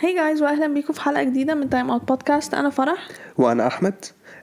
hi 0.00 0.14
guys 0.14 0.42
واهلا 0.42 0.66
بيكم 0.66 0.92
في 0.92 1.00
حلقة 1.00 1.22
جديدة 1.22 1.54
من 1.54 1.70
Time 1.70 1.90
Out 1.90 2.08
Podcast 2.08 2.54
أنا 2.54 2.70
فرح. 2.70 3.08
وأنا 3.38 3.66
أحمد. 3.66 3.94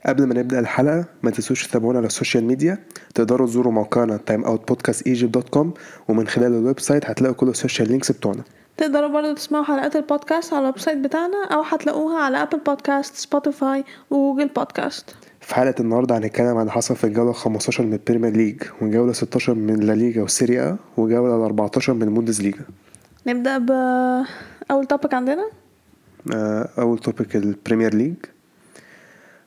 قبل 0.06 0.24
ما 0.26 0.34
نبدأ 0.34 0.58
الحلقة 0.58 1.04
ما 1.22 1.30
تنسوش 1.30 1.66
تتابعونا 1.66 1.98
على 1.98 2.06
السوشيال 2.06 2.44
ميديا 2.44 2.78
تقدروا 3.14 3.46
تزوروا 3.46 3.72
موقعنا 3.72 4.20
timeoutpodcastegypt.com 4.30 5.66
ومن 6.08 6.26
خلال 6.26 6.46
ال 6.54 6.80
website 6.80 7.06
هتلاقوا 7.10 7.36
كل 7.36 7.48
ال 7.48 7.54
social 7.54 7.88
links 7.88 8.12
بتوعنا. 8.12 8.42
تقدروا 8.76 9.08
برضو 9.08 9.34
تسمعوا 9.34 9.64
حلقات 9.64 9.96
البودكاست 9.96 10.52
على 10.52 10.60
ال 10.60 10.78
website 10.78 10.98
بتاعنا 10.98 11.44
أو 11.52 11.62
هتلاقوها 11.62 12.18
على 12.22 12.42
Apple 12.42 12.58
Podcasts 12.66 13.14
Spotify 13.14 13.84
و 14.10 14.15
Google 14.15 14.48
Podcasts 14.48 15.14
في 15.40 15.54
حلقة 15.54 15.74
النهارده 15.80 16.18
هنتكلم 16.18 16.46
عن 16.46 16.60
اللي 16.60 16.72
حصل 16.72 16.96
في 16.96 17.04
الجولة 17.04 17.32
15 17.32 17.84
من 17.84 17.92
ال 17.92 17.97
Premier 17.97 18.32
League 18.36 18.62
وجولة 18.82 19.12
16 19.12 19.54
من 19.54 19.76
لا 19.80 19.92
ليجا 19.92 20.22
والسيريا 20.22 20.76
وجولة 20.96 21.44
14 21.46 21.92
من 21.94 22.02
البوندس 22.02 22.40
ليجا 22.40 22.64
نبدأ 23.26 23.58
باول 23.58 24.86
topic 24.86 25.14
عندنا؟ 25.14 25.50
آه، 26.34 26.68
أول 26.78 26.98
topic 26.98 27.36
ال 27.36 27.43
Premier 27.43 27.94
League 27.94 28.14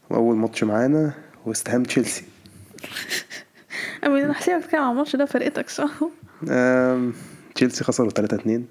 وأول 0.09 0.35
ماتش 0.35 0.63
معانا 0.63 1.13
وست 1.45 1.69
هام 1.69 1.83
تشيلسي 1.83 2.23
أمين 4.05 4.23
أنا 4.23 4.39
هسيبك 4.39 4.63
تتكلم 4.63 4.81
عن 4.81 4.91
الماتش 4.91 5.15
ده 5.15 5.25
فرقتك 5.25 5.69
صح؟ 5.69 5.91
تشيلسي 7.55 7.83
خسروا 7.83 8.09
3 8.09 8.35
2 8.35 8.65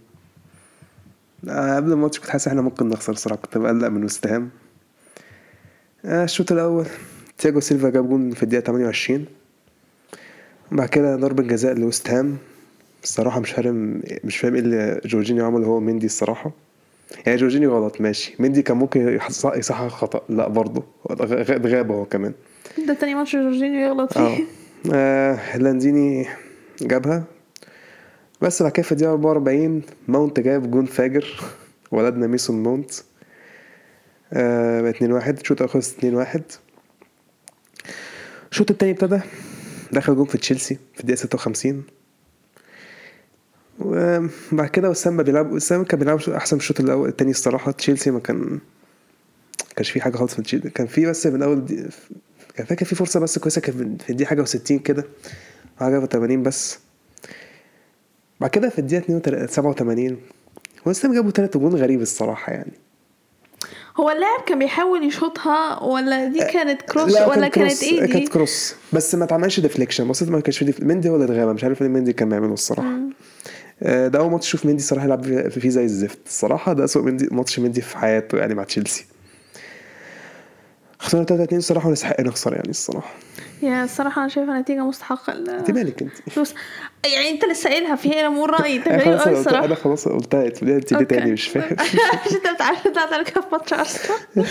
آه، 1.48 1.77
قبل 1.77 1.93
الماتش 1.93 2.20
كنت 2.20 2.30
حاسس 2.30 2.48
إحنا 2.48 2.62
ممكن 2.62 2.88
نخسر 2.88 3.12
الصراحه 3.12 3.40
كنت 3.40 3.59
بقلق 3.59 3.88
من 3.88 4.04
وست 4.04 4.27
هام 4.27 4.51
آه، 6.04 6.24
الشوط 6.24 6.52
الأول 6.52 6.87
تياجو 7.38 7.60
سيلفا 7.60 7.88
جاب 7.90 8.09
جون 8.09 8.30
في 8.30 8.43
الدقيقة 8.43 8.65
28 8.65 9.27
بعد 10.73 10.88
كده 10.88 11.16
ضربة 11.16 11.43
جزاء 11.43 11.74
لوست 11.74 12.10
هام. 12.10 12.37
الصراحة 13.08 13.40
مش 13.40 13.50
فاهم 13.52 14.02
مش 14.24 14.36
فاهم 14.36 14.54
إيه 14.54 14.60
اللي 14.60 15.00
جورجينيو 15.04 15.46
عمله 15.46 15.66
هو 15.66 15.80
ومندي 15.80 16.06
الصراحة. 16.06 16.50
يعني 17.26 17.38
جورجينيو 17.38 17.76
غلط 17.78 18.00
ماشي. 18.00 18.34
مندي 18.38 18.62
كان 18.62 18.76
ممكن 18.76 19.18
يصحح 19.56 19.88
خطأ. 19.88 20.22
لا 20.28 20.48
برضه. 20.48 20.82
غاب 21.66 21.90
هو 21.90 22.04
كمان. 22.04 22.32
ده 22.87 22.95
تاني 22.95 23.15
ماتش 23.15 23.37
جورجينيو 23.37 23.80
يغلط 23.80 24.18
آه 24.18 24.37
فيه. 24.37 24.45
آه، 24.92 25.56
لانزيني 25.57 26.26
جابها. 26.80 27.24
بس 28.40 28.62
بعد 28.62 28.73
كده 28.73 28.82
في 28.82 28.92
الدقيقة 28.92 29.12
44 29.12 29.82
ماونت 30.09 30.40
جاب 30.40 30.70
جون 30.70 30.87
فاجر. 30.87 31.40
ولدنا 31.93 32.26
مايسون 32.26 32.62
ماونت. 32.62 32.90
آه 34.32 34.80
بقى 34.80 34.90
2 34.90 35.12
1 35.12 35.38
الشوط 35.38 35.56
الأول 35.62 35.70
خلص 35.74 35.95
2 35.98 36.15
1 36.15 36.43
الشوط 38.50 38.70
التاني 38.70 38.93
ابتدى. 38.93 39.20
دخل 39.93 40.16
جون 40.16 40.26
في 40.26 40.38
تشيلسي 40.38 40.78
في 40.95 41.00
الدقيقة 41.00 41.18
56 41.18 41.82
وبعد 43.80 44.68
كده 44.68 44.90
وسام 44.90 45.16
بقى 45.16 45.24
بيلعب 45.24 45.52
وسام 45.52 45.84
كان 45.84 45.98
بيلعب 46.01 46.21
أحسن 46.30 46.57
من 46.57 46.60
الشوط 46.60 46.80
الأول 46.80 47.09
التاني 47.09 47.30
الصراحة. 47.30 47.71
تشيلسي 47.73 48.10
ما 48.10 48.21
كان 48.21 48.59
كانش 49.76 49.90
في 49.90 50.01
حاجة 50.01 50.16
خالص 50.16 50.34
في 50.34 50.43
تشيلسي 50.43 50.71
كان 50.71 50.87
في 50.87 51.07
بس 51.07 51.26
من 51.26 51.43
اول 51.43 51.65
دي... 51.65 51.84
كان 52.56 52.66
فاكر 52.66 52.87
في 52.87 52.95
فرصة 52.95 53.21
بس 53.21 53.38
كويسة 53.38 53.60
كان 53.60 53.96
في 54.06 54.10
الدقيقة 54.10 54.29
حاجة 54.29 54.45
و60 54.45 54.73
كده. 54.73 55.04
حاجة 55.80 56.06
و80 56.06 56.16
بس. 56.16 56.79
بعد 58.40 58.51
كده 58.51 58.68
في 58.68 58.79
الدقيقة 58.79 59.01
82 59.04 59.46
87 59.49 60.16
وسام 60.87 61.15
جابوا 61.15 61.30
تلات 61.30 61.56
جون 61.56 61.74
غريب 61.74 62.01
الصراحة 62.01 62.52
يعني. 62.52 62.73
هو 64.00 64.10
اللاعب 64.10 64.41
كان 64.47 64.59
بيحاول 64.59 65.04
يشوطها 65.04 65.82
ولا 65.82 66.25
دي 66.28 66.38
كانت 66.38 66.82
كروس 66.82 67.12
لا، 67.12 67.26
ولا 67.26 67.34
كان 67.34 67.50
كانت 67.50 67.54
كروس- 67.72 67.82
إيه 67.82 68.00
دي؟ 68.06 68.12
كانت 68.12 68.28
كروس 68.28 68.75
بس 68.93 69.15
ما 69.15 69.25
اتعملش 69.25 69.60
ديفليكشن 69.60 70.09
بصيت 70.09 70.28
ما 70.28 70.41
كانش 70.41 70.59
في 70.59 70.65
ديف... 70.65 70.81
مندي 70.82 71.09
هو 71.09 71.15
اللي 71.15 71.25
اتغاب 71.25 71.54
مش 71.54 71.65
عارف 71.65 71.82
مندي 71.82 72.12
كان 72.12 72.28
بيعمله 72.28 72.53
الصراحة. 72.53 72.99
ده 73.82 74.19
اول 74.19 74.31
ماتش 74.31 74.47
أشوف 74.48 74.66
مندي 74.66 74.82
الصراحه 74.82 75.04
يلعب 75.06 75.48
فيه- 75.50 75.69
زي 75.71 75.84
الزفت. 75.84 76.19
الصراحة 76.26 76.72
ده 76.72 76.84
اسوء 76.84 77.03
مندي 77.03 77.28
ماتش 77.31 77.59
مندي 77.59 77.81
في 77.81 77.98
حياته 77.98 78.38
يعني 78.38 78.54
مع 78.54 78.65
تشيلسي. 78.65 79.06
خسرنا 80.98 81.25
3 81.25 81.43
2 81.44 81.59
الصراحه 81.59 81.88
ونستحق 81.88 82.21
نخسر 82.21 82.53
يعني 82.53 82.69
الصراحة. 82.71 83.15
يا 83.62 83.84
الصراحة 83.84 84.21
أنا 84.22 84.28
شايفة 84.28 84.60
نتيجة 84.60 84.84
مستحقة 84.84 85.33
ل- 85.34 85.50
أنت 85.50 85.71
مالك 85.71 86.06
فلوس 86.31 86.55
يعني 87.15 87.31
أنت 87.31 87.44
لسه 87.44 87.71
قايلها 87.71 87.97
فيها 87.97 88.21
أنا 88.21 88.28
مو 88.28 88.44
رأيي. 88.44 88.77
أنت 88.77 88.89
أنا 88.89 89.03
غريب 89.03 89.19
قلت- 89.19 89.28
الصراحة. 89.39 89.65
أنا 89.65 89.75
خلاص 89.75 90.09
قلتها 90.09 90.47
انت 90.47 90.62
ليه 90.62 90.75
أوكي. 90.93 91.05
تاني 91.05 91.33
مش 91.33 91.49
فاهم. 91.49 91.77
مش 92.27 92.33
أنت 92.34 92.55
بتعرف 92.55 92.89
طلعت 92.89 93.31
كده 93.31 93.41
في 93.41 93.47
ماتش 93.53 93.72
أرسنال؟ 93.72 94.47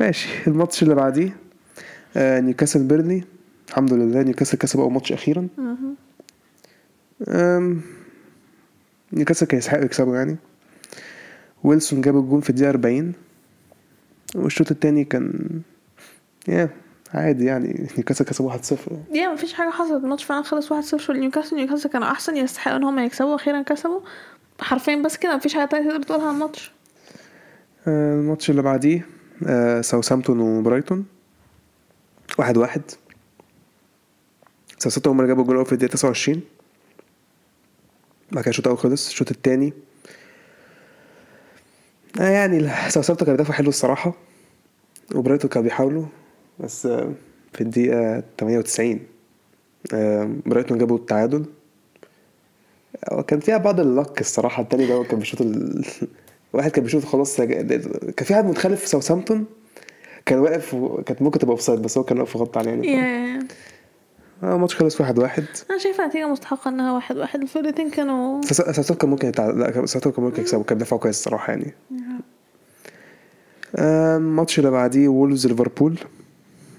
ماشي 0.00 0.28
الماتش 0.46 0.82
اللي 0.82 0.94
بعديه 0.94 1.36
آه 2.16 2.40
نيوكاسل 2.40 2.82
بيرلي 2.82 3.24
الحمد 3.68 3.92
لله 3.92 4.22
نيوكاسل 4.22 4.58
كسب 4.58 4.80
أول 4.80 4.92
ماتش 4.92 5.12
أخيرا. 5.12 5.48
آم، 5.58 5.96
نيوكاسل 9.12 9.46
كان 9.46 9.58
يستحق 9.58 9.84
يكسبوا 9.84 10.16
يعني. 10.16 10.36
ويلسون 11.64 12.00
جاب 12.00 12.16
الجون 12.16 12.40
في 12.40 12.50
الدقيقة 12.50 12.70
40 12.70 13.12
والشوط 14.34 14.70
التاني 14.70 15.04
كان 15.04 15.48
يا 16.48 16.68
عادي 17.14 17.44
يعني. 17.44 17.88
نيوكاسل 17.96 18.24
كسب 18.24 18.50
1-0 18.50 18.92
يا 19.16 19.28
مفيش 19.28 19.52
حاجة 19.52 19.70
حصلت. 19.70 20.04
الماتش 20.04 20.24
فعلا 20.24 20.42
خلص 20.42 20.72
1-0 20.72 21.10
لنيوكاسل 21.10 21.56
نيوكاسل 21.56 21.88
كانوا 21.88 22.10
أحسن. 22.10 22.36
يستحقوا 22.36 22.76
إن 22.76 22.84
هم 22.84 22.98
يكسبوا. 22.98 23.34
أخيرا 23.34 23.62
كسبوا. 23.62 24.00
حرفيا 24.60 24.96
بس 24.96 25.16
كده 25.16 25.36
مفيش 25.36 25.54
حاجة 25.54 25.64
تانية 25.68 25.90
تقدر 25.90 26.02
تقولها 26.02 26.28
عن 26.28 26.34
الماتش. 26.34 26.72
آه، 27.88 28.14
الماتش 28.14 28.50
اللي 28.50 28.62
بعديه 28.62 29.06
آه، 29.46 29.80
ساوثهامبتون 29.80 30.40
وبرايتون. 30.40 31.06
واحد 32.38 32.56
واحد. 32.56 32.82
ساوثهامبتون 34.78 35.12
هم 35.12 35.20
اللي 35.20 35.28
جابوا 35.28 35.42
الجول 35.42 35.66
في 35.66 35.72
الدقيقة 35.72 35.92
29 35.92 36.40
بعد 38.34 38.44
كده 38.44 38.50
الشوط 38.50 38.66
الأول 38.66 38.78
خلص 38.78 39.08
الشوط 39.08 39.30
التاني. 39.30 39.72
آه 42.20 42.28
يعني 42.28 42.60
ساوثهامبتون 42.88 43.26
كان 43.26 43.36
بيدافع 43.36 43.54
حلو 43.54 43.68
الصراحة 43.68 44.14
وبرايتون 45.14 45.50
كانوا 45.50 45.64
بيحاولوا 45.68 46.04
بس 46.60 46.86
آه، 46.86 47.12
في 47.52 47.60
الدقيقة 47.60 48.22
98 48.40 49.00
آه، 49.94 50.30
برايتون 50.46 50.78
جابوا 50.78 50.96
التعادل. 50.96 51.44
كان 53.26 53.40
فيها 53.40 53.56
بعض 53.56 53.80
ال 53.80 53.88
luck 53.88 54.20
الصراحة 54.20 54.62
التاني 54.62 54.86
ده 54.86 55.04
كان 55.04 55.18
بيشوط 55.18 55.40
ال... 55.40 55.84
واحد 56.52 56.70
كان 56.70 56.84
بيشوط 56.84 57.04
خلاص 57.04 57.36
كان 57.36 58.24
في 58.24 58.32
واحد 58.32 58.44
متخلف 58.44 58.80
في 58.80 58.88
ساوثهامبتون؟ 58.88 59.44
كان 60.26 60.38
واقف 60.38 60.74
و... 60.74 61.02
كانت 61.02 61.22
ممكن 61.22 61.38
تبقى 61.38 61.52
offside 61.52 61.82
بس 61.82 61.98
هو 61.98 62.04
كان 62.04 62.18
واقف 62.18 62.36
وغطى 62.36 62.58
عليه 62.58 62.70
يعني. 62.70 63.38
الماتش 64.42 64.76
خلص 64.76 65.00
واحد 65.00 65.18
واحد. 65.18 65.44
أنا 65.70 65.78
شايفة 65.78 66.06
نتيجة 66.06 66.28
مستحقة 66.28 66.68
إنها 66.68 66.92
واحد 66.92 67.16
واحد. 67.16 67.40
الفرقتين 67.40 67.90
كانوا 67.90 68.42
ساوثهامبتون 68.42 68.96
كان 68.96 69.10
ممكن 69.10 69.28
لا 69.28 69.72
ساوثهامبتون 69.86 70.12
كان 70.12 70.24
ممكن 70.24 70.42
يكسبوا. 70.42 70.64
كان 70.64 70.78
بيدافعوا 70.78 71.00
كويس 71.00 71.18
الصراحة 71.18 71.50
يعني. 71.52 71.74
آه، 73.76 74.16
الماتش 74.16 74.58
اللي 74.58 74.70
بعديه 74.70 75.08
وولفز 75.08 75.46
ليفربول. 75.46 75.98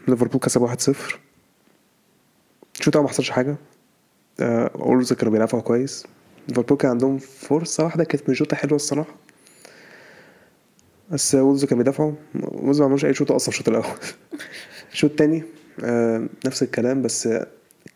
ليفربول 0.07 0.41
كسب 0.41 0.61
1-0 0.61 1.19
الشوط 2.79 2.97
ما 2.97 3.07
حصلش 3.07 3.29
حاجة. 3.29 3.55
آه، 4.39 4.71
وولفز 4.75 5.13
كانوا 5.13 5.33
بيدافعوا 5.33 5.63
كويس. 5.63 6.05
ليفربول 6.47 6.77
كان 6.77 6.91
عندهم 6.91 7.17
فرصة 7.17 7.83
واحدة 7.83 8.03
كانت 8.03 8.29
من 8.29 8.35
شوطة 8.35 8.55
حلوة 8.55 8.75
الصراحة. 8.75 9.15
بس 11.11 11.35
وولفز 11.35 11.65
كانوا 11.65 11.83
بيدافعوا. 11.83 12.13
وولفز 12.35 12.79
ما 12.79 12.85
عملوش 12.85 13.05
أي 13.05 13.13
شوطة 13.13 13.35
أصلا 13.35 13.49
الشوط 13.49 13.69
الأول. 13.69 13.85
الشوط 14.93 15.09
التاني 15.09 15.37
آه، 15.37 15.64
نفس 16.45 16.63
الكلام 16.63 17.01
بس 17.01 17.27
آه، 17.27 17.47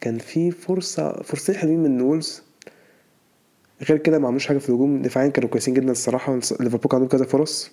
كان 0.02 0.18
في 0.18 0.52
فرصة 0.52 1.22
فرصتين 1.24 1.56
حلوين 1.56 1.84
من 1.84 2.02
وولفز. 2.02 2.44
غير 3.90 3.98
كده 3.98 4.20
ما 4.20 4.28
عملوش 4.28 4.48
حاجة 4.48 4.58
في 4.58 4.70
الهجوم. 4.70 5.02
دفاعيا 5.02 5.30
كانوا 5.30 5.50
كويسين 5.50 5.74
جدا 5.74 5.92
الصراحة. 5.92 6.36
ليفربول 6.36 6.80
كان 6.80 7.02
عندهم 7.02 7.08
كذا 7.08 7.26
فرص. 7.26 7.72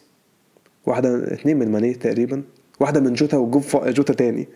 واحدة 0.86 1.34
اتنين 1.34 1.58
من 1.58 1.70
ماني 1.72 1.94
تقريبا. 1.94 2.42
واحدة 2.80 3.00
من 3.00 3.12
جوتا 3.12 3.36
وجون 3.36 3.62
فا... 3.62 3.90
جوتا 3.90 4.14
تاني. 4.14 4.48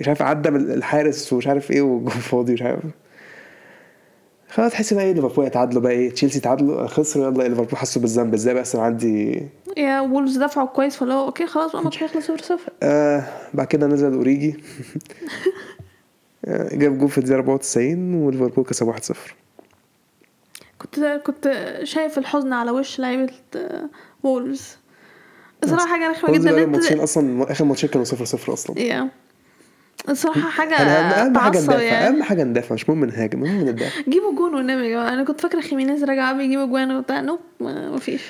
مش 0.00 0.08
عارف 0.08 0.22
عدى 0.22 0.50
من 0.50 0.60
الحارس 0.70 1.32
ومش 1.32 1.46
عارف 1.46 1.70
إيه 1.70 1.80
والجون 1.82 2.10
فاضي 2.10 2.52
مش 2.52 2.62
عارف. 2.62 2.84
خلاص 4.50 4.72
تحس 4.72 4.92
بقى 4.94 5.04
إيه 5.04 5.12
ليفربول 5.12 5.46
يتعادلوا 5.46 5.82
بقى 5.82 5.92
إيه 5.92 6.10
تشيلسي 6.10 6.40
تعادلوا 6.40 6.86
خسروا 6.86 7.26
يلا 7.26 7.42
ليفربول 7.48 7.76
حسوا 7.76 8.02
بالذنب. 8.02 8.34
إزاي 8.34 8.54
بقى؟ 8.54 8.62
أصلا 8.62 8.82
عندي 8.82 9.42
يا 9.76 10.00
وولفز 10.00 10.38
دفعوا 10.38 10.66
كويس 10.68 10.96
فاللي 10.96 11.14
هو 11.14 11.26
okay 11.26 11.46
خلاص 11.46 11.70
بقى 11.70 11.78
الماتش 11.78 12.02
هيخلص 12.02 12.24
0 12.26 12.42
0 12.42 12.58
آه 12.82 13.24
بعد 13.54 13.66
كده 13.66 13.86
نزل 13.86 14.12
أوريجي. 14.14 14.54
جاب 16.72 16.98
جول 16.98 17.08
في 17.08 17.18
الدقيقة 17.18 17.36
94 17.36 18.14
وليفربول 18.14 18.64
كسب 18.64 18.92
1-0 18.94 19.16
كنت 20.78 21.20
كنت 21.26 21.52
شايف 21.84 22.18
الحزن 22.18 22.52
على 22.52 22.70
وش 22.70 22.98
لعيبة 23.00 23.32
آه، 23.56 23.88
وولفز. 24.22 24.76
الصراحه 25.64 25.86
حاجة 25.86 26.10
رخمة 26.10 26.32
جدا 26.38 26.50
إن 26.50 26.58
الماتشين 26.58 26.92
أنت 26.92 27.02
أصلا 27.02 27.52
آخر 27.52 27.64
ماتشين 27.64 27.90
كانوا 27.90 28.06
0-0 28.06 28.48
أصلا. 28.52 28.78
يا 28.80 29.08
أنا 30.08 31.22
أهم 31.22 31.38
حاجة 31.38 31.52
تعصب 31.52 31.64
ندافع 31.70 31.82
يعني. 31.82 32.08
أهم 32.08 32.22
حاجة 32.22 32.44
ندافع 32.44 32.74
مش 32.74 32.88
مهم 32.88 33.04
نهاجم 33.04 33.44
المهم 33.44 33.68
ندافع 33.68 34.00
جيبوا 34.08 34.36
جون 34.36 34.54
والنبي 34.54 34.84
يا 34.84 34.90
جماعة. 34.90 35.08
أنا 35.14 35.24
كنت 35.24 35.40
فاكرة 35.40 35.60
خيمينيز 35.60 36.04
راجع 36.04 36.32
بيجيب 36.32 36.68
جوان 36.68 36.96
وبتاع. 36.96 37.20
نوب 37.20 37.40
ما- 37.60 37.90
مفيش 37.90 38.22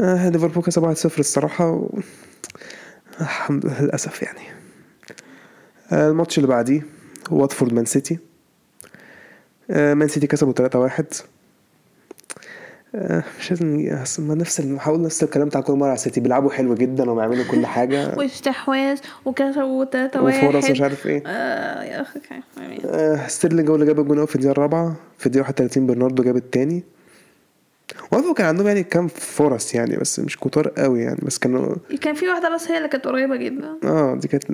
آه 0.00 0.28
ليفربول 0.28 0.62
كسب 0.62 0.82
1-0 0.94 1.18
الصراحة 1.18 1.70
و... 1.70 1.98
الحمد 3.20 3.66
لله 3.66 3.82
للأسف 3.82 4.22
يعني. 4.22 4.40
آه 5.92 6.08
الماتش 6.10 6.38
اللي 6.38 6.48
بعديه 6.48 6.82
واتفورد 7.30 7.72
مان 7.72 7.84
سيتي. 7.84 8.18
آه 9.70 9.94
مان 9.94 10.08
سيتي 10.08 10.26
كسبوا 10.26 10.88
3-1 10.88 11.02
آه، 12.94 13.24
مش 13.38 13.50
لازم 13.50 13.88
أصل 14.02 14.22
ما 14.22 14.34
نفس 14.34 14.60
هقول 14.60 15.02
نفس 15.02 15.22
الكلام 15.22 15.48
بتاع 15.48 15.60
كل 15.60 15.72
مرة 15.72 15.86
على 15.86 15.94
السيتي 15.94 16.20
بيلعبوا 16.20 16.50
حلو 16.50 16.74
جدا 16.74 17.10
وبيعملوا 17.10 17.44
كل 17.50 17.66
حاجة. 17.66 18.14
واستحواذ 18.18 18.98
وكسبوا 19.24 19.84
تلاتة 19.84 20.22
واحد. 20.22 20.48
وفرص 20.48 20.70
مش 20.70 20.80
عارف 20.80 21.06
إيه. 21.06 21.22
آه 21.26 21.82
يا 21.82 22.00
أخي 22.00 22.20
آه 22.84 23.26
ستيرلينج 23.26 23.68
هو 23.68 23.74
اللي 23.74 23.86
جاب 23.86 24.00
الجون 24.00 24.26
في 24.26 24.34
الدقيقة 24.34 24.52
الرابعة. 24.52 24.96
في 25.18 25.26
الدقيقة 25.26 25.44
31 25.44 25.86
برناردو 25.86 26.22
جاب 26.22 26.36
التاني. 26.36 26.82
وقفوا 28.12 28.34
كان 28.34 28.46
عندهم 28.46 28.66
يعني 28.66 28.82
كام 28.82 29.08
فرص 29.08 29.74
يعني 29.74 29.96
بس 29.96 30.20
مش 30.20 30.36
كتار 30.38 30.68
قوي 30.68 31.00
يعني 31.02 31.18
بس 31.22 31.38
كانوا 31.38 31.74
كان 32.00 32.14
في 32.14 32.28
واحدة 32.28 32.54
بس 32.54 32.70
هي 32.70 32.76
اللي 32.76 32.88
كانت 32.88 33.04
قريبة 33.04 33.36
جدا. 33.36 33.78
آه 33.84 34.14
دي 34.14 34.28
كانت 34.28 34.44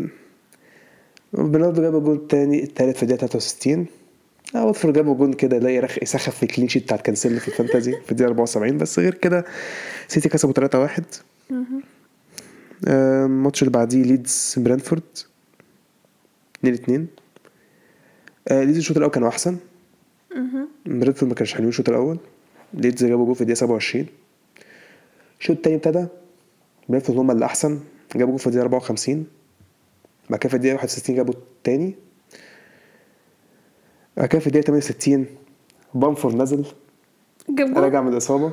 برناردو 1.32 1.82
جاب 1.82 1.96
الجون 1.96 2.16
التاني 2.16 2.62
التالت 2.62 2.96
في 2.96 3.02
الدقيقة 3.02 3.26
63 3.26 3.86
آه 4.54 4.64
واتفورد 4.66 4.94
جابوا 4.94 5.14
جون 5.14 5.32
كده 5.32 5.58
لا 5.58 5.70
يرخ 5.70 6.02
يسخف 6.02 6.36
في 6.36 6.42
ال 6.42 6.47
clean 6.47 6.68
sheet 6.68 6.82
بتاعت 6.84 7.00
كانسيلو 7.02 7.38
في 7.40 7.48
ال 7.48 7.54
fantasy 7.54 7.92
في 8.04 8.12
الدقيقه 8.12 8.28
74 8.28 8.78
بس 8.78 8.98
غير 8.98 9.14
كده 9.14 9.44
سيتي 10.08 10.28
كسبوا 10.28 10.52
3 10.52 10.78
1 10.78 11.04
آه، 12.88 13.26
الماتش 13.26 13.62
اللي 13.62 13.72
بعديه 13.72 14.02
ليدز 14.02 14.54
برينتفورد 14.58 15.02
2 16.58 16.74
2 16.74 17.06
آه 18.48 18.64
ليدز 18.64 18.76
الشوط 18.76 18.96
الأول 18.96 19.12
كانوا 19.12 19.28
أحسن. 19.28 19.56
برينتفورد 20.86 21.28
ما 21.28 21.34
كانش 21.34 21.54
حلوين 21.54 21.68
الشوط 21.68 21.88
الأول. 21.88 22.18
ليدز 22.74 23.04
جابوا 23.04 23.26
جول 23.26 23.34
في 23.34 23.40
الدقيقة 23.40 23.58
27 23.58 24.06
الشوط 25.40 25.56
التاني 25.56 25.76
ابتدى. 25.76 26.06
برينتفورد 26.88 27.18
هم 27.18 27.30
اللي 27.30 27.44
أحسن. 27.44 27.80
جابوا 28.16 28.30
جول 28.30 28.38
في 28.38 28.46
الدقيقة 28.46 28.62
54 28.62 29.26
بعد 30.30 30.40
كده 30.40 30.48
في 30.50 30.56
الدقيقة 30.56 30.74
61 30.74 31.16
جابوا 31.16 31.34
التاني. 31.34 31.94
بعد 34.20 34.28
كده 34.28 34.40
في 34.40 34.46
الدقيقة 34.46 34.66
68 34.66 35.26
بامفورد 35.94 36.34
نزل. 36.34 36.64
جاب 37.48 37.78
راجع 37.78 38.00
من 38.00 38.12
الإصابة. 38.12 38.52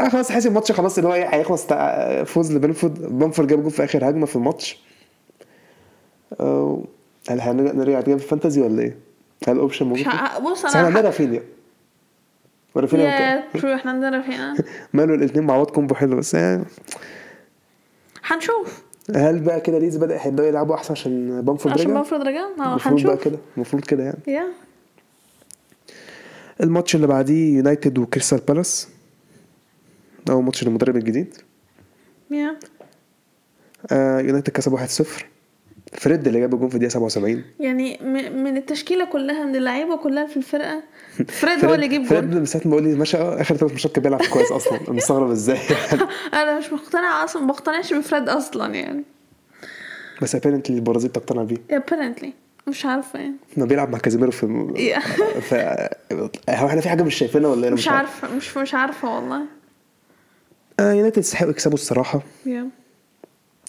آه 0.00 0.08
خلاص 0.08 0.32
حاسس 0.32 0.46
الماتش 0.46 0.72
خلاص 0.72 0.98
اللي 0.98 1.08
هو 1.10 1.14
إيه 1.14 1.24
هيخلص 1.24 1.66
فوز 2.32 2.52
لبرينتفورد. 2.52 3.18
بامفورد 3.18 3.48
جاب 3.48 3.62
جول 3.62 3.70
في 3.70 3.84
آخر 3.84 4.10
هجمة 4.10 4.26
في 4.26 4.36
الماتش. 4.36 4.78
آه، 6.40 6.82
هل 7.30 7.40
هنرجع 7.40 7.72
نرجع 7.72 8.00
تجيب 8.00 8.16
ال 8.16 8.22
fantasy 8.22 8.60
ولا 8.60 8.82
إيه؟ 8.82 8.96
هل 9.48 9.54
ال 9.56 9.60
option 9.60 9.86
موجود؟ 9.86 10.06
مش 10.06 10.14
ه- 10.14 10.38
بص 10.38 10.58
بس 10.66 10.74
إحنا 10.74 10.80
عندنا 10.86 11.00
أنا 11.00 11.08
رافينيا. 11.08 11.42
ورافينيا 12.74 13.44
true 13.54 13.74
إحنا 13.74 13.90
عندنا 13.90 14.22
فينا 14.22 14.56
ماله 14.94 15.14
الاثنين 15.14 15.44
مع 15.44 15.56
بعض 15.56 15.70
combo 15.70 15.94
حلو 15.94 16.16
بس 16.16 16.34
يعني. 16.34 16.64
هنشوف. 18.24 18.82
هل 19.16 19.40
بقى 19.40 19.60
كده 19.60 19.78
ليدز 19.78 19.96
بدأ 19.96 20.18
هيبدأوا 20.26 20.48
يلعبوا 20.48 20.74
أحسن 20.74 20.92
عشان 20.92 21.42
بامفورد 21.42 21.74
عشان 21.74 21.86
رجع؟ 21.86 21.96
المفروض 21.96 22.20
رجع؟ 22.22 22.40
آه 22.58 22.70
المفروض 22.70 23.02
بقى 23.02 23.16
كده 23.16 23.38
المفروض 23.56 23.84
كده 23.84 24.02
يعني. 24.04 24.18
yeah 24.26 24.44
الماتش 26.62 26.94
اللي 26.96 27.06
بعديه 27.06 27.56
يونايتد 27.56 27.98
وكريستال 27.98 28.38
بالاس 28.38 28.88
اول 30.30 30.44
ماتش 30.44 30.64
للمدرب 30.64 30.96
الجديد. 30.96 31.36
yeah 32.30 32.56
آه 33.92 34.20
يونايتد 34.20 34.50
كسب 34.52 34.76
1-0 34.78 35.06
فريد 35.92 36.26
اللي 36.26 36.40
جاب 36.40 36.54
الجون 36.54 36.68
في 36.68 36.74
الدقيقة 36.74 36.90
77 36.92 37.44
يعني 37.60 37.98
من 38.30 38.56
التشكيلة 38.56 39.04
كلها 39.04 39.44
من 39.44 39.56
اللعيبة 39.56 39.96
كلها 39.96 40.26
في 40.26 40.36
الفرقة 40.36 40.82
فريد 41.40 41.64
هو 41.64 41.74
اللي 41.74 41.86
يجيب 41.86 42.04
فريد 42.04 42.30
جول 42.30 42.38
من 42.40 42.46
ساعة 42.46 42.62
ما 42.64 42.70
بقول 42.70 42.82
لي 42.82 42.94
ماشي 42.94 43.16
آه، 43.16 43.40
آخر 43.40 43.56
ثلاث 43.56 43.72
ماتشات 43.72 43.92
كان 43.92 44.02
بيلعب 44.02 44.20
كويس 44.30 44.52
أصلا. 44.52 44.80
أنا 44.80 44.92
مستغرب 44.92 45.30
إزاي 45.30 45.58
أنا 46.34 46.58
مش 46.58 46.72
مقتنعة 46.72 47.24
أصلا 47.24 47.42
ما 47.42 47.52
بقتنعش 47.52 47.92
بفريد 47.92 48.28
أصلا 48.28 48.74
يعني. 48.74 49.04
بس 50.22 50.34
apparently 50.34 50.76
البرازيل 50.76 51.10
بتقتنع 51.10 51.42
بيه. 51.42 51.56
Apparently. 51.72 52.28
مش 52.68 52.86
عارفة 52.86 53.18
يعني. 53.18 53.34
ما 53.56 53.64
بيلعب 53.64 53.90
مع 53.90 53.98
كازيميرو 53.98 54.30
في 54.30 54.68
Yeah. 54.74 55.08
ف... 55.48 55.54
هو 56.50 56.66
إحنا 56.66 56.80
في 56.80 56.88
حاجة 56.88 57.02
مش 57.02 57.14
شايفينها 57.14 57.50
ولا 57.50 57.60
إيه؟ 57.62 57.68
أنا 57.68 57.74
مش 57.76 57.88
عارفة 57.88 58.34
مش 58.36 58.56
مش 58.56 58.74
عارفة 58.74 59.14
والله. 59.14 59.42
آه 60.80 60.92
يونايتد 60.92 61.18
يستحقوا 61.18 61.50
يكسبوا 61.50 61.74
الصراحة. 61.74 62.20
yeah 62.46 62.68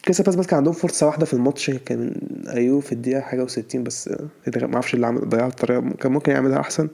كريستال 0.05 0.23
بالاس 0.25 0.39
بس 0.39 0.47
كان 0.47 0.57
عندهم 0.57 0.73
فرصة 0.73 1.05
واحدة 1.07 1.25
في 1.25 1.33
الماتش 1.33 1.69
كان 1.71 2.13
أيوه 2.47 2.79
في 2.79 2.91
الدقيقة 2.91 3.21
حاجة 3.21 3.45
و60 3.47 3.75
بس 3.75 4.09
ما 4.47 4.73
أعرفش 4.73 4.93
اللي 4.93 5.07
عمل 5.07 5.29
ضيعها 5.29 5.47
بطريقه 5.47 5.89
كان 5.99 6.11
ممكن 6.11 6.31
يعملها 6.31 6.59
أحسن. 6.59 6.89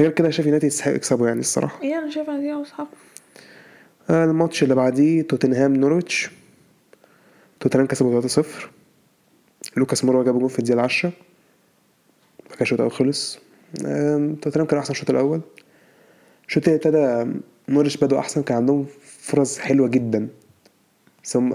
غير 0.00 0.10
كده 0.10 0.30
شايف 0.30 0.46
يونايتد 0.46 0.66
يستحقوا 0.66 0.96
يكسبوا 0.96 1.26
يعني 1.28 1.40
الصراحة. 1.40 1.84
yeah 1.84 1.98
أنا 1.98 2.10
شايفة 2.10 2.40
دي 2.40 2.52
اصحاب 2.52 2.86
آه، 4.10 4.24
الماتش 4.24 4.62
اللي 4.62 4.74
بعديه 4.74 5.22
توتنهام 5.22 5.76
نورويتش. 5.76 6.30
توتنهام 7.60 7.86
كسبوا 7.86 8.20
3-0 8.20 8.44
لوكاس 9.76 10.04
مورا 10.04 10.22
جاب 10.24 10.38
جول 10.38 10.50
في 10.50 10.58
الدقيقة 10.58 10.82
10 10.82 11.12
بعد 12.40 12.52
كده 12.54 12.62
الشوط 12.62 12.80
الأول 12.80 12.92
خلص. 12.92 13.38
توتنهام 14.42 14.66
كان 14.66 14.78
أحسن 14.78 14.90
الشوط 14.92 15.10
الأول. 15.10 15.40
الشوط 16.48 16.68
التاني 16.68 16.76
ابتدى 16.76 17.38
نوريتش 17.68 17.96
بدأوا 17.96 18.20
أحسن 18.20 18.42
كان 18.42 18.56
عندهم 18.56 18.86
فرص 19.20 19.58
حلوة 19.58 19.88
جدا. 19.88 20.28
هم 21.36 21.48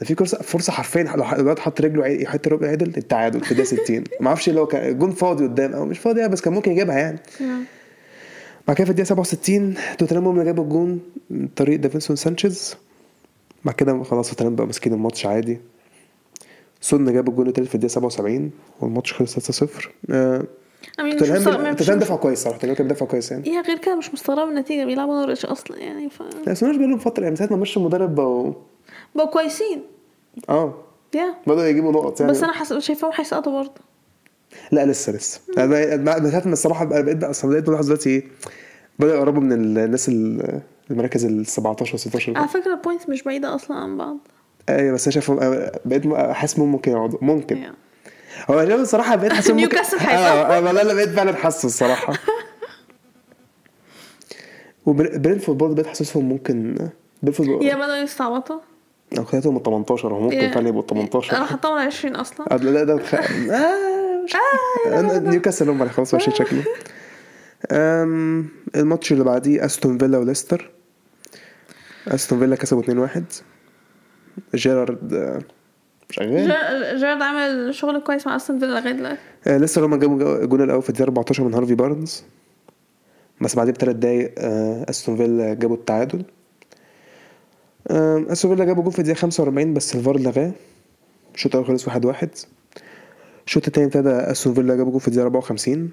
ده 0.00 0.06
في 0.06 0.14
فرصة 0.14 0.38
فرصة 0.38 0.72
حرفيا 0.72 1.02
لو 1.02 1.24
الواد 1.32 1.58
حط 1.58 1.80
رجله 1.80 2.06
يحط 2.06 2.48
رجله 2.48 2.68
عدل 2.68 2.92
التعادل 2.96 3.40
في 3.40 3.52
الدقيقة 3.52 3.84
60 3.84 4.04
ما 4.20 4.28
أعرفش 4.28 4.48
لو 4.48 4.66
كان 4.66 4.88
الجون 4.88 5.10
فاضي 5.10 5.44
قدام. 5.44 5.72
أو 5.72 5.84
مش 5.84 5.98
فاضي 5.98 6.28
بس 6.28 6.40
كان 6.40 6.52
ممكن 6.52 6.72
يجيبها 6.72 6.98
يعني. 6.98 7.18
yeah 7.40 7.64
بعد 8.68 8.76
كده 8.76 8.84
في 8.84 8.90
الدقيقة 8.90 9.06
67 9.08 9.74
توتنهام 9.98 10.24
هم 10.26 10.34
اللي 10.34 10.44
جابوا 10.44 10.64
الجون 10.64 11.00
من 11.30 11.48
طريق 11.56 11.80
دافنسون 11.80 12.16
سانشيز. 12.16 12.76
بعد 13.64 13.74
كده 13.74 14.02
خلاص 14.02 14.30
توتنهام 14.30 14.56
بقى 14.56 14.66
ماسكين 14.66 14.92
الماتش 14.92 15.26
عادي. 15.26 15.60
سون 16.80 17.12
جاب 17.12 17.28
الجون 17.28 17.48
التالت 17.48 17.68
في 17.68 17.74
الدقيقة 17.74 17.92
77 17.92 18.50
والماتش 18.80 19.12
خلص 19.12 19.62
3-0 19.62 19.88
آه، 20.10 20.42
توتنهام 20.96 21.74
توتنهام 21.76 21.98
دفع 21.98 22.16
كويس 22.16 22.38
صراحة 22.38 22.56
توتنهام 22.58 22.76
كان 22.76 22.88
دفع 22.88 23.06
كويس 23.06 23.30
يعني. 23.32 23.48
yeah 23.48 23.60
غير 23.60 23.78
كده 23.78 23.96
مش 23.96 24.14
مستغرب 24.14 24.48
النتيجة 24.48 24.84
بيلعبوا 24.84 25.14
نوريتش 25.14 25.44
أصلا 25.46 25.78
يعني 25.78 26.10
ف 26.10 26.22
بس 26.46 26.62
مش 26.62 26.76
بقالهم 26.76 26.98
فترة 26.98 27.22
يعني 27.22 27.30
من 27.30 27.36
ساعة 27.36 27.48
ما 27.50 27.56
مشوا 27.56 27.82
المدرب 27.82 28.14
بقوا 28.14 28.52
بقوا 29.14 29.30
كويسين. 29.30 29.82
آه. 30.48 30.74
yeah 31.14 31.34
بدأوا 31.46 31.64
يجيبوا 31.66 31.92
نقط 31.92 32.20
يعني. 32.20 32.32
بس 32.32 32.42
أنا 32.42 32.52
حس... 32.52 32.72
شايفاهم 32.72 33.12
هيسقطوا 33.14 33.52
برضه. 33.52 33.80
لا 34.72 34.86
لسه 34.86 35.12
لسه. 35.12 35.40
أنا 35.58 35.66
بقيت- 35.66 36.00
بعد 36.00 36.46
من 36.46 36.52
الصراحة 36.52 36.84
بقى- 36.88 37.00
بقيت 37.02 37.16
بقى 37.16 37.30
أصلا 37.30 37.50
بقيت 37.50 37.64
بلاحظ 37.66 37.86
دلوقتي 37.86 38.10
إيه 38.10 38.24
بدأوا 38.98 39.16
يقربوا 39.16 39.40
من 39.42 39.52
الناس 39.52 40.08
ال- 40.08 40.60
المراكز 40.90 41.24
ال 41.24 41.46
17 41.46 41.96
16 41.98 42.38
على 42.38 42.48
فكرة 42.48 42.74
ال 42.74 42.79
points 42.79 43.08
مش 43.08 43.22
بعيدة 43.22 43.54
أصلا 43.54 43.76
عن 43.76 43.96
بعض. 43.96 44.16
أيوه 44.68 44.94
بس 44.94 45.06
أنا 45.08 45.12
شايف 45.20 45.30
بقيت 45.84 46.14
حاسس 46.34 46.56
إنهم 46.56 46.72
ممكن 46.72 46.92
يقعدوا 46.92 47.18
ممكن. 47.22 47.56
yeah. 47.56 47.74
هو 48.50 48.60
أنا 48.60 48.74
الصراحة 48.74 49.16
بقيت 49.16 49.32
حاسس 49.32 49.50
ممكن- 49.50 49.56
نيوكاسل 49.74 49.98
هيصعد. 49.98 50.50
آه 50.50 50.68
آه، 50.68 50.72
لا 50.72 50.82
لا 50.84 50.94
بقيت 50.94 51.08
فعلا 51.08 51.32
حاسس 51.36 51.64
الصراحة. 51.64 52.12
وبرينتفورد 54.86 55.58
برضه 55.58 55.74
بقيت 55.74 55.86
حاسسهم 55.86 56.28
ممكن 56.28 56.88
برينتفورد 57.22 57.62
yeah 57.62 57.74
بدأوا 57.74 57.96
يستعبطوا. 57.96 58.60
أو 59.18 59.24
خدتهم 59.24 59.56
ال 59.56 59.62
18 59.62 60.12
هو 60.14 60.20
ممكن. 60.20 60.50
فعلا 60.50 60.68
يبقوا 60.68 60.82
أنا 60.92 61.06
18 61.06 61.44
حطاهم 61.44 61.74
على 61.78 61.86
20 61.86 62.16
أصلا. 62.16 62.52
آه، 62.52 62.56
لا 62.56 62.84
ده 62.84 62.96
تخ... 62.96 63.14
آه 63.50 64.24
مش 64.24 64.34
آه 64.86 65.18
نيوكاسل 65.18 65.68
هم 65.70 65.82
اللي 65.82 65.92
خلاص 65.92 66.14
ماشيين 66.14 66.36
شكله 66.36 66.64
أم، 67.72 68.48
الماتش 68.76 69.12
اللي 69.12 69.24
بعديه 69.24 69.64
أستون 69.64 69.98
فيلا 69.98 70.18
وليستر. 70.18 70.70
أستون 72.08 72.38
فيلا 72.38 72.56
كسبوا 72.56 72.82
2-1 72.82 73.20
جيرارد 74.54 75.14
آه، 75.14 75.38
شغال. 76.10 76.28
جير- 76.46 76.96
جيرارد 76.98 77.22
عمل 77.22 77.74
شغل 77.74 77.98
كويس 78.00 78.26
مع 78.26 78.36
أستون 78.36 78.58
فيلا 78.58 78.80
لغاية 78.80 78.92
دلوقتي. 78.92 79.18
آه، 79.46 79.58
لسه 79.58 79.86
هما 79.86 79.96
جابوا 79.96 80.42
الجون 80.42 80.62
الأول 80.62 80.82
في 80.82 80.88
الدقيقة 80.88 81.04
14 81.08 81.44
من 81.44 81.54
هارفي 81.54 81.74
بارنز. 81.74 82.24
بس 83.40 83.54
بعديه 83.56 83.72
بثلاث 83.72 83.96
دقايق 83.96 84.34
آه، 84.38 84.86
أستون 84.90 85.16
فيلا 85.16 85.54
جابوا 85.54 85.76
التعادل. 85.76 86.18
آه، 86.18 86.24
استون 87.86 88.54
فيلا 88.54 88.64
جابوا 88.64 88.82
جون 88.82 88.92
في 88.92 88.98
الدقيقة 88.98 89.18
45 89.18 89.74
بس 89.74 89.94
الفار 89.94 90.18
لغاه. 90.18 90.52
الشوط 91.34 91.54
الأول 91.54 91.68
خلص 91.68 91.88
1 91.88 92.04
1 92.04 92.30
الشوط 93.46 93.66
التاني 93.66 93.86
ابتدى 93.86 94.10
استون 94.10 94.54
فيلا 94.54 94.74
جابوا 94.76 94.90
جون 94.90 95.00
في 95.00 95.08
الدقيقة 95.08 95.24
54 95.24 95.90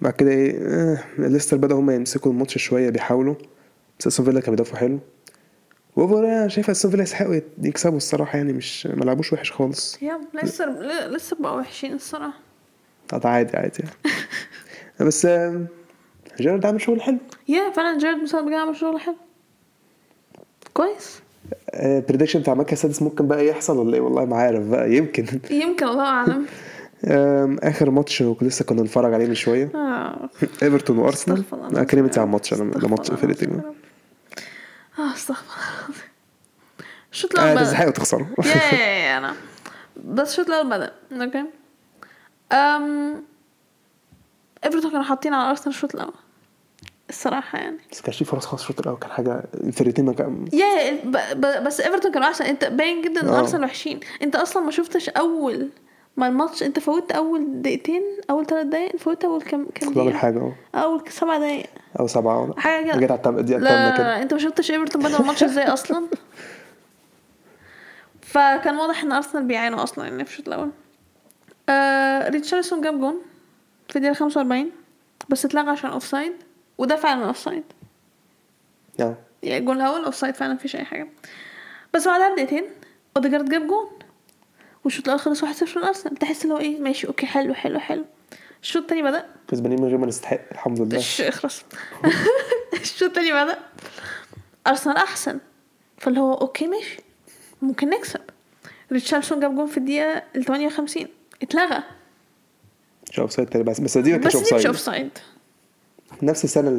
بعد 0.00 0.12
كده 0.12 0.30
إيه 0.30 0.58
آه، 0.58 0.98
ليستر 1.18 1.56
بدأوا 1.56 1.80
هما 1.80 1.94
يمسكوا 1.94 2.32
الماتش 2.32 2.58
شوية 2.58 2.90
بيحاولوا 2.90 3.34
بس 4.00 4.06
استون 4.06 4.26
فيلا 4.26 4.40
كانوا 4.40 4.56
بيدافعوا 4.56 4.78
حلو. 4.78 4.98
و 5.96 5.99
overall 5.99 6.18
أنا 6.18 6.48
شايف 6.48 6.70
استون 6.70 6.90
فيلا 6.90 7.02
يستحقوا 7.02 7.40
يكسبوا 7.62 7.96
الصراحة 7.96 8.36
يعني 8.36 8.52
مش 8.52 8.86
ما 8.86 9.04
لعبوش 9.04 9.32
وحش 9.32 9.52
خالص. 9.52 10.02
yeah 10.02 10.20
لسه 10.42 10.66
لسه 11.06 11.36
بقوا 11.40 11.60
وحشين 11.60 11.92
الصراحة. 11.92 12.38
ده 13.12 13.28
عادي 13.28 13.56
عادي 13.56 13.82
يعني. 13.82 13.96
بس 15.08 15.26
جيرارد 16.40 16.66
عامل 16.66 16.80
شغل 16.80 17.02
حلو. 17.02 17.18
yeah 17.48 17.70
فعلا 17.70 17.98
جيرارد 17.98 18.16
مساعد 18.18 18.44
بجد 18.44 18.74
شغل 18.74 19.00
حلو. 19.00 19.16
كويس؟ 20.74 21.20
prediction 21.78 22.40
بتاع 22.40 22.54
مركز 22.54 22.72
السادس 22.72 23.02
ممكن 23.02 23.28
بقى 23.28 23.46
يحصل 23.46 23.78
ولا 23.78 23.94
إيه؟ 23.94 24.00
والله 24.00 24.24
ما 24.24 24.36
عارف 24.36 24.62
بقى 24.64 24.92
يمكن. 24.94 25.26
يمكن 25.50 25.86
الله 25.88 26.04
أعلم. 26.04 26.46
آخر 27.70 27.90
ماتش 27.90 28.22
لسه 28.22 28.64
كنا 28.64 28.82
نتفرج 28.82 29.14
عليه 29.14 29.26
من 29.26 29.34
شوية. 29.34 29.70
آه. 29.74 30.30
ايفرتون 30.62 30.98
وارسنال 30.98 31.44
الله. 31.52 31.68
أنا 31.68 31.84
كلمتي. 31.84 32.20
عن 32.20 32.28
ماتش 32.28 32.52
أنا 32.54 32.64
ماتش 32.64 33.08
الله. 33.08 33.20
فرقتي 33.20 33.44
العظيم 33.44 33.60
يا 33.64 33.68
رب. 33.68 33.74
آه 34.98 35.14
استغفر 35.14 35.42
الله. 35.42 35.78
العظيم. 35.88 36.04
الشوط 37.12 37.38
آه 37.38 37.42
الأول 37.44 37.64
تستحقوا 37.64 37.90
تخسروا 37.90 38.26
يا 38.44 39.18
أنا. 39.18 39.34
بس 40.04 40.30
الشوط 40.30 40.46
الأول 40.46 40.70
بدأ. 40.70 40.92
أوكي. 41.12 41.44
آم 42.52 43.22
ايفرتون 44.64 44.90
كانوا 44.90 45.04
حاطين 45.04 45.34
على 45.34 45.50
ارسنال 45.50 45.68
الشوط 45.68 45.94
الأول 45.94 46.14
الصراحة 47.10 47.58
يعني. 47.58 47.78
بس 47.92 48.00
كانش 48.00 48.18
في 48.18 48.24
فرص 48.24 48.46
خالص 48.46 48.62
الشوط 48.62 48.80
الأول 48.80 48.98
كان 48.98 49.10
حاجة 49.10 49.44
الفرقتين 49.54 50.04
ما 50.04 50.12
كان 50.12 50.44
يا 50.52 50.94
ب- 51.04 51.64
بس 51.64 51.80
إيفرتون 51.80 52.12
كانوا 52.12 52.28
أحسن. 52.28 52.44
أنت 52.44 52.64
باين 52.64 53.02
جدا 53.02 53.20
إن 53.22 53.28
آه. 53.28 53.38
أرسنال 53.40 53.64
وحشين. 53.64 54.00
أنت 54.22 54.36
أصلا 54.36 54.62
ما 54.62 54.70
شفتش 54.70 55.08
أول 55.08 55.68
ما 56.16 56.26
الماتش 56.28 56.62
أنت 56.62 56.78
فوتت 56.78 57.12
أول 57.12 57.62
دقيقتين 57.62 58.02
أول 58.30 58.46
ثلاث 58.46 58.66
دقايق 58.66 58.96
فوتت 58.96 59.24
أول 59.24 59.42
كام 59.42 59.66
كام 59.74 59.92
دقيقة؟ 59.92 60.16
حاجة 60.18 60.38
آه. 60.38 60.54
أول 60.78 61.02
سبع 61.08 61.38
دقايق. 61.38 61.66
أو 62.00 62.06
سبعة 62.06 62.42
ولا 62.42 62.60
حاجة 62.60 62.92
كده. 62.92 63.00
جت 63.00 63.10
على 63.10 63.18
التم- 63.18 63.38
الدقيقه 63.38 63.58
لا, 63.60 63.98
لا, 63.98 64.22
أنت 64.22 64.32
ما 64.34 64.38
شفتش 64.40 64.70
إيفرتون 64.70 65.02
بدأ 65.02 65.20
الماتش 65.20 65.42
إزاي 65.44 65.64
أصلا؟ 65.64 66.06
فكان 68.22 68.76
واضح 68.76 69.02
إن 69.02 69.12
أرسنال 69.12 69.44
بيعانوا 69.44 69.82
أصلا 69.82 70.04
يعني 70.04 70.24
في 70.24 70.30
الشوط 70.30 70.48
الأول. 70.48 70.70
آه 71.68 72.28
ريتشارلسون 72.28 72.80
جاب 72.80 73.00
جون 73.00 73.20
في 73.88 73.96
الدقيقة 73.96 74.14
45 74.14 74.70
بس 75.28 75.44
اتلغى 75.44 75.70
عشان 75.70 75.90
offside 75.90 76.32
وده 76.78 76.96
فعلا 76.96 77.24
offside 77.26 77.62
آه. 79.00 79.16
يعني 79.42 79.58
الجون 79.58 79.76
الأول 79.76 80.04
offside 80.04 80.34
فعلا 80.34 80.54
مفيش 80.54 80.76
أي 80.76 80.84
حاجة. 80.84 81.08
بس 81.94 82.08
بعدها 82.08 82.28
بدقيقتين 82.32 82.64
اوديجارد 83.16 83.48
جاب 83.48 83.66
جون. 83.66 83.88
والشوط 84.84 85.04
الأول 85.04 85.20
خلص 85.20 85.44
1-0 85.44 85.76
لارسنال 85.76 86.16
تحس 86.16 86.42
اللي 86.42 86.54
هو 86.54 86.58
إيه 86.58 86.80
ماشي 86.80 87.06
okay 87.06 87.26
حلو 87.26 87.54
حلو 87.54 87.78
حلو. 87.78 88.04
الشوط 88.62 88.82
التاني 88.82 89.02
بدأ. 89.02 89.26
كسبانين 89.48 89.80
من 89.82 89.88
غير 89.88 89.98
ما 89.98 90.06
نستحق 90.06 90.40
الحمد 90.52 90.80
لله. 90.80 91.02
اخرس 91.20 91.64
الشوط 92.82 93.02
التاني 93.08 93.32
بدأ. 93.32 93.58
أرسنال 94.66 94.96
أحسن. 94.96 95.38
فاللي 95.98 96.20
هو 96.20 96.34
okay 96.34 96.66
ماشي. 96.66 96.96
ممكن 97.62 97.90
نكسب. 97.90 98.20
ريتشارلسون 98.92 99.40
جاب 99.40 99.54
جون 99.56 99.66
في 99.66 99.78
الدقيقة 99.78 100.22
ال 100.36 100.44
58 100.44 101.06
اتلغى. 101.42 101.82
مش 103.10 103.20
offside 103.20 103.56
بس 103.56 103.80
بس 103.80 103.98
دي 103.98 104.12
ما 104.12 104.18
كانتش 104.18 104.36
بس 104.36 104.42
off 104.42 104.48
دي 104.48 104.54
مش 104.54 104.62
side 104.62 104.66
offside 104.66 105.18
نفس 106.22 106.44
السنة 106.44 106.70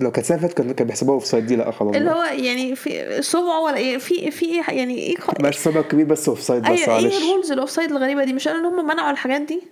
لو 0.00 0.10
كانت 0.10 0.18
السنة 0.18 0.36
اللي 0.36 0.48
فاتت 0.48 0.58
كان 0.62 0.72
كان 0.72 0.86
بيحسبوها 0.86 1.14
offside 1.14 1.46
دي 1.46 1.56
لا 1.56 1.70
خلاص 1.70 1.96
اللي 1.96 2.10
هو 2.10 2.22
يعني 2.22 2.74
في 2.74 3.22
صبعه 3.22 3.60
ولا 3.60 3.76
إيه 3.76 3.98
في 3.98 4.30
في 4.30 4.44
إيه 4.46 4.62
يعني 4.68 4.98
إيه 4.98 5.16
ماشي 5.40 5.58
سبب 5.60 5.82
كبير 5.84 6.06
بس 6.06 6.28
offside 6.28 6.62
بس 6.62 6.68
أيوه 6.68 6.98
إيه 6.98 7.18
ال 7.18 7.24
rules 7.24 7.52
ال 7.52 7.70
offside 7.70 7.90
الغريبة 7.90 8.24
دي؟ 8.24 8.32
مش 8.32 8.48
قالوا 8.48 8.60
إن 8.60 8.66
هم 8.78 8.86
منعوا 8.86 9.10
الحاجات 9.10 9.40
دي؟ 9.40 9.62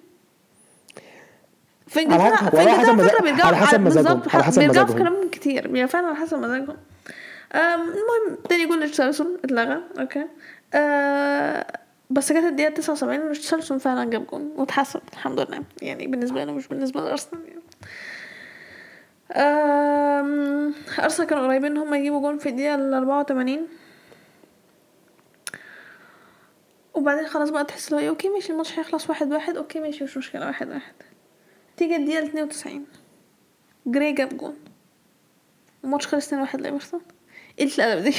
في 1.86 2.00
انجلترا 2.00 2.36
في 2.36 2.44
إنجلترا 2.44 2.70
على 2.72 2.92
مزاج- 2.92 3.22
بيرجعوا 3.22 3.46
على 3.46 3.56
حسب 3.56 3.80
مزاجهم، 3.80 4.22
على 4.34 4.44
حسب 4.44 4.60
بيرجعوا 4.62 4.86
في 4.86 4.92
مزاجهم. 4.94 5.08
كلام 5.14 5.28
كتير 5.30 5.68
بيبقى 5.68 5.88
فعلا 5.88 6.06
على 6.06 6.16
حسب 6.16 6.38
مزاجهم. 6.38 6.76
المهم 7.54 8.38
تاني 8.48 8.66
جول 8.66 8.78
ريتشارلسون 8.82 9.36
اتلغى 9.44 9.78
okay. 10.00 10.24
أه 10.74 11.66
بس 12.10 12.32
جت 12.32 12.36
الدقيقة 12.44 12.70
79 12.74 13.28
ريتشارلسون 13.28 13.78
فعلا 13.78 14.10
جاب 14.10 14.26
جون 14.26 14.52
واتحسب 14.56 15.00
الحمد 15.12 15.40
لله. 15.40 15.62
يعني 15.82 16.06
بالنسبة 16.06 16.42
لنا 16.44 16.52
مش 16.52 16.68
بالنسبة 16.68 17.00
لأرسنال 17.00 17.42
يعني. 17.48 17.60
أم، 19.32 20.74
أرسنال 20.98 21.28
كانوا 21.28 21.46
قريبين 21.46 21.70
إن 21.70 21.76
هم 21.78 21.94
يجيبوا 21.94 22.20
جون 22.20 22.38
في 22.38 22.48
الدقيقة 22.48 22.74
ال 22.74 22.94
84 22.94 23.68
وبعدين 26.94 27.26
خلاص 27.26 27.50
بقى 27.50 27.64
تحس 27.64 27.92
لو 27.92 27.98
okay 28.08 28.28
ماشي 28.28 28.52
الماتش 28.52 28.78
هيخلص 28.78 29.10
واحد 29.10 29.32
واحد 29.32 29.56
okay 29.56 29.80
ماشي 29.80 30.04
مش 30.04 30.16
مشكلة 30.16 30.46
واحد 30.46 30.68
واحد. 30.68 30.92
تيجي 31.76 31.96
الدقيقة 31.96 32.24
92 32.26 32.86
جراي 33.86 34.12
جاب 34.12 34.36
جون. 34.36 34.56
الماتش 35.84 36.06
خلص 36.06 36.26
2 36.26 36.40
واحد 36.42 36.60
لإيفرتون 36.60 37.00
إيه 37.58 37.64
الأدب 37.78 38.02
دي؟ 38.04 38.14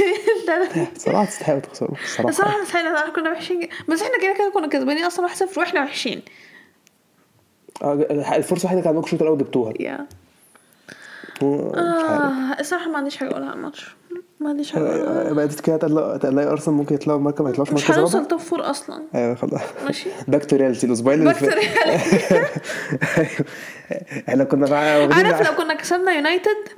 إيه 0.00 0.72
دي؟ 0.74 0.86
صراحة 0.98 1.24
تستحقوا 1.24 1.60
تخسروا 1.60 1.96
الصراحة 2.28 2.64
صحيح 2.64 3.08
كنا 3.08 3.30
وحشين. 3.30 3.68
بس 3.88 4.02
إحنا 4.02 4.18
كده 4.18 4.34
كده 4.38 4.50
كنا 4.54 4.66
كسبانين 4.66 5.04
أصلا 5.04 5.28
1-0 5.28 5.58
وإحنا 5.58 5.82
وحشين. 5.82 6.22
الفرصة 7.82 8.60
الوحيدة 8.60 8.80
كانت 8.80 8.86
عندكم 8.86 9.04
الشوط 9.04 9.22
الأول 9.22 9.38
جبتوها. 9.38 9.72
yeah 9.80 10.06
مش 11.42 11.74
آه 11.76 12.60
الصراحة 12.60 12.90
ما 12.90 12.96
عنديش 12.98 13.16
حاجة 13.16 13.30
أقولها 13.30 13.48
على 13.48 13.56
الماتش. 13.56 13.96
ما 14.40 14.48
عنديش 14.48 14.72
حاجة 14.72 14.82
أقولها. 14.82 15.30
آه، 15.30 15.32
بقيت 15.32 15.60
كده 15.60 15.76
تقلقي 16.16 16.46
أرسنال 16.46 16.76
ممكن 16.76 16.94
يطلعوا 16.94 17.18
مركز 17.18 17.42
ما 17.42 17.50
يطلعوش 17.50 17.72
مش 17.72 17.82
مركز 17.82 17.98
هنوصل 17.98 18.18
رابع. 18.18 18.28
top 18.28 18.38
four 18.40 18.70
أصلا. 18.70 19.02
أيوه 19.14 19.34
خلاص. 19.34 19.60
ماشي. 19.84 20.08
back 20.28 20.44
to 20.44 20.56
reality 20.56 20.86
الأسبوعين 20.86 21.20
اللي 21.20 21.34
فاتوا 21.34 21.62
إحنا 24.28 24.44
كنا 24.44 24.76
عارف 24.76 25.50
لو 25.50 25.56
كنا 25.56 25.74
كسبنا 25.74 26.12
يونايتد 26.12 26.68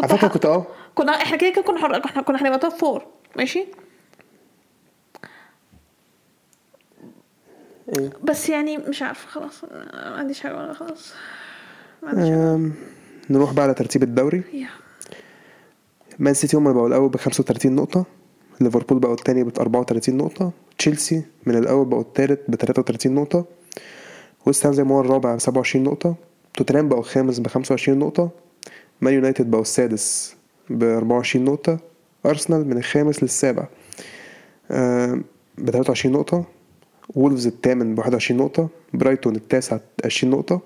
على 0.00 0.08
فكرة 0.08 0.28
كنت 0.28 0.46
آه. 0.46 0.66
كنا 0.94 1.12
إحنا 1.12 1.36
كده 1.36 1.50
كده 1.50 1.62
كنا 1.62 1.78
حر... 1.78 1.98
كنا 1.98 2.22
كنا 2.22 2.42
هنبقى 2.42 2.58
top 2.58 2.72
four 2.72 3.06
ماشي؟ 3.36 3.66
إيه؟ 7.98 8.10
بس 8.24 8.48
يعني 8.48 8.78
مش 8.78 9.02
عارفة 9.02 9.28
خلاص 9.28 9.64
ما 9.64 10.14
عنديش 10.18 10.40
حاجة 10.40 10.56
ولا 10.56 10.72
خلاص. 10.72 11.12
ما 12.02 12.08
عنديش 12.08 12.24
حاجة 12.24 12.54
أم، 12.54 12.72
نروح 13.30 13.52
بقى 13.52 13.64
على 13.64 13.74
ترتيب 13.74 14.02
الدوري. 14.02 14.42
yeah. 14.52 14.68
مان 16.18 16.34
سيتي 16.34 16.56
هم 16.56 16.62
اللي 16.66 16.74
بقوا 16.74 16.88
الأول 16.88 17.08
ب 17.08 17.16
35 17.16 17.72
نقطة. 17.76 18.04
ليفربول 18.60 18.98
بقوا 18.98 19.14
الثاني 19.14 19.44
ب 19.44 19.58
34 19.58 20.16
نقطة. 20.16 20.52
تشيلسي 20.78 21.22
من 21.46 21.56
الأول 21.56 21.86
بقوا 21.86 22.02
الثالث 22.02 22.38
ب 22.48 22.54
33 22.54 23.14
نقطة. 23.14 23.44
ويست 24.46 24.66
هام 24.66 24.74
زي 24.74 24.84
ما 24.84 24.94
هو 24.94 25.00
الرابع 25.00 25.34
ب 25.34 25.38
27 25.40 25.84
نقطة. 25.84 26.14
توتنهام 26.54 26.88
بقوا 26.88 27.00
الخامس 27.00 27.38
ب 27.38 27.46
25 27.46 27.98
نقطة. 27.98 28.30
مان 29.00 29.14
يونايتد 29.14 29.50
بقوا 29.50 29.62
السادس 29.62 30.34
ب 30.70 30.82
24 30.84 31.44
نقطة. 31.44 31.78
أرسنال 32.26 32.66
من 32.68 32.78
الخامس 32.78 33.22
للسابع 33.22 33.66
ب 35.58 35.70
23 35.70 36.12
نقطة. 36.14 36.44
وولفز 37.14 37.46
الثامن 37.46 37.94
ب 37.94 37.98
21 37.98 38.40
نقطة 38.40 38.68
برايتون 38.94 39.36
التاسع 39.36 39.78
20 40.04 40.32
نقطة 40.32 40.60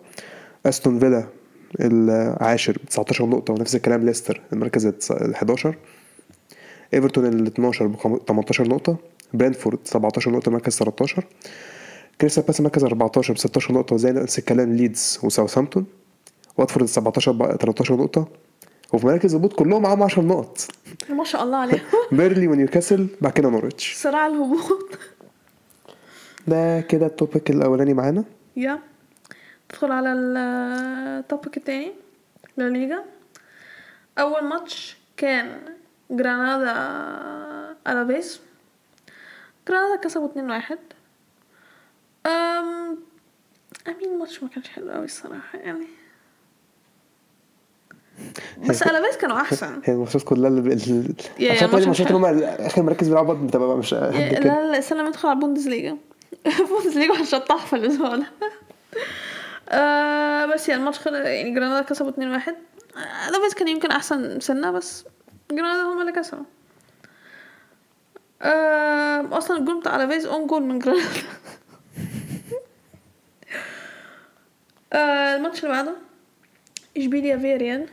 أستون 0.66 0.98
فيلا 0.98 1.26
العاشر 1.80 2.72
ب 2.72 2.88
19 2.88 3.26
نقطة 3.26 3.52
ونفس 3.54 3.74
الكلام 3.74 4.06
ليستر 4.06 4.40
المركز 4.52 4.86
ال 4.86 5.34
11 5.34 5.74
إيفرتون 6.94 7.26
ال 7.26 7.46
12 7.46 7.86
ب 7.86 7.96
18 8.28 8.68
نقطة 8.68 8.96
برينتفورد 9.34 9.78
17 9.84 10.30
نقطة 10.30 10.50
مركز 10.50 10.76
13 10.76 11.24
كريستال 12.20 12.42
بالاس 12.42 12.60
مركز 12.60 12.84
14 12.84 13.34
ب 13.34 13.38
16 13.38 13.74
نقطة 13.74 13.94
وزي 13.94 14.12
نفس 14.12 14.38
الكلام 14.38 14.72
ليدز 14.72 15.18
وساوثهامبتون 15.22 15.86
واتفورد 16.58 16.86
17 16.86 17.32
ب 17.32 17.56
13 17.56 17.96
نقطة. 17.96 18.28
وفي 18.92 19.06
مراكز 19.06 19.34
الهبوط 19.34 19.52
كلهم 19.52 19.82
معاهم 19.82 20.02
10 20.02 20.22
نقط. 20.22 20.58
ما 21.10 21.24
شاء 21.24 21.42
الله 21.42 21.56
عليهم. 21.56 21.80
بيرنلي 22.12 22.48
ونيوكاسل 22.48 23.06
بعد 23.20 23.32
كده 23.32 23.50
نورويتش 23.50 23.94
صراع 23.94 24.26
الهبوط. 24.26 24.98
ده 26.46 26.80
كده 26.80 27.06
ال 27.06 27.13
topic 27.13 27.50
الأولاني 27.50 27.94
معانا. 27.94 28.24
yeah. 28.56 28.78
ندخل 29.70 29.92
على 29.92 30.12
ال 30.12 30.36
topic 30.36 31.56
التاني 31.56 31.92
لا 32.56 32.68
ليجا 32.68 33.04
أول 34.18 34.44
ماتش 34.44 34.96
كان 35.16 35.60
جرانادا 36.10 36.72
ألافيس. 37.88 38.40
جرانادا 39.68 39.96
كسبوا 40.02 40.26
اتنين 40.26 40.50
واحد. 40.50 40.78
أم 42.26 42.98
I 43.88 43.93
mean 43.93 44.12
الماتش 44.14 44.42
ما 44.42 44.48
كانش 44.48 44.68
حلو 44.68 44.90
قوي 44.90 45.04
الصراحة 45.04 45.58
يعني. 45.58 45.86
بس 48.68 48.82
ألافيس 48.82 49.16
كانوا 49.16 49.36
أحسن. 49.36 49.80
هي 49.84 49.92
الماتشات 49.92 50.22
كلها 50.22 50.48
اللي 50.48 50.60
ماتش 50.62 50.88
الماتشات 51.84 52.06
اللي 52.06 52.18
هم 52.18 52.24
آخر 52.44 52.82
مركز 52.82 53.08
بيلعبوا 53.08 53.34
بتبقى 53.34 53.76
مش 53.78 53.94
لا 53.94 54.10
لا 54.40 54.78
استنى 54.78 54.98
لما 54.98 55.08
ندخل 55.08 55.28
على 55.28 55.36
البوندسليجا 55.36 55.96
البوندسليجا 56.60 57.14
هنشطح 57.14 57.66
في 57.66 57.76
الأسبوع 57.76 58.16
ده 58.16 58.26
آه 59.68 60.46
بس 60.46 60.68
يعني 60.68 60.80
الماتش 60.80 60.98
خلص 60.98 61.14
يعني 61.16 61.50
جرانادا 61.54 61.82
كسبوا 61.86 62.10
2-1 62.10 62.16
آه، 62.18 63.30
ألافيس 63.30 63.54
كان 63.54 63.68
يمكن 63.68 63.90
أحسن 63.90 64.40
سنة 64.40 64.70
بس 64.70 65.04
جرانادا 65.50 65.82
هم 65.82 66.00
اللي 66.00 66.12
كسبوا. 66.12 66.44
آه 68.42 69.38
أصلا 69.38 69.58
الجول 69.58 69.80
بتاع 69.80 69.96
ألافيس 69.96 70.26
own 70.26 70.46
goal 70.46 70.62
من 70.62 70.78
جرانادا. 70.78 71.08
آه 74.92 75.36
الماتش 75.36 75.64
اللي 75.64 75.70
بعده 75.74 75.94
إشبيليا 76.96 77.38
فيريال 77.38 77.88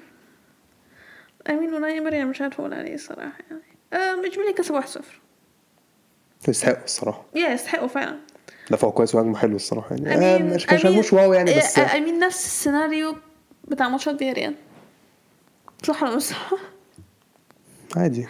I 1.49 1.54
mean 1.54 1.73
وناي 1.73 1.99
مريم 1.99 2.27
مش 2.27 2.41
عارفه 2.41 2.61
أقول 2.61 2.73
عليه 2.73 2.95
الصراحة 2.95 3.37
يعني. 3.49 3.61
آه 3.93 4.27
إشبيليا 4.27 4.51
كسب 4.51 4.81
1-0 4.81 4.85
يستحقوا 6.47 6.83
الصراحة. 6.83 7.25
yeah 7.35 7.49
يستحقوا 7.49 7.87
فعلا. 7.87 8.19
دفعوا 8.71 8.91
كويس 8.93 9.15
وهجموا 9.15 9.37
حلو 9.37 9.55
الصراحة 9.55 9.95
يعني. 9.95 10.25
آه 10.25 10.37
مش 10.37 10.53
مش 10.55 10.67
I 10.81 10.82
mean- 10.82 10.85
هجموش 10.85 11.13
واو 11.13 11.33
يعني 11.33 11.57
بس 11.57 11.79
آه، 11.79 11.97
I 11.97 12.02
mean 12.02 12.19
نفس 12.19 12.45
السيناريو 12.45 13.15
بتاع 13.67 13.89
ماتشات 13.89 14.17
فياريال 14.17 14.55
صح 15.83 16.03
ولا 16.03 16.15
مش 16.15 16.21
صح؟ 16.23 16.51
عادي. 17.97 18.27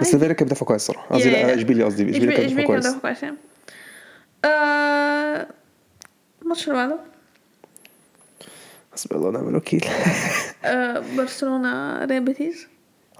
بس. 0.00 0.16
فيري 0.16 0.34
كان 0.34 0.46
بيدافع 0.48 0.66
كويس 0.66 0.82
الصراحة. 0.90 1.14
قصدي 1.16 1.54
إشبيليا 1.54 1.84
قصدي 1.84 2.10
إشبيليا 2.10 2.36
كان 2.36 2.46
بيدافع 2.46 2.56
كان 2.56 2.66
كويس. 2.66 2.96
كويس 2.96 3.22
يعني. 3.22 3.36
آه، 4.44 5.46
الماتش 6.42 6.64
اللي 6.68 6.74
بعده 6.74 6.98
حسبي 8.92 9.14
الله 9.16 9.28
ونعم 9.28 9.48
الوكيل. 9.48 9.84
آه، 10.64 11.02
برشلونة 11.16 12.04
ريال 12.04 12.24
بيتيز 12.24 12.66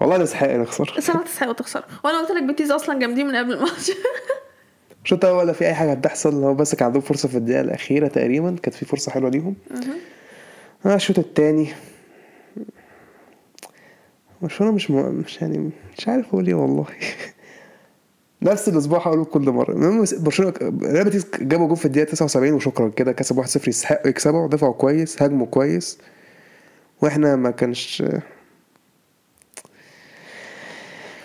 والله 0.00 0.16
نستحق 0.18 0.48
نخسر 0.50 0.94
الصراحة 0.98 1.24
تستحقوا 1.24 1.52
تخسروا 1.52 1.84
وأنا 2.04 2.18
قلت 2.18 2.30
لك 2.30 2.42
بيتيز 2.42 2.70
أصلا 2.70 2.98
جامدين 2.98 3.26
من 3.26 3.36
قبل 3.36 3.52
الماتش. 3.52 3.90
شوط 5.04 5.24
اول 5.24 5.36
ولا 5.38 5.52
في 5.52 5.66
أي 5.66 5.74
حاجة 5.74 5.90
هتحصل؟ 5.92 6.34
هو 6.44 6.54
بس 6.54 6.74
كان 6.74 6.86
عندهم 6.86 7.02
فرصة 7.02 7.28
في 7.28 7.36
الدقيقة 7.36 7.60
الأخيرة 7.60 8.08
تقريبا 8.08 8.56
كانت 8.62 8.74
في 8.76 8.84
فرصة 8.84 9.12
حلوة 9.12 9.30
ليهم. 9.30 9.54
آه 10.86 10.94
الشوط 10.94 11.18
التاني. 11.18 11.68
برشلونة 14.42 14.72
مش 14.72 14.90
م... 14.90 14.94
مش 15.14 15.42
يعني 15.42 15.70
مش 15.98 16.08
عارف 16.08 16.26
أقول 16.28 16.46
إيه 16.46 16.54
والله. 16.54 16.86
نفس 18.42 18.68
الأسبوع 18.68 18.98
هقوله 18.98 19.24
كل 19.24 19.50
مرة. 19.50 19.72
المهم 19.72 20.04
برشلونة 20.18 20.52
ريال 20.82 21.04
بيتيس 21.04 21.26
جابوا 21.40 21.68
جول 21.68 21.76
في 21.76 21.84
الدقيقة 21.84 22.10
79 22.10 22.52
وشكرا 22.52 22.88
كده 22.88 23.12
كسب 23.12 23.42
1-0 23.44 23.68
يستحقوا 23.68 24.08
يكسبوا 24.08 24.48
دفعوا 24.48 24.72
كويس 24.72 25.22
هاجموا 25.22 25.46
كويس. 25.46 25.98
وإحنا 27.02 27.36
ما 27.36 27.50
كانش 27.50 28.02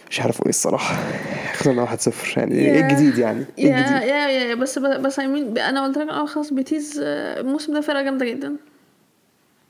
مش 0.09 0.21
عارف 0.21 0.35
أقول 0.35 0.45
إيه 0.45 0.49
الصراحة. 0.49 0.95
خسرنا 1.57 1.85
1-0 1.85 2.37
يعني 2.37 2.55
إيه 2.55 2.81
الجديد 2.81 3.17
يعني؟ 3.17 3.45
إيه 3.57 3.65
يا 3.71 3.79
الجديد؟ 3.79 4.09
yeah 4.09 4.27
yeah 4.27 4.55
بس 4.55 4.79
بس 4.79 5.06
I 5.06 5.19
mean 5.19 5.23
أنا 5.59 5.83
قلت 5.85 5.97
لك 5.97 6.09
آه 6.09 6.25
خلاص 6.25 6.53
بيتيز 6.53 6.99
آه، 7.03 7.39
الموسم 7.39 7.73
ده 7.73 7.81
فرقة 7.81 8.01
جامدة 8.01 8.25
جدا. 8.25 8.55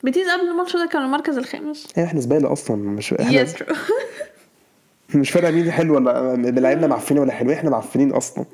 بيتيز 0.04 0.30
قبل 0.30 0.48
الماتش 0.50 0.76
ده 0.78 0.86
كان 0.86 1.02
المركز 1.04 1.38
الخامس. 1.38 1.88
يعني 1.98 2.08
إحنا 2.10 2.20
زبالة 2.20 2.52
أصلا 2.54 2.78
مش 2.78 3.14
إحنا 3.14 3.46
yes 3.46 3.50
مش 5.16 5.32
فارقه 5.32 5.52
مين 5.52 5.72
حلو 5.72 5.96
ولا 5.96 6.36
لعيبنا 6.60 6.88
معفنين 6.88 7.22
ولا 7.22 7.32
حلوين 7.32 7.58
إحنا 7.58 7.70
معفنين 7.70 8.12
أصلا. 8.12 8.46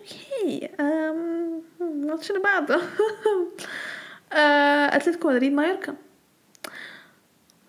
okay 0.00 0.68
um، 0.80 1.62
الماتش 1.80 2.30
اللي 2.30 2.42
بعده. 2.42 2.80
آه، 4.32 4.96
أتلتيكو 4.96 5.28
مدريد 5.28 5.52
مايوركا. 5.52 5.94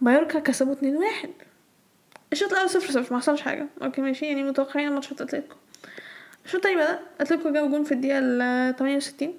مايوركا 0.02 0.40
كسبوا 0.40 0.76
2-1 0.76 1.28
الشوط 2.34 2.52
الأول 2.52 2.70
0 2.70 2.92
0 2.92 3.14
ما 3.14 3.20
حصلش 3.20 3.42
حاجة. 3.42 3.68
okay 3.84 4.02
ماشي. 4.02 4.26
يعني 4.26 4.44
متوقعين 4.44 5.00
بتاع 5.00 5.12
أتلتيكو. 5.12 5.56
الشوط 6.46 6.56
التاني 6.56 6.76
بدا 6.76 7.00
أتلتيكو 7.20 7.50
جابوا 7.54 7.70
جون 7.70 7.84
في 7.84 7.92
الدقيقة 7.92 8.20
ال 8.20 8.76
68 8.76 9.34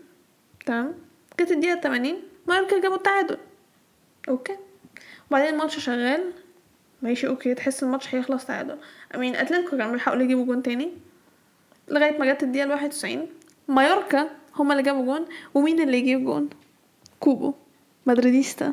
تمام. 0.67 0.95
جت 1.41 1.51
الدقيقة 1.51 1.81
80 1.81 2.15
مايوركا 2.49 2.81
جابوا 2.81 2.97
التعادل. 2.97 3.39
okay. 4.29 4.57
وبعدين 5.31 5.55
الماتش 5.55 5.79
شغال. 5.79 6.33
ماشي 7.03 7.27
okay. 7.27 7.55
تحس 7.55 7.83
الماتش 7.83 8.15
هيخلص 8.15 8.47
تعادل. 8.47 8.79
I 9.15 9.19
mean 9.19 9.37
أتلتيكو 9.37 9.77
كانوا 9.77 9.93
بيحاولوا 9.93 10.23
يجيبوا 10.23 10.45
جون 10.45 10.63
تاني 10.63 10.93
لغاية 11.89 12.19
ما 12.19 12.33
جت 12.33 12.43
الدقيقة 12.43 12.71
91 12.71 13.27
مايوركا 13.69 14.31
هما 14.57 14.73
اللي 14.73 14.83
جابوا 14.83 15.05
جون. 15.05 15.27
ومين 15.55 15.81
اللي 15.81 15.99
يجيب 15.99 16.25
جون؟ 16.25 16.51
كوبو. 17.21 17.55
مدريديستا. 18.07 18.73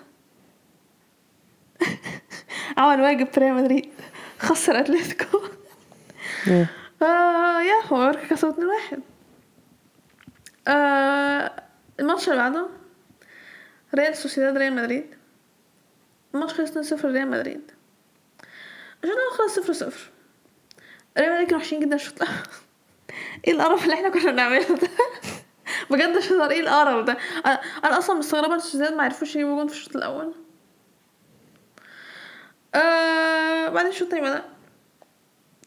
عمل 2.78 3.02
واجب 3.02 3.28
في 3.28 3.40
ريال 3.40 3.54
مدريد. 3.56 3.90
خسر 4.42 4.80
اتلتيكو 4.80 5.42
آه 7.02 7.62
yeah 7.62 7.76
مايوركا 7.92 8.28
كسبوا 8.28 8.52
2 8.54 8.68
1 8.68 9.00
آه 10.68 11.64
الماتش 12.00 12.30
اللي 12.30 12.38
بعده 12.38 12.68
ريال 13.96 14.16
سوسيداد 14.18 14.58
ريال 14.58 14.74
مدريد. 14.76 15.16
الماتش 16.36 16.54
خلص 16.54 16.70
2 16.70 16.84
0 16.84 17.12
ريال 17.12 17.28
مدريد. 17.32 17.72
الأول 19.04 19.32
خلص 19.38 19.60
0 19.60 19.74
0 19.74 20.10
ريال 21.18 21.32
مدريد 21.32 21.48
كانوا 21.48 21.62
وحشين 21.62 21.80
جدا 21.80 21.96
الشوط 21.96 22.22
إيه 23.48 23.54
القرف 23.54 23.84
اللي 23.84 23.94
إحنا 23.94 24.10
كنا 24.10 24.32
بنعمله 24.32 24.76
ده؟ 24.76 24.90
بجد 25.92 26.20
شطار 26.20 26.52
إيه 26.52 26.60
القرف 26.60 27.06
ده؟ 27.06 27.18
أنا 27.84 27.98
أصلا 27.98 28.16
مستغربة 28.16 28.56
السوسيداد 28.56 28.94
ما 28.94 29.04
عرفوش 29.04 29.36
يجيبوا 29.36 29.56
جون 29.56 29.68
في 29.68 29.74
الشوط 29.74 29.96
الأول. 29.96 30.34
آه 32.76 33.70
بعدين 33.70 33.92
الشوط 33.92 34.08
التاني 34.08 34.22
بدأ 34.22 34.44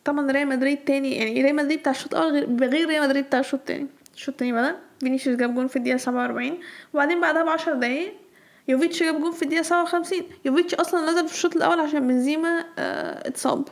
طبعا 0.05 0.33
ريال 0.33 0.49
مدريد 0.49 0.79
تاني 0.85 1.17
يعني 1.17 1.43
ريال 1.43 1.57
مدريد 1.57 1.79
بتاع 1.79 1.93
الشوط 1.93 2.15
الأول 2.15 2.33
غير 2.33 2.47
بغير 2.47 2.89
ريال 2.89 3.03
مدريد 3.03 3.25
بتاع 3.25 3.41
الشوط 3.41 3.61
التاني. 3.61 3.87
الشوط 4.15 4.29
التاني 4.29 4.53
بدأ 4.53 4.77
فينيسيوس 5.01 5.39
جاب 5.39 5.55
جون 5.55 5.67
في 5.67 5.77
الدقيقة 5.77 5.97
سبعة 5.97 6.23
وأربعين. 6.23 6.61
وبعدين 6.95 7.21
بعدها 7.21 7.43
بعشر 7.43 7.75
دقايق 7.75 8.15
يوفيتش 8.69 9.03
جاب 9.03 9.21
جون 9.21 9.33
في 9.33 9.43
الدقيقة 9.43 9.63
سبعة 9.63 9.83
وخمسين. 9.83 10.25
يوفيتش 10.45 10.75
أصلا 10.75 11.11
نزل 11.11 11.29
في 11.29 11.35
الشوط 11.35 11.57
الأول 11.57 11.81
عشان 11.81 12.07
بنزيما 12.07 12.65
آه 12.79 13.29
اتصاب. 13.29 13.65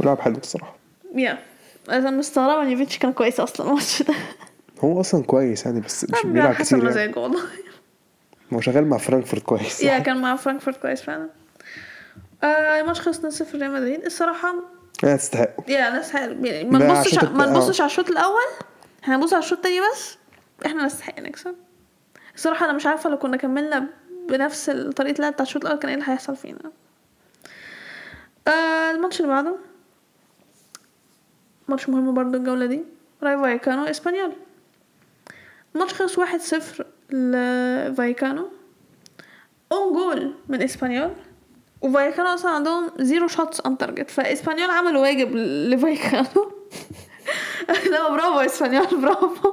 لعب 0.00 0.20
حلو 0.20 0.36
الصراحة. 0.36 0.76
yeah. 1.14 1.38
أنا 1.90 2.10
مستغربة 2.10 2.62
إن 2.62 2.70
يوفيتش 2.70 2.98
كان 2.98 3.12
كويس 3.12 3.40
أصلا 3.40 3.66
الماتش 3.66 4.02
ده. 4.02 4.14
هو 4.80 5.00
أصلا 5.00 5.22
كويس 5.24 5.66
يعني 5.66 5.80
بس 5.80 6.04
مش 6.04 6.26
بيلعب 6.26 6.54
كتير 6.54 6.78
يعني. 6.78 6.90
مزاجه 6.90 7.18
والله. 7.18 7.40
هو 8.52 8.60
شغال 8.60 8.86
مع 8.86 8.98
فرانكفورت 8.98 9.42
كويس. 9.42 9.82
yeah 9.82 9.98
كان 9.98 10.20
مع 10.20 10.36
فرانكفورت 10.36 10.76
كويس 10.76 11.02
فعلا. 11.02 11.28
آه 12.44 12.80
الماتش 12.80 13.00
خلص 13.00 13.42
2-0 13.42 13.54
ريال 13.54 13.72
مدريد. 13.72 14.04
الصراحة 14.04 14.54
لا 15.02 15.16
تستحقوا 15.16 15.64
yeah 15.68 16.02
حلو 16.02 16.44
يعني 16.44 16.70
ما 16.70 16.78
نبصش 16.78 17.24
ما 17.24 17.46
نبصش 17.46 17.80
على 17.80 17.90
الشوط 17.90 18.10
الأول. 18.10 18.50
إحنا 19.02 19.16
نبص 19.16 19.32
على 19.32 19.42
الشوط 19.42 19.58
التاني 19.58 19.80
بس. 19.92 20.18
إحنا 20.66 20.84
نستحق 20.84 21.20
نكسب. 21.20 21.54
الصراحة 22.34 22.64
أنا 22.64 22.72
مش 22.72 22.86
عارفة 22.86 23.10
لو 23.10 23.18
كنا 23.18 23.36
كملنا 23.36 23.86
بنفس 24.28 24.70
طريقة 24.70 25.16
اللعب 25.16 25.32
بتاع 25.32 25.42
الشوط 25.42 25.64
الأول 25.64 25.78
كان 25.78 25.88
إيه 25.88 25.96
اللي 25.98 26.12
هيحصل 26.12 26.36
فينا. 26.36 26.58
آه 28.48 28.90
الماتش 28.90 29.20
اللي 29.20 29.32
بعده. 29.32 29.56
ماتش 31.68 31.88
مهم 31.88 32.14
برضو 32.14 32.36
الجولة 32.36 32.66
دي. 32.66 32.84
راي 33.22 33.36
فايكانو 33.36 33.84
إسبانيول. 33.84 34.32
الماتش 35.74 35.94
خلص 35.94 36.18
واحد 36.18 36.40
صفر. 36.40 36.86
لفايكانو. 37.14 38.48
own 39.72 39.92
goal 39.92 40.34
من 40.48 40.62
إسبانيول. 40.62 41.10
وفايكانو 41.82 42.28
أصلا 42.28 42.50
عندهم 42.50 42.90
zero 42.98 43.28
shots 43.28 43.60
on 43.60 43.78
target 43.78 44.10
فإسبانيول 44.10 44.70
عملوا 44.70 45.02
واجب 45.02 45.36
لفايكانو. 45.36 46.52
لا 47.90 48.10
برافو 48.10 48.40
إسبانيول 48.40 48.86
برافو. 49.02 49.52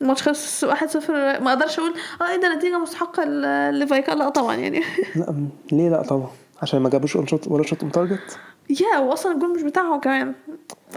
الماتش 0.00 0.22
خلص 0.22 0.64
واحد 0.64 0.90
صفر. 0.90 1.12
ما 1.40 1.52
أقدرش 1.52 1.78
أقول 1.78 1.94
آه 2.20 2.30
إيه 2.30 2.36
ده 2.36 2.54
نتيجة 2.54 2.78
مستحقة 2.78 3.24
لفايكانو. 3.70 4.18
لا 4.18 4.28
طبعا 4.28 4.56
يعني. 4.56 4.82
لا 5.16 5.34
ليه 5.72 5.88
لا 5.88 6.02
طبعا؟ 6.02 6.30
عشان 6.62 6.80
ما 6.80 6.90
جابوش 6.90 7.16
one 7.16 7.26
shot 7.26 7.48
ولا 7.48 7.62
shot 7.62 7.82
on 7.82 7.92
target 7.92 8.38
yeah 8.70 8.98
واصلا 8.98 9.32
الجول 9.32 9.54
مش 9.54 9.62
بتاعهم 9.62 10.00
كمان. 10.00 10.34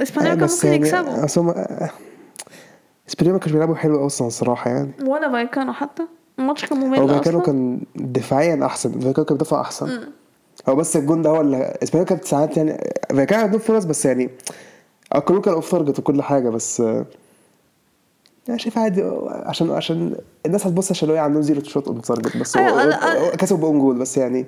إسبانيول 0.01 0.35
كان 0.35 0.43
بس 0.43 0.65
ممكن 0.65 0.67
يعني 0.67 0.87
يكسبوا 0.87 1.87
اسبانيول 3.09 3.33
ما 3.33 3.39
كانش 3.39 3.51
بيلعبوا 3.53 3.75
حلو 3.75 4.05
أصلا 4.05 4.27
الصراحه 4.27 4.71
يعني. 4.71 4.91
ولا 5.05 5.31
فايكانو 5.31 5.73
حتى. 5.73 6.03
الماتش 6.39 6.65
كان 6.65 6.77
ممل 6.79 6.97
هو 6.99 7.07
فايكانو 7.07 7.37
أصلا. 7.39 7.45
كان 7.45 7.81
دفاعيا 7.95 8.65
أحسن. 8.65 8.99
فايكانو 8.99 9.25
كان 9.25 9.37
بيدافع 9.37 9.61
أحسن. 9.61 9.99
هو 10.69 10.75
بس 10.75 10.95
الجون 10.97 11.21
ده 11.21 11.29
هو 11.29 11.41
اللي 11.41 11.77
اسبانيول 11.83 12.09
كانت 12.09 12.25
ساعات 12.25 12.57
يعني 12.57 12.77
فايكانو 13.09 13.41
عندهم 13.43 13.59
فرص 13.59 13.83
بس 13.85 14.05
يعني 14.05 14.29
كلهم 15.25 15.41
كانوا 15.41 15.57
off 15.57 15.71
target 15.71 15.99
وكل 15.99 16.21
حاجة 16.21 16.49
بس 16.49 16.81
آه، 16.81 17.05
أنا 18.49 18.57
شايف 18.57 18.77
عادي 18.77 19.03
آه، 19.03 19.43
عشان 19.45 19.71
عشان 19.71 20.15
الناس 20.45 20.67
هتبص 20.67 20.91
عشان 20.91 21.09
هو 21.09 21.17
عندهم 21.17 21.41
zero 21.41 21.63
shot 21.63 21.87
on 21.87 22.01
target 22.01 22.37
بس. 22.37 22.57
أيوة، 22.57 22.95
هو- 22.95 23.31
كسبوا 23.31 23.57
ب 23.61 23.66
own 23.66 23.79
goal 23.79 23.95
بس 23.99 24.17
يعني. 24.17 24.45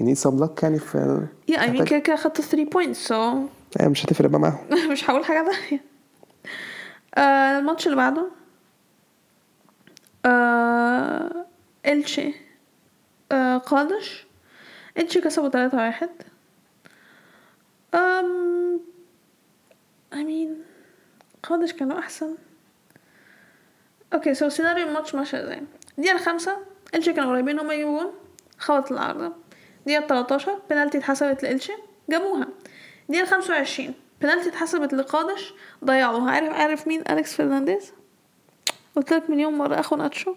يعني 0.00 0.14
some 0.14 0.44
luck 0.44 0.62
يعني 0.62 0.78
في 0.78 1.26
yeah 1.48 1.62
I 1.62 1.70
mean 1.70 1.84
كده 1.84 1.98
كده 1.98 2.16
خدت 2.16 2.40
3 2.40 2.64
points 2.70 3.08
so 3.08 3.38
مش 3.80 4.04
هتفرق 4.06 4.30
بقى 4.30 4.40
معاهم. 4.40 4.58
مش 4.92 5.10
هقول 5.10 5.24
حاجة 5.24 5.44
تانية. 5.50 5.82
آه 7.16 7.58
الماتش 7.58 7.86
اللي 7.86 7.96
بعده. 7.96 8.30
آه 10.24 11.46
إلشي 11.86 12.34
آه 13.32 13.56
قادش. 13.58 14.26
إلشي 14.98 15.20
كسبوا 15.20 15.48
تلاتة 15.48 15.78
واحد. 15.78 16.10
I 17.94 18.80
mean 20.14 20.50
قادش 21.42 21.72
كانوا 21.72 21.98
أحسن. 21.98 22.34
okay 24.14 24.34
so 24.34 24.48
سيناريو 24.48 24.88
الماتش 24.88 25.14
ماشي 25.14 25.42
إزاي 25.42 25.62
الدقيقة 25.98 26.14
الخامسة 26.16 26.56
إلشي 26.94 27.12
كانوا 27.12 27.30
قريبين 27.30 27.58
هما 27.58 27.74
يجيبوا 27.74 28.02
جون. 28.02 28.12
العارضة. 28.90 29.32
الدقيقة 29.80 30.06
13 30.06 30.58
بنالتي 30.70 30.98
اتحسبت 30.98 31.42
لإلشي 31.42 31.72
جابوها. 32.10 32.48
الدقيقة 33.08 33.26
25 33.26 33.94
بنالتي 34.22 34.48
اتحسبت 34.48 34.94
لقادش 34.94 35.54
ضيعوها. 35.84 36.30
عارف 36.30 36.52
عارف 36.54 36.86
مين 36.88 37.02
أليكس 37.10 37.34
فرنانديز؟ 37.34 37.92
قلت 38.96 39.12
لك 39.12 39.30
مليون 39.30 39.54
مرة 39.54 39.80
أخو 39.80 39.96
ناتشو. 39.96 40.34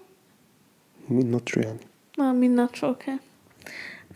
مين 1.09 1.31
ناتشو 1.31 1.59
يعني؟ 1.59 1.79
آه 2.19 2.31
مين 2.31 2.55
ناتشو 2.55 2.87
okay. 2.87 3.17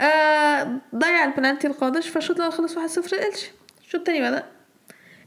آه 0.01 0.77
ضيع 0.95 1.23
البنالتي 1.23 1.67
القادش 1.67 2.09
فالشوط 2.09 2.35
الأول 2.37 2.53
خلص 2.53 2.77
واحد 2.77 2.89
صفر 2.89 3.17
لإلشي 3.17 3.51
الشوط 3.81 3.95
التاني 3.95 4.21
بدأ. 4.21 4.45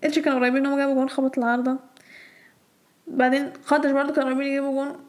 إلشي 0.05 0.21
كانوا 0.21 0.39
قريبين 0.39 0.67
إنهم 0.67 0.79
جابوا 0.79 0.95
جون 0.95 1.09
خبط 1.09 1.39
العارضة. 1.39 1.77
بعدين 3.07 3.53
قادش 3.67 3.91
برضه 3.91 4.13
كانوا 4.13 4.29
قريبين 4.29 4.47
يجيبوا 4.47 4.73
جون 4.85 5.07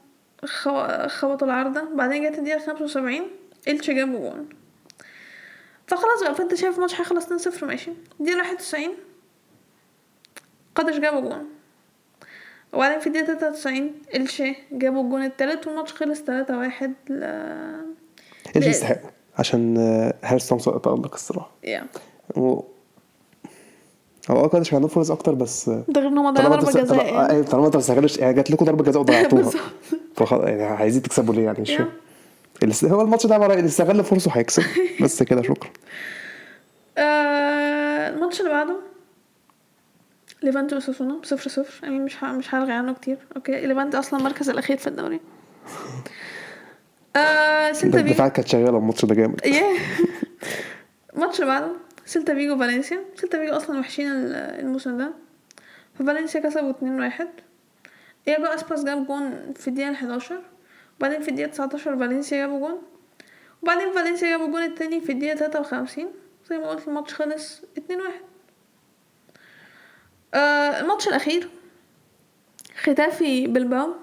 خبطوا 1.07 1.47
العارضة. 1.47 1.81
بعدين 1.81 2.31
جت 2.31 2.61
خمسة 2.67 2.83
وسبعين 2.83 3.23
إلشي 3.67 3.93
جابوا 3.93 4.19
جون. 4.19 4.49
فخلاص 5.87 6.23
بقى 6.23 6.35
فأنت 6.35 6.55
شايف 6.55 6.75
الماتش 6.75 6.99
هيخلص 7.01 7.23
2 7.25 7.39
0 7.39 7.67
ماشي. 7.67 7.91
الدقيقة 8.19 8.39
91 8.39 8.89
قادش 10.77 10.97
جابوا 10.99 11.21
جون. 11.21 11.45
وبعدين 12.73 12.99
في 12.99 13.07
الدقيقة 13.07 13.33
93 13.33 13.91
إلشي 14.15 14.55
جابوا 14.71 15.03
الجون 15.03 15.23
التالت 15.23 15.67
والماتش 15.67 15.93
خلص 15.93 16.19
3 16.21 16.57
1 16.57 16.93
ل 17.09 17.23
إيش 18.55 18.65
ب- 18.65 18.69
يستحق 18.69 18.97
عشان 19.39 19.77
آه، 19.77 20.13
هارس 20.23 20.47
تومسون 20.49 20.81
تألق 20.81 21.13
الصراحه 21.13 21.51
يا 21.63 21.85
و... 22.35 22.41
هو 24.29 24.45
آه 24.45 24.47
كده 24.49 24.63
كان 24.63 24.75
عندهم 24.75 24.89
فرص 24.89 25.11
أكتر 25.11 25.33
بس 25.33 25.69
ده 25.69 25.83
غير 26.01 26.07
ان 26.07 26.17
هم 26.17 26.33
ضيعوا 26.33 26.49
ضربة 26.49 26.67
جزاء 26.71 26.85
طالما 26.85 27.03
يعني. 27.03 27.29
أيوة، 27.31 27.45
طالما 27.45 27.65
انت 27.65 27.75
ما 27.75 27.81
استغلش 27.81 28.17
يعني 28.17 28.33
جات 28.33 28.51
لكم 28.51 28.65
ضربة 28.65 28.83
جزاء 28.83 29.01
وضيعتوها. 29.01 29.51
فخلاص 30.15 30.43
يعني 30.47 30.63
عايزين 30.63 31.01
تكسبوا 31.01 31.33
ليه 31.33 31.43
يعني 31.45 31.61
مش 31.61 31.71
Yeah. 31.71 31.81
فاهم 32.73 32.91
هو 32.93 33.01
الماتش 33.01 33.25
ده 33.27 33.35
عبارة 33.35 33.53
اللي 33.53 33.65
استغل 33.65 34.03
فرصه 34.03 34.31
هيكسب 34.31 34.63
بس 35.03 35.23
كده 35.23 35.41
شكرا. 35.41 35.69
آه، 36.97 38.09
الماتش 38.09 38.39
اللي 38.39 38.51
بعده 38.51 38.75
ليفانتي 40.43 40.75
وأوساسونا 40.75 41.19
صفر 41.23 41.49
صفر. 41.49 41.83
يعني 41.83 41.99
مش 41.99 42.23
مش 42.23 42.55
هرغي 42.55 42.71
عنه 42.71 42.93
كتير. 42.93 43.17
أوكي 43.35 43.67
ليفانتي 43.67 43.99
أصلا 43.99 44.19
المركز 44.19 44.49
الأخير 44.49 44.77
في 44.77 44.87
الدوري. 44.87 45.19
آه 47.15 47.71
سيلتا 47.71 47.97
فيجو. 47.97 48.09
الدفاع 48.09 48.27
كانت 48.27 48.47
شغالة 48.47 48.77
الماتش 48.77 49.05
ده 49.05 49.15
جامد. 49.15 49.41
الماتش 51.15 51.35
اللي 51.41 51.51
بعده 51.51 51.71
سيلتا 52.05 52.33
فيجو 52.33 52.57
فالنسيا 52.57 52.99
سيلتا 53.15 53.39
فيجو 53.39 53.53
أصلا 53.55 53.79
وحشين 53.79 54.11
ال- 54.11 54.33
الموسم 54.35 54.97
ده. 54.97 55.11
ففالنسيا 55.99 56.41
كسبوا 56.41 56.69
اتنين 56.69 56.99
واحد. 56.99 57.27
إياجو 58.27 58.45
أسباس 58.45 58.83
جاب 58.83 59.07
جون 59.07 59.53
في 59.55 59.67
الدقيقة 59.67 59.89
الحداشر 59.89 60.41
وبعدين 60.99 61.21
في 61.21 61.29
الدقيقة 61.29 61.49
تسعتاشر 61.49 61.97
فالنسيا 61.97 62.37
جابوا 62.37 62.59
جون. 62.59 62.81
وبعدين 63.63 63.91
فالنسيا 63.91 64.29
جابوا 64.29 64.45
الجون 64.47 64.63
التاني 64.63 65.01
في 65.01 65.11
الدقيقة 65.11 65.35
تلاتة 65.35 65.59
وخمسين. 65.59 66.07
زي 66.49 66.57
ما 66.57 66.69
قلت 66.69 66.87
الماتش 66.87 67.13
خلص 67.13 67.61
اتنين 67.77 68.01
واحد. 68.01 68.21
آه 70.33 70.79
الماتش 70.79 71.07
الأخير. 71.07 71.49
ختافي 72.83 73.47
بلباو. 73.47 73.93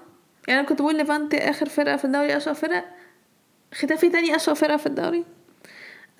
يعني 0.47 0.59
أنا 0.59 0.69
كنت 0.69 0.81
بقول 0.81 0.95
ليفانتي 0.95 1.37
آخر 1.37 1.69
فرقة 1.69 1.97
في 1.97 2.05
الدوري 2.05 2.37
أسوأ 2.37 2.53
فرقة. 2.53 2.85
ختافي 3.73 4.09
تاني 4.09 4.35
أسوأ 4.35 4.53
فرقة 4.53 4.77
في 4.77 4.85
الدوري. 4.85 5.25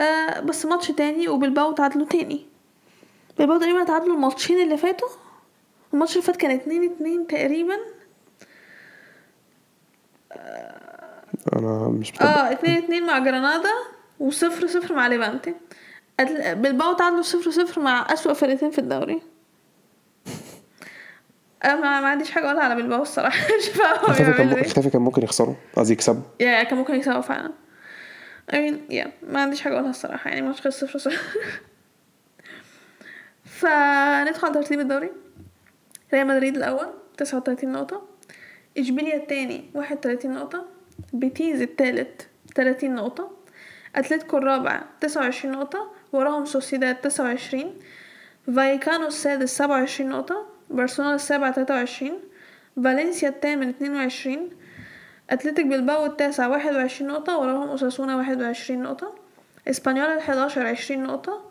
آه 0.01 0.39
بس 0.39 0.65
ماتش 0.65 0.87
تاني 0.87 1.27
وبلباو 1.27 1.71
تعادلوا 1.71 2.05
تاني. 2.05 2.45
بلباو 3.39 3.57
تقريبا 3.57 3.83
تعادلوا 3.83 4.15
الماتشين 4.15 4.61
اللي 4.61 4.77
فاتوا. 4.77 5.09
الماتش 5.93 6.11
اللي 6.11 6.23
فات 6.23 6.35
كان 6.35 6.51
اتنين 6.51 6.91
اتنين 6.91 7.27
تقريبا. 7.27 7.75
أنا 11.53 11.89
مش 11.89 12.11
مصدق 12.13 12.23
آه 12.23 12.51
اتنين 12.51 12.77
اتنين 12.77 13.05
مع 13.05 13.19
جرانادا 13.19 13.71
وصفر 14.19 14.67
صفر 14.67 14.95
مع 14.95 15.07
ليفانتي. 15.07 15.55
بلباو 16.53 16.93
تعادلوا 16.93 17.21
صفر 17.21 17.51
صفر 17.51 17.81
مع 17.81 18.13
أسوأ 18.13 18.33
فرقتين 18.33 18.71
في 18.71 18.79
الدوري. 18.79 19.21
ما 21.65 22.01
ما 22.01 22.07
عنديش 22.07 22.31
حاجة 22.31 22.45
أقولها 22.45 22.63
على 22.63 22.75
بلباو 22.75 23.01
الصراحة. 23.01 23.47
مش 23.57 23.69
فاهمة 23.69 23.97
هما 23.97 24.11
اختفي 24.11 24.33
كان 24.33 24.47
ممكن 24.47 24.61
اختفي 24.61 24.89
كان 24.89 25.01
ممكن 25.01 25.23
يخسروا 25.23 25.55
قصدي 25.75 25.93
يكسبوا 25.93 26.21
يا 26.39 26.63
كان 26.63 26.77
ممكن 26.77 26.95
يكسبوا 26.95 27.21
فعلا. 27.21 27.51
I 28.51 28.55
mean 28.55 28.91
yeah 28.91 29.07
ما 29.23 29.41
عنديش 29.41 29.61
حاجة 29.61 29.73
أقولها 29.73 29.89
الصراحة. 29.89 30.29
يعني 30.29 30.41
ماتش 30.41 30.61
خلص 30.61 30.79
صفر 30.79 30.99
صفر 30.99 31.21
فندخل 33.45 34.47
على 34.47 34.53
ترتيب 34.53 34.79
الدوري. 34.79 35.11
ريال 36.13 36.27
مدريد 36.27 36.57
وتلاتين 37.33 37.71
نقطة. 37.71 38.01
إشبيليا 38.77 39.15
التاني 39.15 39.69
واحد 39.73 39.97
وتلاتين 39.97 40.33
نقطة. 40.33 40.65
بيتيس 41.13 41.61
التالت 41.61 42.27
تلاتين 42.55 42.95
نقطة. 42.95 43.31
أتلتيكو 43.95 44.37
الرابع 44.37 44.83
تسعة 45.01 45.21
وعشرين 45.21 45.53
نقطة. 45.53 45.91
وراهم 46.13 46.45
سوسيداد 46.45 46.95
تسعة 46.95 47.23
وعشرين. 47.25 47.73
فايكانو 48.55 49.07
السادس 49.07 49.57
سبعة 49.57 49.79
وعشرين 49.79 50.09
نقطة. 50.09 50.54
برشلونة 50.69 51.15
السابع 51.15 51.51
تلاتة 51.51 51.73
وعشرين 51.73 52.19
فالنسيا 52.83 53.29
الثامن 53.29 53.69
اتنين 53.69 53.95
وعشرين 53.95 54.49
أتلتيك 55.29 55.65
بلباو 55.65 56.05
التاسع 56.05 56.47
واحد 56.47 56.75
وعشرين 56.75 57.11
نقطة 57.11 57.37
وراهم 57.37 57.69
أساسونا 57.69 58.15
واحد 58.15 58.41
وعشرين 58.41 58.83
نقطة 58.83 59.15
إسبانيول 59.67 60.07
الحداشر 60.07 60.67
عشرين 60.67 61.03
نقطة 61.03 61.41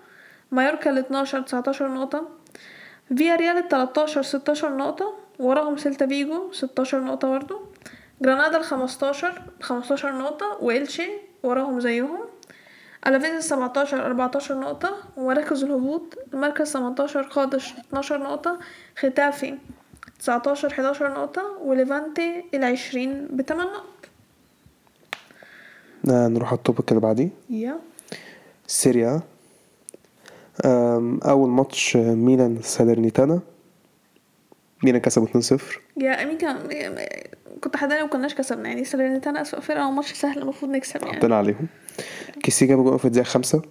مايوركا 0.51 0.91
الاتناشر 0.91 1.41
تسعتاشر 1.41 1.89
نقطة 1.89 2.29
فيا 3.17 3.37
ريال 3.37 3.57
التلاتاشر 3.57 4.23
ستاشر 4.23 4.77
نقطة 4.77 5.15
وراهم 5.39 5.77
سيلتا 5.77 6.07
فيجو 6.07 6.53
ستاشر 6.53 7.01
نقطة 7.01 7.29
برضه 7.29 7.61
جرانادا 8.23 8.59
الخمستاشر 8.59 9.43
خمستاشر 9.61 10.19
نقطة 10.19 10.59
وإلشي 10.61 11.09
وراهم 11.43 11.81
زيهم 11.81 12.24
ألافيز 13.07 13.31
السبعتاشر 13.31 14.07
أربعتاشر 14.07 14.61
نقطة 14.61 14.97
ومراكز 15.17 15.65
الهبوط 15.65 16.19
المركز 16.35 16.73
تمنتاشر 16.73 17.23
قادش 17.23 17.75
اتناشر 17.79 18.19
نقطة 18.19 18.59
ختافي 18.97 19.55
تسعتاشر 20.19 20.73
حداشر 20.73 21.13
نقطة 21.15 21.59
وليفانتي 21.63 22.45
العشرين 22.55 23.29
بتمن 23.33 23.65
نقط. 23.65 23.85
آه، 26.11 26.29
نروح 26.29 26.49
على 26.49 26.59
ال 26.59 26.64
topic 26.64 26.89
اللي 26.89 27.01
بعديه. 27.01 27.29
Yeah. 27.51 27.79
سيريا 28.67 29.21
أول 31.25 31.49
ماتش 31.49 31.97
آه، 31.97 32.15
ميلان 32.15 32.59
سالرنيتانا. 32.63 33.41
ميلان 34.85 35.01
كسبوا 35.01 35.27
2-0 35.27 35.81
يا 35.97 36.23
أمين 36.23 36.39
كان 36.39 36.57
كنت 37.61 37.77
حداني 37.77 38.03
وكناش 38.03 38.35
كسبنا 38.35 38.69
يعني 38.69 38.85
سالرنيتانا 38.85 39.43
أسوأ 39.43 39.61
فرقة 39.61 39.89
وماتش 39.89 40.13
سهل 40.13 40.39
المفروض 40.43 40.71
نكسب 40.71 41.03
يعني. 41.03 41.17
حطينا 41.17 41.37
عليهم. 41.37 41.67
كيسي 42.43 42.67
جاب 42.67 42.85
جون 42.85 42.97
في 42.97 43.05
الدقيقة 43.05 43.27
خمسة 43.27 43.63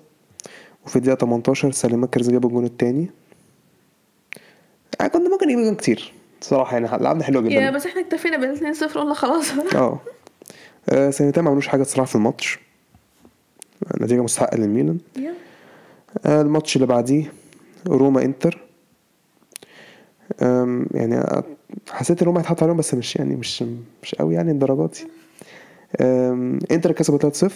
وفي 0.86 0.96
الدقيقة 0.96 1.18
18 1.18 1.72
ساليماكرز 1.72 2.30
جاب 2.32 2.46
الجون 2.46 2.66
التاني. 2.66 3.10
آه، 5.02 5.08
كنا 5.08 5.30
ممكن 5.30 5.48
نجيب 5.48 5.60
جون 5.60 5.76
كتير 5.76 6.14
صراحة 6.42 6.74
يعني 6.78 7.04
لعبنا 7.04 7.24
حلو 7.24 7.44
yeah 7.44 7.50
جدا 7.50 7.70
بس 7.72 7.86
إحنا 7.86 8.02
اكتفينا 8.02 8.38
بالاتنين 8.38 8.74
صفر 8.74 9.00
قلنا 9.00 9.14
خلاص. 9.14 9.46
آه. 9.76 10.00
آه، 10.90 11.10
سالرنيتانا 11.10 11.44
ما 11.46 11.50
عملوش 11.50 11.68
حاجة 11.68 11.82
الصراحة 11.82 12.10
في 12.10 12.16
الماتش. 12.16 12.60
نتيجة 14.02 14.24
مستحقة 14.24 14.58
للميلان. 14.58 14.98
Yeah. 15.20 15.34
آه، 16.26 16.42
الماتش 16.42 16.76
اللي 16.76 16.88
بعديه 16.88 17.34
روما 17.88 18.24
انتر. 18.24 18.60
يعني 20.94 21.24
حسيت 21.92 22.24
روما 22.24 22.40
هيتحط 22.40 22.64
عليهم 22.64 22.78
بس 22.78 22.94
مش 22.94 23.16
يعني 23.16 23.36
مش 23.36 23.64
مش 24.04 24.16
قوي 24.16 24.36
يعني 24.36 24.52
الدرجات 24.52 24.92
دي 25.00 25.08
آم، 26.02 26.60
انتر 26.72 26.92
كسبوا 26.92 27.20
3-0 27.20 27.52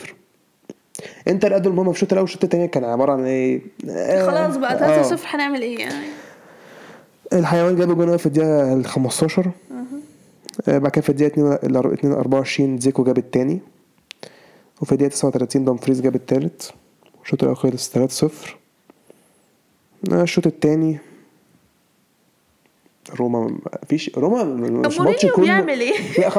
انتر 1.28 1.54
أدوا 1.54 1.72
المهمه 1.72 1.92
في 1.92 1.98
الشوط 1.98 2.12
الأول 2.12 2.24
والشوط 2.24 2.44
الثاني 2.44 2.68
كان 2.68 2.84
عبارة 2.84 3.12
عن 3.12 3.26
إيه؟ 3.26 3.62
آه، 3.90 4.28
خلاص 4.28 4.58
بقى 4.58 4.74
آه. 4.74 4.78
3 4.78 5.02
صفر 5.16 5.28
هنعمل 5.36 5.62
إيه 5.62 5.80
يعني؟ 5.80 6.06
الحيوان 7.34 7.76
جاب 7.76 7.98
جون 7.98 8.18
في 8.18 8.26
الدقيقة 8.26 8.74
ال 8.74 8.86
15 8.86 9.52
آه، 10.68 10.78
بعد 10.78 10.92
كده 10.92 11.02
في 11.02 11.10
الدقيقة 11.10 11.54
2 11.56 11.94
2 11.94 12.14
24 12.14 12.78
دزيكو 12.80 13.04
جاب 13.04 13.18
الثاني 13.18 13.60
وفي 14.82 14.92
الدقيقة 14.92 15.10
39 15.12 15.66
دامفريز 15.66 16.02
جاب 16.02 16.16
الثالث 16.16 16.70
الشوط 17.24 17.44
الأول 17.44 17.58
خلص 17.58 17.90
3 17.90 18.12
0 18.14 18.58
الشوط 20.12 20.48
الثاني 20.48 20.98
روما 23.20 23.58
مفيش 23.84 24.12
روما 24.18 24.44
مش 24.88 25.00
ماتش 25.00 25.26
كله. 25.26 25.46
بيعمل 25.46 25.80
إيه؟ 25.80 25.94
لا 26.20 26.30
خ... 26.30 26.38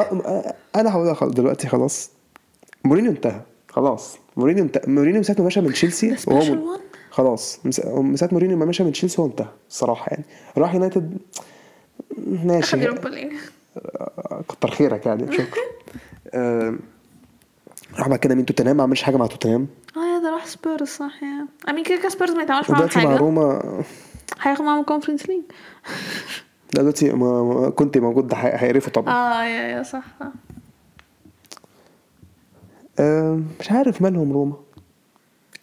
أنا 0.77 0.93
هقولها 0.93 1.29
دلوقتي 1.29 1.69
خلاص. 1.69 2.11
مورينيو 2.85 3.11
انتهى 3.11 3.41
خلاص. 3.69 4.19
مورينيو 4.39 4.69
مورينيو 4.87 5.17
من 5.17 5.23
ساعة 5.23 5.37
ما 5.39 5.47
مشى 5.47 5.61
من 5.61 5.73
تشيلسي 5.73 6.17
وهو 6.27 6.79
خلاص 7.11 7.61
من 7.65 8.17
ساعة 8.17 8.29
مورينيو 8.33 8.57
ما 8.57 8.65
مشى 8.67 8.85
من 8.85 8.93
تشيلسي 8.93 9.23
هو 9.23 9.27
انتهى 9.27 9.49
الصراحه 9.71 10.07
يعني. 10.11 10.25
راح 10.59 10.75
يونايتد 10.75 11.19
ماشي. 12.45 12.77
اخد 12.77 12.83
يوروبا 12.83 13.09
ليج 13.09 13.33
كتر 14.49 14.71
خيرك 14.71 15.07
يعني 15.07 15.33
شكرا. 15.33 15.47
آه، 16.35 16.77
راح 17.99 18.09
بعد 18.09 18.19
كده 18.19 18.35
مين؟ 18.35 18.45
توتنهام 18.47 18.77
ما 18.77 18.83
عملش 18.83 19.03
حاجة 19.03 19.17
مع 19.17 19.27
توتنهام. 19.27 19.67
آه 19.97 20.15
يا 20.15 20.19
ده 20.23 20.31
راح 20.31 20.47
سبيرز 20.47 20.89
صح 20.89 21.23
yeah. 21.23 21.47
امين 21.71 21.85
كده 21.85 21.97
كده 21.99 22.09
سبيرز 22.09 22.31
ما 22.31 22.43
يتعاملش 22.43 22.71
معاهم 22.71 22.83
ودلوقتي 22.85 23.05
مع 23.07 23.11
حاجة. 23.13 23.21
روما. 23.21 23.83
هياخد 24.41 24.63
معاهم 24.65 24.85
كونفرنس 24.85 25.29
ليج 25.29 25.43
لا 26.75 26.81
دلوقتي 26.83 27.13
ما 27.13 27.71
كنت 27.71 27.99
موجود 27.99 28.27
ده 28.29 28.37
هي- 28.37 28.53
هيقرفه 28.57 28.91
طبعا. 28.91 29.15
آه 29.15 29.45
yeah 29.45 29.63
yeah 29.79 29.83
صح 29.83 30.05
صح. 30.21 30.27
آه، 33.01 33.41
مش 33.61 33.73
عارف 33.73 34.03
مالهم 34.03 34.33
روما. 34.33 34.57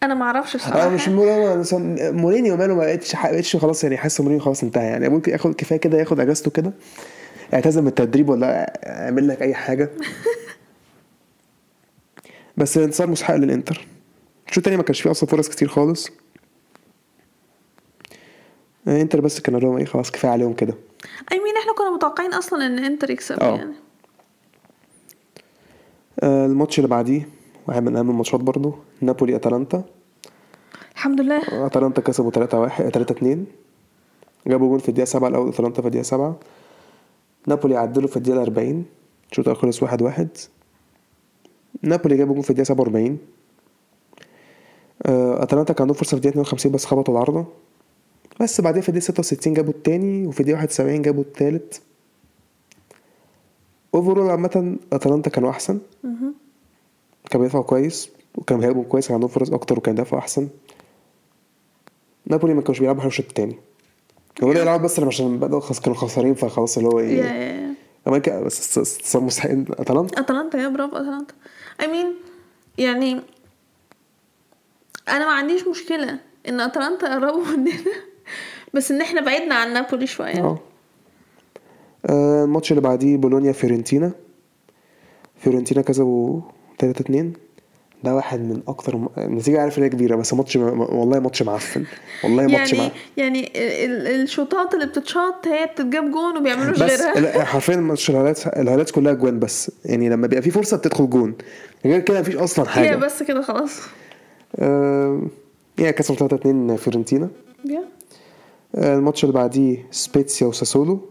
أنا 0.04 0.14
ما 0.14 0.26
أعرفش 0.26 0.56
آه 0.56 0.60
الصراحه 0.60 0.90
مش 0.90 1.10
مو- 1.10 1.56
بس 1.60 1.74
مورينيو 2.00 2.58
ماله 2.58 2.74
ما 2.76 2.86
بقتش 2.86 3.16
ما 3.16 3.32
بقتش 3.32 3.56
خلاص 3.56 3.84
يعني 3.84 3.98
حاسس 3.98 4.22
مورينيو 4.22 4.44
خلاص 4.44 4.64
انتهى 4.64 4.86
يعني. 4.86 5.10
ممكن 5.10 5.32
ياخد 5.32 5.54
كفاية 5.56 5.80
كده 5.80 5.98
ياخد 5.98 6.20
أجازته 6.20 6.52
كده. 6.52 6.72
اعتزل 7.54 7.82
من 7.82 7.88
التدريب 7.88 8.30
ولا 8.30 8.74
أعمل 9.06 9.28
لك 9.28 9.42
أي 9.42 9.54
حاجة. 9.54 9.90
بس 12.58 12.78
انتصار 12.78 13.08
مستحق 13.08 13.36
للإنتر. 13.36 13.88
الشوط 14.48 14.58
التاني 14.58 14.78
ما 14.78 14.84
كانش 14.84 15.02
فيه 15.02 15.12
أصلا 15.12 15.30
فرص 15.30 15.50
كتير 15.50 15.68
خالص. 15.68 16.10
آه، 18.88 19.02
إنتر 19.02 19.22
بس 19.22 19.40
كانوا 19.40 19.60
لهم 19.60 19.78
إيه 19.78 19.86
خلاص 19.86 20.12
كفاية 20.12 20.32
عليهم 20.32 20.54
كده. 20.54 20.74
اي 21.32 21.40
مين 21.40 21.54
إحنا 21.62 21.74
كنا 21.74 21.90
متوقعين 21.96 22.34
أصلا 22.34 22.66
إن 22.66 22.80
إنتر 22.80 23.10
يكسب 23.10 23.40
آه. 23.40 23.56
يعني. 23.56 23.72
آه، 23.72 23.85
الماتش 26.46 26.80
اللي 26.80 26.88
بعديه 26.88 27.30
واحد 27.68 27.84
من 27.84 27.96
أهم 27.96 28.10
الماتشات 28.10 28.40
برضو 28.40 28.76
نابولي 29.02 29.36
أتلانتا. 29.36 29.84
الحمد 30.96 31.22
لله. 31.22 31.66
أتلانتا 31.66 32.02
كسبوا 32.02 32.32
3 32.32 32.60
1 32.60 32.90
3 32.90 33.12
2 33.14 33.46
جابوا 34.48 34.68
جول 34.68 34.80
في 34.80 34.90
الدقيقة 34.90 35.06
7 35.06 35.28
الأول 35.30 35.50
أتلانتا 35.50 35.82
في 35.82 35.88
الدقيقة 35.88 36.04
7 36.04 36.40
نابولي 37.48 37.78
عدلوا 37.78 38.08
في 38.08 38.18
الدقيقة 38.18 38.42
40 38.42 38.86
الشوط 39.32 39.48
الأول 39.48 39.62
خلص 39.62 39.84
1 39.84 40.02
1 40.02 40.28
نابولي 41.82 42.18
جابوا 42.18 42.34
جول 42.34 42.44
في 42.44 42.50
الدقيقة 42.50 42.68
47 42.68 43.18
آه، 45.06 45.44
أتلانتا 45.44 45.74
كان 45.74 45.82
عندهم 45.84 45.98
فرصة 45.98 46.10
في 46.10 46.14
الدقيقة 46.16 46.32
52 46.42 46.72
بس 46.72 46.86
خبطوا 46.86 47.14
العارضة. 47.14 47.46
بس 48.42 48.62
بعدين 48.62 48.82
في 48.82 48.90
الدقيقة 48.90 49.06
66 49.06 49.54
جابوا 49.54 49.74
التاني 49.74 50.28
وفي 50.28 50.40
الدقيقة 50.40 50.56
71 50.58 51.02
جابوا 51.02 51.24
التالت. 51.24 51.82
overall 53.96 54.30
عامة 54.30 54.78
اتلانتا 54.94 55.30
كانوا 55.30 55.50
أحسن. 55.50 55.80
كانوا 57.30 57.46
بيدافعوا 57.46 57.64
كويس 57.64 58.10
وكانوا 58.36 58.62
بيهاجموا 58.62 58.84
كويس 58.84 59.08
كان 59.08 59.14
عندهم 59.14 59.30
فرص 59.30 59.50
أكتر 59.52 59.78
وكان 59.78 59.96
بيدافعوا 59.96 60.22
أحسن. 60.22 60.48
نابولي 62.28 62.54
ما 62.54 62.62
كانوش 62.62 62.80
بيلعبوا 62.80 63.02
حلو 63.02 63.10
الشوط 63.10 63.26
التاني. 63.26 63.56
هو 64.44 64.54
ده 64.54 64.62
يلعبوا 64.62 64.86
بس 64.86 65.00
لما 65.00 65.08
عشان 65.08 65.40
بدأوا 65.40 65.60
خلاص 65.62 65.80
كانوا 65.82 65.98
خسرانين 65.98 66.34
فخلاص 66.34 66.78
اللي 66.78 66.90
هو 66.90 67.00
إيه. 67.00 67.18
Yeah- 67.20 67.34
yeah. 67.34 67.74
أمريكا 68.08 68.42
بس 68.42 69.16
مستحيل. 69.16 69.66
اتلانتا 69.72 70.20
اتلانتا 70.22 70.58
يا 70.60 70.68
برافو 70.68 70.96
اتلانتا 70.96 71.34
I 71.82 71.86
mean 71.86 72.08
يعني 72.78 73.22
أنا 75.10 75.26
ما 75.26 75.32
عنديش 75.32 75.68
مشكلة 75.68 76.20
إن 76.50 76.60
اتلانتا 76.60 77.08
يقربوا 77.08 77.46
مننا 77.46 77.72
بس 78.74 78.92
إن 78.92 79.02
إحنا 79.02 79.22
بعدنا 79.22 79.56
عن 79.56 79.74
نابولي 79.74 80.08
شوية. 80.08 80.44
أه. 80.44 80.60
آه، 82.06 82.44
الماتش 82.44 82.72
اللي 82.72 82.82
بعديه 82.82 83.18
بولونيا 83.18 83.52
فيورنتينا. 83.52 84.12
فيورنتينا 85.38 85.82
كسبوا 85.82 86.42
3 86.80 87.02
2 87.02 87.34
ده 88.04 88.16
واحد 88.16 88.40
من 88.40 88.62
أكتر 88.68 89.00
النتيجة 89.18 89.62
عارف 89.62 89.78
إن 89.78 89.84
هي 89.84 89.90
كبيرة 89.90 90.16
بس 90.16 90.34
ماتش 90.34 90.58
م... 90.58 90.80
والله 90.80 91.20
ماتش 91.20 91.44
معفن. 91.44 91.86
والله 92.24 92.44
ماتش 92.48 92.74
يعني 92.74 92.84
معفن 92.84 92.96
يعني 93.18 93.40
ال- 93.56 94.08
ال- 94.08 94.22
الشوطات 94.22 94.74
اللي 94.74 94.86
بتتشاط 94.86 95.48
هي 95.48 95.66
بتتجاب 95.66 96.12
جون 96.12 96.38
وبيعملوش 96.38 96.80
بس 96.80 97.02
غيرها. 97.02 97.20
لا، 97.20 97.44
حرفيا 97.46 97.76
ماتش 97.76 98.10
ال 98.10 98.13
highlights 98.13 98.48
ال 98.48 98.52
highlights 98.52 98.92
كلها 98.92 99.14
جوان 99.14 99.40
بس. 99.40 99.72
يعني 99.86 100.10
لما 100.10 100.28
بيبقى 100.28 100.42
في 100.42 100.52
فرصة 100.52 100.78
بتدخل 100.78 101.10
جون. 101.10 101.34
غير 101.86 102.00
كده 102.00 102.20
مفيش 102.22 102.36
أصلا 102.36 102.66
هي 102.66 102.70
حاجة 102.70 102.96
بس 102.96 103.24
كده 103.24 103.42
خلاص. 103.42 103.80
آه... 104.56 105.22
يعني 105.80 105.92
كسبوا 105.94 106.16
3 106.18 106.36
2 106.36 106.76
فيورنتينا. 106.76 107.30
آه، 108.76 108.96
الماتش 108.96 109.24
اللي 109.24 109.34
بعديه 109.34 109.86
سبيتسيا 109.92 110.48
وساسولو. 110.48 111.10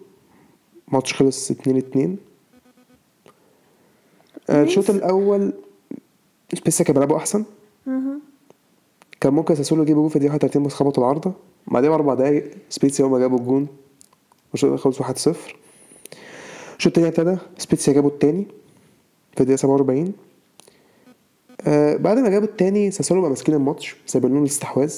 ماتش 0.89 1.15
خلص 1.15 1.51
2 1.51 1.77
2 1.77 2.17
آه، 4.51 4.63
الشوط 4.63 4.91
الأول 4.91 5.53
سبيتسيا 6.55 6.85
كان 6.85 6.95
بيلعبوا 6.95 7.17
أحسن. 7.17 7.45
كان 9.21 9.33
ممكن 9.35 9.55
ساسولو 9.55 9.83
يجيب 9.83 9.97
جول 9.97 10.11
في 10.11 10.17
الدقيقة 10.17 10.33
31 10.33 10.63
بس 10.63 10.75
خبطوا 10.75 11.03
العارضة. 11.03 11.33
بعدين 11.67 11.91
بأربع 11.91 12.15
دقايق 12.15 12.51
سبيتسيا 12.71 13.05
هما 13.05 13.19
جابوا 13.19 13.39
الجون. 13.39 13.67
والشوط 14.53 14.65
الأول 14.65 14.79
خلص 14.79 15.01
1 15.01 15.19
0 15.19 15.57
الشوط 16.79 16.99
التاني 16.99 17.09
ابتدى 17.09 17.37
سبيتسيا 17.59 17.93
جابوا 17.93 18.11
التاني 18.11 18.47
في 19.35 19.41
الدقيقة 19.41 19.57
47 19.59 20.13
آه 21.67 21.97
بعد 21.97 22.19
ما 22.19 22.29
جابوا 22.29 22.49
التاني 22.49 22.91
ساسولو 22.91 23.21
بقى 23.21 23.31
ماسكين 23.31 23.55
الماتش 23.55 23.97
سايبين 24.07 24.31
لهم 24.33 24.43
الاستحواذ. 24.43 24.95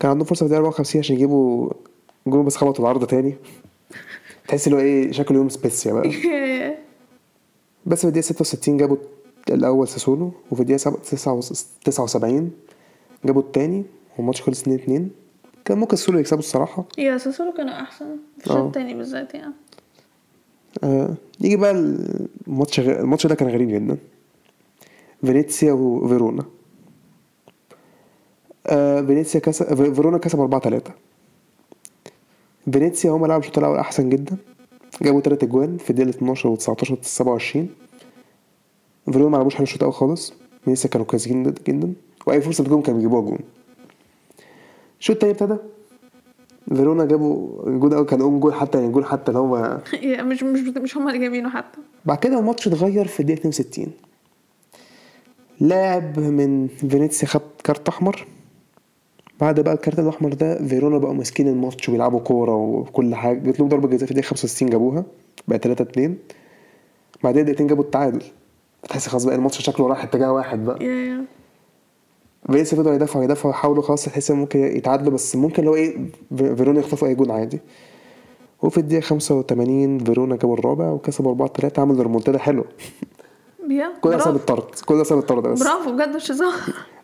كان 0.00 0.10
عندهم 0.10 0.26
فرصة 0.26 0.38
في 0.38 0.42
الدقيقة 0.44 0.58
54 0.66 0.98
عشان 1.00 1.16
يجيبوا 1.16 1.70
جون 2.26 2.44
بس 2.44 2.56
خبطوا 2.56 2.84
العارضه 2.84 3.06
تاني. 3.06 3.34
تحس 4.48 4.66
اللي 4.66 4.76
هو 4.78 4.80
إيه 4.82 5.12
شكله 5.12 5.38
يوم 5.38 5.48
سبيتسيا 5.48 5.92
بقى. 5.92 6.10
بس 7.86 8.00
في 8.00 8.04
الدقيقة 8.08 8.24
66 8.24 8.76
جابوا 8.76 8.96
الأول 9.50 9.88
ساسولو 9.88 10.32
وفي 10.50 10.76
وس- 11.26 11.66
79 11.84 12.50
جابوا 13.24 13.42
التاني 13.42 13.84
والماتش 14.18 14.42
خلص 14.42 14.60
2 14.62 14.76
2 14.78 15.10
كان 15.64 15.78
ممكن 15.78 15.96
ساسولو 15.96 16.18
يكسبوا 16.18 16.38
الصراحة. 16.38 16.84
يا 16.98 17.18
ساسولو 17.18 17.52
كانوا 17.52 17.72
أحسن. 17.80 18.16
في 18.38 18.46
الشوط. 18.46 18.56
التاني 18.58 18.94
بالذات 18.94 19.34
يعني. 19.34 19.52
آه 20.84 21.14
يجي 21.40 21.56
بقى 21.56 21.70
الماتش 22.46 22.80
غ... 22.80 22.88
الماتش 22.90 23.26
ده 23.26 23.34
كان 23.34 23.48
غريب 23.48 23.68
جدا. 23.68 23.98
فينيسيا 25.24 25.72
وفيرونا. 25.72 26.44
آه 28.66 29.00
فينيسيا 29.00 29.40
كسب 29.40 29.92
فيرونا 29.94 30.18
كسب 30.18 30.40
4 30.40 30.60
3 30.60 30.92
فينيسيا 32.72 33.10
هم 33.10 33.26
لعبوا 33.26 33.40
الشوط 33.42 33.58
الأول 33.58 33.78
أحسن 33.78 34.08
جدا. 34.08 34.36
جابوا 35.02 35.20
تلات 35.20 35.42
أجوان 35.42 35.76
في 35.76 35.90
الدقيقة 35.90 36.10
12 36.10 36.48
و 36.48 36.56
19 36.56 36.94
و 36.94 36.98
27 37.02 37.68
فيرونا 39.12 39.28
ما 39.30 39.36
لعبوش 39.36 39.54
حلو 39.54 39.62
الشوط 39.62 39.78
الأول 39.78 39.94
خالص. 39.94 40.34
فينيسيا 40.64 40.90
كانوا 40.90 41.06
كويسين 41.06 41.42
جدا 41.42 41.62
جدا. 41.68 41.92
وأي 42.26 42.40
فرصة 42.40 42.62
بتجيبهم 42.64 42.82
كانوا 42.82 42.98
بيجيبوها 42.98 43.22
جون. 43.22 43.38
الشوط 45.00 45.16
التاني 45.24 45.32
ابتدى. 45.32 45.56
فيرونا 46.74 47.04
جابوا 47.04 47.66
الجون 47.68 47.90
الأول 47.92 48.06
كان 48.06 48.22
أم 48.22 48.40
جول 48.40 48.54
حتى 48.54 48.78
يعني 48.78 48.88
الجول 48.88 49.04
حتى 49.04 49.28
اللي 49.28 49.38
هو 49.38 49.80
مش 50.30 50.42
مش 50.42 50.60
مش 50.76 50.96
هما 50.96 51.08
اللي 51.08 51.18
جايبينه 51.20 51.50
حتى. 51.50 51.78
بعد 52.04 52.18
كده 52.18 52.38
الماتش 52.38 52.66
اتغير 52.68 53.06
في 53.06 53.20
الدقيقة 53.20 53.38
62 53.38 53.86
لاعب 55.60 56.18
من 56.18 56.68
فينيسيا 56.68 57.28
خد 57.28 57.40
كارت 57.64 57.88
أحمر. 57.88 58.26
بعد 59.42 59.60
بقى 59.60 59.74
الكارت 59.74 59.98
الأحمر 59.98 60.32
ده 60.32 60.66
فيرونا 60.66 60.98
بقوا 60.98 61.14
ماسكين 61.14 61.48
الماتش 61.48 61.88
وبيلعبوا 61.88 62.20
كورة 62.20 62.54
وكل 62.54 63.14
حاجة. 63.14 63.38
جت 63.38 63.60
لهم 63.60 63.68
ضربة 63.68 63.88
جزاء 63.88 64.04
في 64.04 64.10
الدقيقة 64.10 64.26
65 64.28 64.70
جابوها 64.70 65.04
بقى 65.48 65.58
3 65.58 65.82
2 65.82 66.16
بعدين 67.24 67.44
دقيقتين 67.44 67.66
جابوا 67.66 67.84
التعادل. 67.84 68.22
تحس 68.88 69.08
خلاص 69.08 69.24
بقى 69.24 69.34
الماتش 69.34 69.62
شكله 69.62 69.86
راح 69.88 70.04
اتجاه 70.04 70.32
واحد 70.32 70.64
بقى. 70.64 70.78
فينيسيا 72.46 72.78
فضلوا 72.78 72.94
يدافعوا 72.94 73.24
يدافعوا 73.24 73.54
يحاولوا 73.54 73.82
خلاص 73.82 74.04
تحس 74.04 74.30
ممكن 74.30 74.58
يتعادلوا 74.60 75.12
بس 75.12 75.36
ممكن 75.36 75.64
لو 75.64 75.74
إيه 75.74 75.96
في- 76.36 76.56
فيرونا 76.56 76.80
يخطفوا 76.80 77.08
أي 77.08 77.14
جون 77.14 77.30
عادي. 77.30 77.60
وفي 78.62 78.78
الدقيقة 78.78 79.00
85 79.04 79.98
فيرونا 79.98 80.36
جابوا 80.36 80.56
الرابع 80.58 80.90
وكسبوا 80.90 81.30
4 81.30 81.48
3 81.48 81.82
عملوا 81.82 82.02
ريمونتادا 82.02 82.38
حلوة. 82.38 82.64
كل 84.00 84.10
ده 84.10 84.16
بسبب 84.16 84.36
الطرد. 84.36 84.64
كل 84.86 84.94
ده 84.94 85.00
بسبب 85.00 85.18
الطرد 85.18 85.42
بس. 85.42 85.62
برافو 85.62 85.92
بجد 85.96 86.16
مش 86.16 86.30
هزار. 86.30 86.52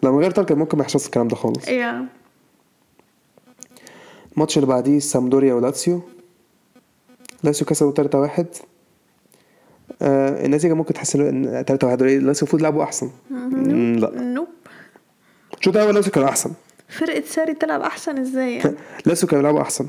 لو 0.02 0.12
من 0.12 0.18
غير 0.18 0.30
طرد 0.30 0.44
كان 0.46 0.58
ممكن 0.58 0.78
ما 0.78 0.82
يحصلش 0.84 1.06
الكلام 1.06 1.28
ده 1.28 1.36
خالص. 1.36 1.68
Yeah. 1.68 2.06
الماتش 4.38 4.56
اللي 4.56 4.66
بعديه 4.66 4.98
سامدوريا 4.98 5.54
ولاتسيو. 5.54 6.00
لاتسيو 7.44 7.66
كسبوا 7.66 7.92
3 7.92 8.18
1 8.20 8.46
آه 10.02 10.46
النتيجة 10.46 10.74
ممكن 10.74 10.94
تحس 10.94 11.16
إن 11.16 11.64
3 11.66 11.86
1 11.86 12.02
لاتسيو 12.02 12.22
المفروض 12.22 12.60
يلعبوا 12.60 12.82
أحسن. 12.82 13.10
لا. 13.30 14.10
Nope. 14.10 14.48
الشوط 15.58 15.76
الأول 15.76 15.94
لاتسيو 15.94 16.12
كانوا 16.12 16.28
أحسن. 16.28 16.52
فرقة 16.88 17.22
ساري 17.26 17.54
تلعب 17.54 17.80
أحسن 17.80 18.18
إزاي 18.18 18.54
يعني؟ 18.54 18.76
لاتسيو 19.06 19.28
كانوا 19.28 19.42
بيلعبوا 19.42 19.62
أحسن. 19.62 19.86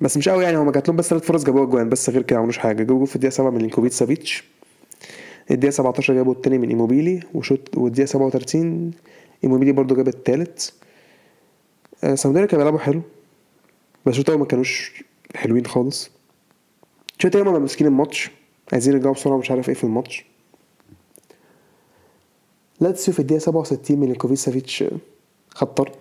بس 0.00 0.16
مش 0.16 0.28
قوي 0.28 0.44
يعني 0.44 0.56
هما 0.56 0.72
جات 0.72 0.88
لهم 0.88 0.96
بس 0.96 1.08
ثلاث 1.08 1.22
فرص 1.22 1.44
جابوها 1.44 1.64
جوان 1.64 1.88
بس 1.88 2.10
غير 2.10 2.22
كده 2.22 2.36
ما 2.36 2.40
عملوش 2.40 2.58
حاجة. 2.58 2.76
جابوا 2.76 2.98
جول 2.98 3.06
في 3.06 3.16
الدقيقة 3.16 3.32
7 3.32 3.50
من 3.50 3.58
ميلينكوفيتش 3.58 3.94
سافيتش 3.94 4.44
الدقيقة 5.50 5.72
17 5.72 6.14
جابوا 6.14 6.32
التاني 6.32 6.58
من 6.58 6.68
إيموبيلي 6.68 7.20
وشوط 7.34 7.76
والدقيقة 7.76 8.06
37 8.06 8.90
إيموبيلي 9.44 9.72
برضو 9.72 9.94
جاب 9.94 10.08
التالت. 10.08 10.72
آه 12.04 12.14
سامدوريا 12.14 12.46
كانوا 12.46 12.64
بيلعبوا 12.64 12.84
حلو. 12.84 13.02
بس 14.06 14.12
الشوط 14.12 14.26
الأول 14.28 14.40
ما 14.40 14.46
كانوش 14.46 15.04
حلوين 15.34 15.66
خالص. 15.66 16.10
الشوط 17.18 17.24
التاني 17.24 17.48
هما 17.50 17.58
ماسكين 17.58 17.86
الماتش 17.86 18.30
عايزين 18.72 18.92
يرجعوا 18.94 19.14
بسرعة 19.14 19.36
مش 19.36 19.50
عارف 19.50 19.68
إيه 19.68 19.74
في 19.74 19.84
الماتش. 19.84 20.24
لاتسيو 22.80 23.14
في 23.14 23.20
الدقيقة 23.20 23.40
67 23.40 23.98
من 23.98 24.36
سافيتش 24.36 24.84
خد 25.54 25.74
طرد. 25.74 25.94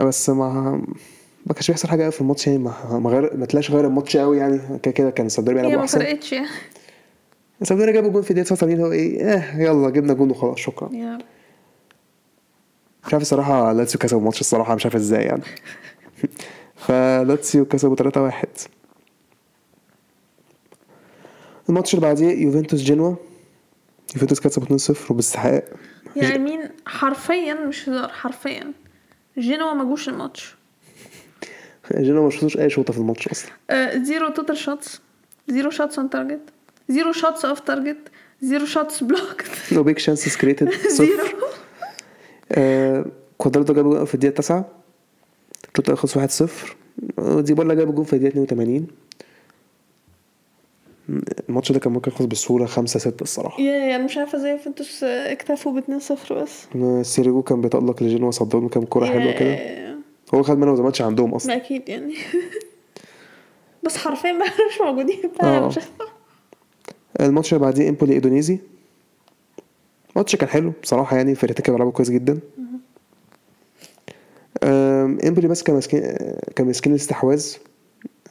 بس 0.00 0.30
ما 0.30 0.82
ما 1.46 1.54
كانش 1.54 1.68
بيحصل 1.68 1.88
حاجة 1.88 2.02
قوي 2.02 2.12
في 2.12 2.20
الماتش 2.20 2.46
يعني 2.46 2.58
ما 2.58 2.98
ما 2.98 3.10
غير 3.10 3.36
ما 3.36 3.46
تلاقيش 3.46 3.70
غير 3.70 3.86
الماتش 3.86 4.16
قوي 4.16 4.38
يعني 4.38 4.78
كده 4.78 4.92
كده 4.92 5.10
كان 5.10 5.26
السعوديه 5.26 5.52
هي 5.52 5.54
بيلعبوا 5.56 5.76
ما 5.76 5.82
أحسن. 5.82 5.98
فرقتش. 5.98 6.32
يعني 6.32 6.48
السعوديه 7.62 7.84
جابوا 7.92 8.10
جون 8.10 8.22
في 8.22 8.30
الدقيقة 8.30 8.46
89 8.46 8.80
هو 8.86 8.92
إيه 8.92 9.22
آه 9.24 9.60
يلا 9.60 9.90
جبنا 9.90 10.12
جون 10.12 10.30
وخلاص 10.30 10.58
شكرا. 10.58 10.88
مش 10.92 11.24
عارف 13.14 13.22
الصراحة 13.22 13.72
لاتسيو 13.72 14.00
كسبوا 14.00 14.20
الماتش 14.20 14.40
الصراحة 14.40 14.74
مش 14.74 14.86
عارف 14.86 14.96
إزاي 14.96 15.22
يعني. 15.22 15.42
فلاتسيو 16.86 17.64
كسبوا 17.64 17.96
3 17.96 18.22
1 18.22 18.48
الماتش 21.68 21.94
اللي 21.94 22.06
بعديه 22.06 22.30
يوفنتوس 22.42 22.80
جنوا 22.80 23.14
يوفنتوس 24.14 24.40
كسبوا 24.40 24.64
2 24.64 24.78
0 24.78 25.12
وباستحقاق 25.12 25.64
يعني 26.16 26.38
مين 26.38 26.68
حرفيا 26.86 27.54
مش 27.54 27.88
هزار 27.88 28.08
حرفيا. 28.08 28.72
جينوا 29.38 29.74
ما 29.74 29.84
جوش 29.84 30.08
الماتش. 30.08 30.56
جنوا 31.94 32.24
ما 32.24 32.30
شفتوش 32.30 32.58
أي 32.58 32.70
شوطة 32.70 32.92
في 32.92 32.98
الماتش 32.98 33.28
أصلا. 33.28 33.50
zero 34.04 34.28
total 34.28 34.56
shots 34.56 35.00
zero 35.48 35.70
shots 35.70 35.98
on 35.98 36.10
target 36.10 36.40
zero 36.88 37.12
shots 37.12 37.44
off 37.44 37.60
target 37.60 37.98
zero 38.40 38.66
shots 38.66 39.02
blocked 39.02 39.50
no 39.72 39.82
big 39.82 39.98
chances 39.98 40.36
created 40.36 40.70
zero 40.88 41.24
كوادرادو 43.38 43.74
جاب 43.74 43.84
جول 43.84 44.06
في 44.06 44.14
الدقيقة 44.14 44.34
9 44.34 44.64
الشوط 45.62 45.78
الأول 45.80 45.98
خلص 45.98 46.16
1 46.16 46.30
0 46.30 46.76
ديبالا 47.40 47.74
جاب 47.74 47.94
جول 47.94 48.04
في 48.04 48.12
الدقيقة 48.12 48.42
82 48.42 48.86
الماتش 51.48 51.72
ده 51.72 51.78
كان 51.78 51.92
ممكن 51.92 52.10
يخلص 52.10 52.26
بسهولة 52.26 52.66
5 52.66 52.98
6 53.00 53.22
الصراحة. 53.22 53.60
yeah 53.60 53.96
أنا 53.96 54.04
مش 54.04 54.16
عارفة 54.18 54.38
إزاي 54.38 54.50
يوفنتوس 54.50 55.04
آه، 55.04 55.32
اكتفوا 55.32 55.72
ب 55.72 55.76
2 55.76 56.00
0 56.00 56.42
بس 56.42 56.66
سيريجو 57.06 57.42
كان 57.42 57.60
بيتألق 57.60 58.02
لجينوا 58.02 58.30
صد 58.30 58.56
لهم 58.56 58.68
كام 58.68 58.84
كورة 58.84 59.06
حلوة 59.06 59.32
كده. 59.32 59.58
هو 60.34 60.42
خد 60.42 60.58
منهم 60.58 60.82
ماتش 60.84 61.02
عندهم 61.02 61.34
أصلا. 61.34 61.56
ما 61.56 61.62
أكيد 61.62 61.88
يعني. 61.88 62.14
بس 63.84 63.96
حرفيا 63.96 64.32
بقى 64.32 64.48
مش 64.70 64.80
موجودين. 64.80 65.18
مش 65.66 65.78
الماتش 67.20 67.54
اللي 67.54 67.64
بعديه 67.64 67.88
إمبولي 67.88 68.16
أودينيزي. 68.16 68.58
الماتش 70.16 70.36
كان 70.36 70.48
حلو 70.48 70.72
بصراحة 70.82 71.16
يعني 71.16 71.34
فرقتين 71.34 71.64
كانوا 71.64 71.78
بيلعبوا 71.78 71.92
كويس 71.92 72.10
جدا. 72.10 72.38
آم، 74.64 75.18
إمبولي 75.26 75.48
بس 75.48 75.62
كان 75.62 75.74
ماسكين 75.74 76.00
كان 76.56 76.66
ماسكين 76.66 76.92
الاستحواذ 76.92 77.54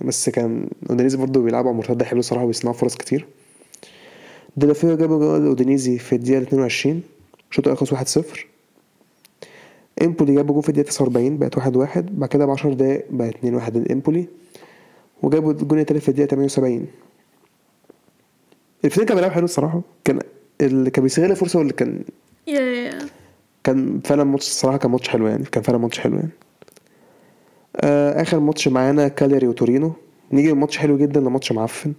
بس 0.02 0.30
كان 0.30 0.70
أودينيزي 0.90 1.18
برضه 1.18 1.42
بيلعبوا 1.42 1.70
على 1.70 1.78
مرتدة 1.78 2.06
حلو 2.06 2.22
صراحة 2.22 2.44
وبيصنعوا 2.44 2.76
فرص 2.76 2.96
كتير. 2.96 3.28
ديلوفيو 4.58 4.98
جابوا 4.98 5.20
جول 5.20 5.48
أودينيزي 5.48 5.98
في 5.98 6.16
الدقيقة 6.16 6.42
22 6.42 7.02
الشوط 7.52 7.68
الأول 7.68 7.78
خلص 7.78 7.94
1-0 8.20 8.46
إمبولي 10.02 10.36
جابوا 10.36 10.54
جول 10.54 10.64
في 10.64 10.70
الدقيقة 10.70 10.88
49 10.90 11.38
بقت 11.38 11.60
1-1 11.60 12.00
بعد 12.12 12.30
كده 12.30 12.46
ب 12.46 12.50
10 12.50 12.74
دقايق 12.74 13.06
بقت 13.10 13.34
2-1 13.36 13.78
لامبولي 13.78 14.28
وجابوا 15.24 15.52
الجول 15.52 15.80
التالت 15.80 16.02
في 16.04 16.10
الدقيقة 16.10 16.28
78 16.30 16.88
الفريق 18.86 19.08
كان 19.08 19.16
بيلعب 19.16 19.32
حلو 19.32 19.46
الصراحة 19.46 19.82
كان 20.04 20.20
اللي 20.64 20.90
كان 20.90 21.04
بيستغل 21.04 21.32
الفرصه 21.32 21.60
واللي 21.60 21.74
كان 21.74 22.04
yeah 22.48 23.00
كان 23.64 24.00
فعلا 24.06 24.24
ماتش 24.24 24.48
الصراحة 24.48 24.78
كان 24.78 24.92
ماتش 24.92 25.10
حلو 25.10 25.28
يعني 25.28 25.44
كان 25.44 25.64
فعلا 25.64 25.78
ماتش 25.80 26.00
حلو 26.00 26.16
يعني. 26.16 26.30
آه 27.78 28.22
آخر 28.22 28.40
ماتش 28.40 28.68
معانا 28.68 29.08
كاليري 29.08 29.48
وتورينو. 29.48 29.94
نيجي 30.32 30.54
من 30.54 30.60
ماتش 30.60 30.78
حلو 30.78 30.98
جدا 30.98 31.20
لماتش 31.20 31.52
معفن. 31.52 31.94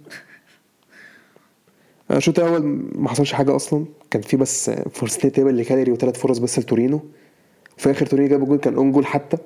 آه، 2.11 2.17
الشوط 2.17 2.39
الأول 2.39 2.61
ما 2.95 3.09
حصلش 3.09 3.33
حاجة 3.33 3.55
أصلا. 3.55 3.85
كان 4.11 4.21
في 4.21 4.37
بس 4.37 4.69
فرصتين 4.69 5.31
تقريبا 5.31 5.49
لكاليري 5.49 5.91
وثلاث 5.91 6.19
فرص 6.19 6.37
بس 6.37 6.59
لتورينو. 6.59 6.99
في 7.77 7.91
آخر 7.91 8.05
تورينو 8.05 8.29
جاب 8.29 8.45
جول 8.45 8.57
كان 8.57 8.75
own 8.75 8.91
goal 8.91 9.05
حتى 9.05 9.37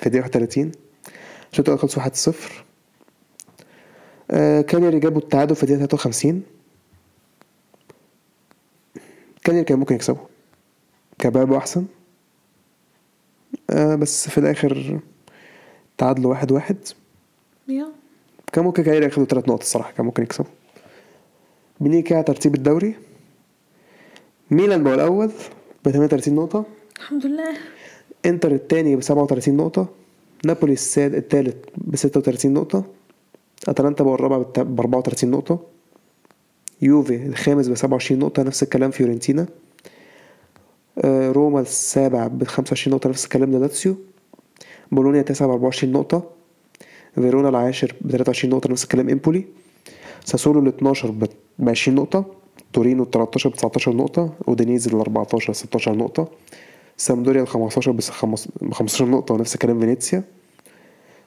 في 0.00 0.06
الدقيقة 0.06 0.24
31 0.24 0.72
الشوط 1.52 1.68
الأول 1.68 1.80
خلص 1.80 2.30
1-0 2.30 2.34
آه 4.30 4.60
كاليري 4.60 4.98
جابوا 5.00 5.20
التعادل 5.20 5.56
في 5.56 5.62
الدقيقة 5.62 5.86
53 5.86 6.42
كاليري 9.44 9.64
كان 9.64 9.78
ممكن 9.78 9.98
كان 11.18 11.32
بيلعبوا 11.32 11.56
أحسن. 11.56 11.84
آه 13.70 13.94
بس 13.94 14.28
في 14.28 14.38
الآخر 14.38 15.00
تعادلوا 15.98 16.30
واحد 16.30 16.52
واحد. 16.52 16.76
yeah. 17.68 17.86
كان 18.52 18.64
ممكن 18.64 18.82
كاليري 18.82 19.04
ياخدوا 19.04 19.26
ثلاث 19.26 19.48
نقط 19.48 19.60
الصراحة 19.60 19.92
كان 19.92 20.06
ممكن 20.06 20.22
يكسبوا. 20.22 20.50
بنيجي 21.80 22.22
ترتيب 22.22 22.54
الدوري. 22.54 22.94
ميلان 24.50 24.84
بقى 24.84 24.94
الأول 24.94 25.30
ب 25.84 25.90
38 25.90 26.34
نقطة. 26.34 26.64
الحمد 26.96 27.26
لله. 27.26 27.56
إنتر 28.26 28.52
الثاني 28.52 28.96
ب 28.96 29.00
37 29.00 29.56
نقطة. 29.56 29.88
نابولي 30.46 30.72
الثالث 30.72 31.54
ب 31.76 31.96
36 31.96 32.54
نقطة. 32.54 32.84
أتلانتا 33.68 34.04
بقى 34.04 34.14
الرابع 34.14 34.38
ب 34.62 34.80
34 34.80 35.30
نقطة. 35.30 35.73
يوفي 36.84 37.26
الخامس 37.26 37.68
ب 37.68 37.74
27 37.74 38.20
نقطة 38.20 38.42
نفس 38.42 38.62
الكلام 38.62 38.90
فيورنتينا. 38.90 39.46
آه، 41.04 41.32
روما 41.32 41.60
السابع 41.60 42.26
ب 42.26 42.44
25 42.44 42.94
نقطة 42.94 43.08
نفس 43.08 43.24
الكلام 43.24 43.52
لاتسيو 43.52 43.96
بولونيا 44.92 45.20
التاسع 45.20 45.46
ب 45.46 45.50
24 45.50 45.92
نقطة. 45.92 46.30
فيرونا 47.14 47.48
العاشر 47.48 47.94
ب 48.00 48.10
23 48.10 48.54
نقطة 48.54 48.70
نفس 48.70 48.84
الكلام 48.84 49.08
إمبولي. 49.08 49.44
ساسولو 50.24 50.60
ال 50.60 50.68
12 50.68 51.10
ب 51.58 51.68
20 51.68 51.96
نقطة. 51.96 52.24
تورينو 52.72 53.02
ال 53.02 53.10
13 53.10 53.50
ب 53.50 53.54
19 53.54 53.96
نقطة. 53.96 54.32
اودينيزي 54.48 54.90
ال 54.90 55.00
14 55.00 55.52
16 55.52 55.96
نقطة. 55.96 56.28
سامبدوريا 56.96 57.42
ال 57.42 57.48
15 57.48 57.92
ب 57.92 58.00
15 58.72 59.04
نقطة 59.06 59.34
ونفس 59.34 59.54
الكلام 59.54 59.80
فينيسيا. 59.80 60.24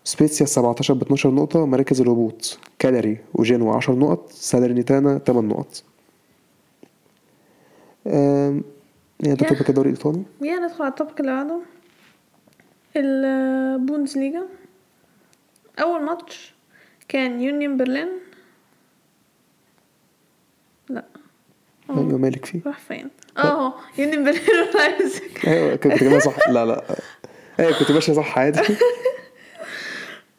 سبيتسيا 0.08 0.46
ال 0.46 0.50
17 0.50 0.93
ب 0.93 1.02
12 1.02 1.32
نقطة 1.32 1.65
مراكز 1.65 2.02
الهبوط 2.02 2.60
كالاري 2.80 3.17
وجينوا 3.34 3.76
10 3.76 3.93
نقط 3.93 4.32
سالرنيتانا 4.32 5.17
8 5.17 5.48
نقط. 5.50 5.84
أم، 8.08 8.63
يعني 9.20 9.36
ده. 9.36 9.48
topic 9.47 9.69
الدوري 9.70 9.89
الإيطالي؟ 9.89 10.24
yeah 10.41 10.56
ندخل 10.60 10.84
على 10.84 10.89
ال 10.91 10.96
topic 10.96 11.19
اللي 11.20 11.32
بعده. 11.32 11.60
البوندسليجا 12.96 14.43
أول 15.82 16.02
ماتش 16.02 16.54
كان 17.08 17.41
يونيون 17.41 17.78
برلين. 17.78 18.08
لا. 20.89 21.06
أيوة 21.89 22.17
مالك 22.17 22.46
فيه؟ 22.46 22.60
راح 22.65 22.80
فين؟ 22.80 23.10
آه 23.38 23.74
يونيون 23.98 24.24
برلين 24.24 24.41
ولايبزيج 24.76 25.48
أيوة 25.48 25.76
كنت 25.76 26.00
كده 26.00 26.20
صح. 26.20 26.50
لا 26.50 26.65
لا. 26.65 26.84
أيوة 27.60 27.80
كنت 27.80 27.91
ماشية 27.91 28.13
صح 28.13 28.38
عادي. 28.39 28.60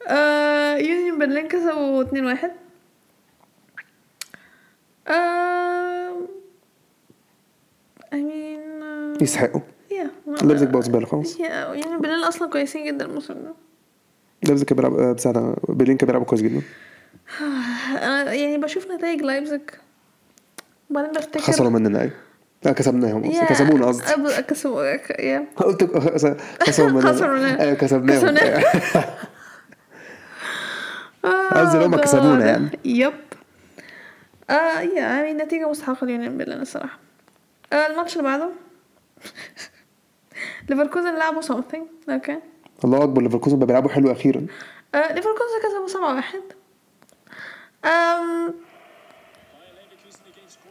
آه 0.08 0.76
يونيون 0.76 1.18
برلين 1.18 1.48
كسبوا 1.48 2.02
2 2.02 2.24
واحد. 2.26 2.50
آه 5.08 6.12
I 8.12 8.16
mean 8.16 8.82
آه، 8.82 9.14
يستحقوا. 9.22 9.60
yeah 9.90 10.08
زبالة 10.80 11.06
خلاص. 11.06 11.36
yeah 11.38 11.40
يونيون 11.50 12.00
برلين 12.00 12.24
أصلا 12.24 12.50
كويسين 12.50 12.86
جدا 12.86 13.04
الموسم 13.06 13.34
ده. 13.34 13.54
لايبزيج 14.42 14.66
كان 14.66 14.76
بيلعب 14.76 14.98
آه، 14.98 15.12
بساعة 15.12 15.56
برلين 15.68 15.96
كان 15.96 16.06
كويس 16.24 16.42
جدا. 16.42 16.62
أنا 18.02 18.32
يعني 18.32 18.58
بشوف 18.58 18.90
نتائج 18.90 19.22
لايبزيج 19.22 19.60
وبعدين 20.90 21.12
بفتكر 21.12 21.40
خسروا 21.40 21.70
مننا 21.70 22.00
أيوة 22.00 22.12
لا 22.64 22.72
كسبناهم 22.72 23.22
قصدي. 23.24 23.46
كسبونا 23.46 23.86
قصدي. 23.86 24.02
كسبوا 24.42 24.96
yeah. 24.96 25.40
قلت 25.62 25.84
خسروا 26.62 26.90
مننا. 27.38 27.60
أيوة 27.60 27.74
كسبناهم. 27.74 28.18
كسبناهم. 28.20 28.64
آه 31.28 31.48
قصدي 31.60 31.74
اللي 31.76 31.86
هما 31.86 31.96
ده- 31.96 32.02
كسبونا 32.02 32.46
يعني. 32.46 32.78
yep. 32.84 33.12
آه 34.50 34.80
yeah 34.80 34.94
يعني 35.00 35.32
نتيجة 35.32 35.68
مستحقة 35.70 36.06
ليونيون 36.06 36.38
برلين 36.38 36.60
الصراحة. 36.60 36.98
آه 37.72 37.86
الماتش 37.86 38.12
اللي 38.16 38.28
بعده. 38.28 38.48
ليفركوزن 40.68 41.14
لعبوا 41.14 41.42
something 41.42 42.10
okay 42.11 42.38
الله 42.84 43.02
أكبر 43.04 43.22
ليفركوزن 43.22 43.56
بقى 43.58 43.66
بيلعبوا 43.66 43.90
حلو 43.90 44.12
أخيرا. 44.12 44.46
آه 44.94 45.12
ليفركوزن 45.12 45.58
كسبوا 45.62 45.88
سبعة 45.88 46.14
واحد. 46.14 46.42
أم. 47.84 48.54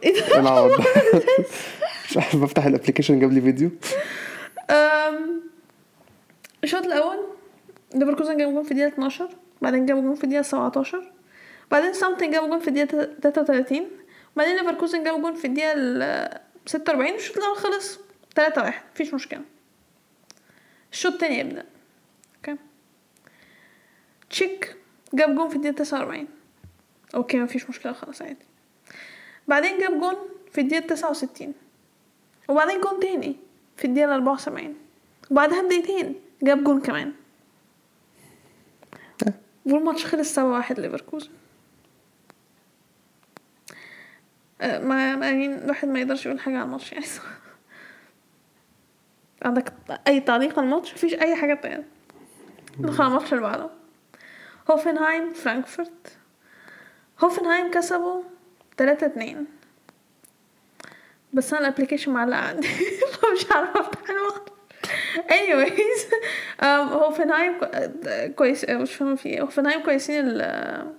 إيه 0.03 0.13
ده؟ 0.29 0.41
مش 2.09 2.17
عارف. 2.17 2.35
بفتح 2.35 2.65
ال 2.65 2.70
application 2.70 3.19
جاب 3.19 3.31
لي 3.31 3.41
فيديو. 3.41 3.69
الشوط 6.63 6.85
الأول 6.85 7.17
ليفركوزن 7.95 8.37
جاب 8.37 8.51
جون 8.53 8.63
في 8.63 8.71
الدقيقة 8.71 8.87
12 8.93 9.29
بعدين 9.61 9.85
جاب 9.85 10.01
جون 10.01 10.15
في 10.15 10.23
الدقيقة 10.23 10.41
17 10.41 11.11
بعدين 11.71 11.93
something 11.93 12.31
جاب 12.31 12.49
جون 12.49 12.59
في 12.59 12.67
الدقيقة 12.67 13.05
33 13.21 13.87
بعدين 14.35 14.55
ليفركوزن 14.55 15.03
جاب 15.03 15.21
جون 15.21 15.33
في 15.33 15.47
الدقيقة 15.47 15.73
ال 15.75 16.39
46 16.65 17.15
الشوط 17.15 17.37
الأول 17.37 17.57
خلص 17.57 17.99
3 18.35 18.61
1 18.61 18.73
مفيش 18.93 19.13
مشكلة. 19.13 19.41
الشوط 20.91 21.13
التاني 21.13 21.39
يبدأ. 21.39 21.65
okay. 22.37 22.57
شيك 24.29 24.75
جاب 25.13 25.35
جون 25.35 25.49
في 25.49 25.55
الدقيقة 25.55 25.75
49 25.75 26.27
okay 27.15 27.39
مفيش 27.39 27.69
مشكلة 27.69 27.93
خلاص 27.93 28.21
عادي. 28.21 28.45
بعدين 29.47 29.79
جاب 29.79 29.99
جون 29.99 30.15
في 30.51 30.61
الدقيقة 30.61 30.87
69 30.87 31.53
وبعدين 32.47 32.81
جون 32.81 32.99
تاني 32.99 33.35
في 33.77 33.85
الدقيقة 33.85 34.15
74 34.15 34.75
وبعدها 35.31 35.61
بدقيقتين 35.61 36.15
جاب 36.43 36.63
جون 36.63 36.81
كمان. 36.81 37.13
والماتش 39.67 40.05
خلص 40.05 40.35
سبعة 40.35 40.51
واحد 40.51 40.79
ليفركوزن. 40.79 41.29
أه، 44.61 44.79
ما 44.79 45.13
يعني 45.13 45.55
الواحد 45.55 45.87
ما 45.87 45.99
يقدرش 45.99 46.25
يقول 46.25 46.39
حاجة 46.39 46.55
على 46.55 46.65
الماتش 46.65 46.91
يعني. 46.91 47.05
عندك 49.45 49.73
أي 50.07 50.19
تعليق 50.19 50.59
على 50.59 50.65
الماتش؟ 50.65 50.93
مفيش 50.93 51.13
أي 51.13 51.35
حاجة 51.35 51.53
تانية. 51.53 51.85
ندخل 52.79 53.03
على 53.03 53.11
الماتش 53.11 53.33
اللي 53.33 53.43
بعده. 53.43 53.69
هوفنهايم 54.71 55.33
فرانكفورت. 55.33 56.17
هوفنهايم 57.23 57.71
كسبوا 57.71 58.23
تلاتة 58.77 59.05
اتنين. 59.05 59.45
بس 61.33 61.53
أنا 61.53 61.67
ال 61.67 61.71
application 61.71 62.11
معلقة 62.11 62.39
عندي. 62.39 62.67
فمش 63.13 63.45
عارفة 63.51 63.79
أفتح 63.79 64.09
الوقت 64.09 64.56
anyways 65.37 66.13
هوفنهايم 66.63 67.53
كو- 67.59 68.33
كويس 68.35 68.69
مش 68.69 68.95
فاهمة 68.95 69.15
في 69.15 69.29
إيه 69.29 69.41
هوفنهايم 69.41 69.81
كويسين 69.83 70.27
ال- 70.27 70.91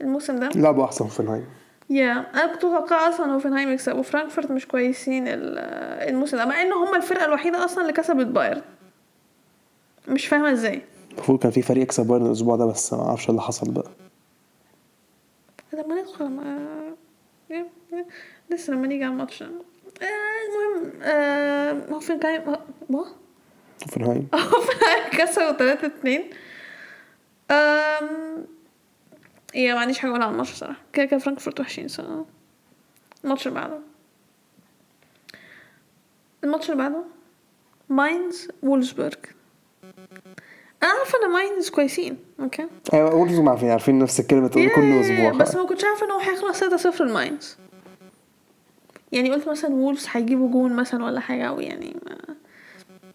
الموسم 0.00 0.36
ده 0.36 0.48
لعبوا 0.48 0.84
أحسن 0.84 1.06
في 1.06 1.20
النهاية 1.20 1.44
yeah 1.90 2.12
أنا 2.34 2.46
كنت 2.46 2.64
متوقعة 2.64 3.08
أصلا 3.08 3.32
هوفنهايم 3.34 3.70
يكسبوا. 3.72 4.02
فرانكفورت 4.02 4.50
مش 4.50 4.66
كويسين 4.66 5.28
ال- 5.28 5.58
الموسم 6.08 6.36
ده 6.36 6.44
مع 6.44 6.62
إن 6.62 6.72
هم 6.72 6.94
الفرقة 6.94 7.24
الوحيدة 7.24 7.64
أصلا 7.64 7.82
اللي 7.82 7.92
كسبت 7.92 8.26
بايرن. 8.26 8.62
مش 10.08 10.26
فاهمة 10.26 10.52
إزاي. 10.52 10.82
المفروض 11.12 11.38
كان 11.38 11.50
في 11.50 11.62
فريق 11.62 11.82
يكسب 11.82 12.06
بايرن 12.06 12.26
الأسبوع 12.26 12.56
ده 12.56 12.66
بس 12.66 12.92
ما 12.92 13.02
أعرفش 13.08 13.22
إيه 13.24 13.30
اللي 13.30 13.40
حصل 13.42 13.70
بقى. 13.70 13.90
لما 15.72 16.00
ندخل 16.02 16.24
ما 16.28 16.58
لسه 18.50 18.72
لما 18.72 18.86
نيجي 18.86 19.04
على 19.04 19.12
الماتش. 19.12 19.44
المهم 20.02 20.92
آه، 21.02 21.72
هوفنهايم 21.90 22.42
ما 22.90 23.04
هوفنهايم 23.82 24.28
هوفنهايم 24.34 25.10
كسبوا 25.12 25.52
تلاتة 25.52 25.86
اتنين 25.86 26.30
أم... 27.50 28.46
yeah 29.54 29.74
ما 29.74 29.80
عنديش 29.80 29.98
حاجة 29.98 30.10
أقولها 30.10 30.26
على 30.26 30.32
الماتش 30.32 30.52
صراحة 30.54 30.80
كده 30.92 31.04
كده 31.04 31.18
فرانكفورت 31.18 31.60
وحشين 31.60 31.88
صراحة 31.88 32.24
الماتش 33.24 33.46
اللي 33.46 33.60
بعده 33.60 33.78
الماتش 36.44 36.70
اللي 36.70 36.82
بعده 36.82 37.04
ماينز 37.88 38.48
وولفزبورج 38.62 39.14
أنا 40.82 40.92
عارفه 40.92 41.18
ان 41.24 41.30
ماينز 41.30 41.70
كويسين 41.70 42.18
okay 42.40 42.66
أيوه 42.94 43.42
ما 43.42 43.50
عارفين 43.50 43.70
عارفين 43.70 43.98
نفس 43.98 44.20
الكلمة 44.20 44.48
تقول 44.48 44.68
كل 44.68 45.00
أسبوع 45.00 45.30
بس 45.32 45.54
ما 45.54 45.66
كنتش 45.66 45.84
عارفه 45.84 46.06
ان 46.06 46.10
هو 46.10 46.18
هيخلص 46.18 46.64
6-0 46.96 47.00
لماينز 47.00 47.56
يعني 49.12 49.32
قلت 49.32 49.48
مثلا 49.48 49.74
وولفز 49.74 50.06
هيجيبوا 50.10 50.48
جون 50.50 50.72
مثلا 50.76 51.04
ولا 51.04 51.20
حاجة 51.20 51.44
أو 51.48 51.60
يعني 51.60 51.96
ما 52.06 52.16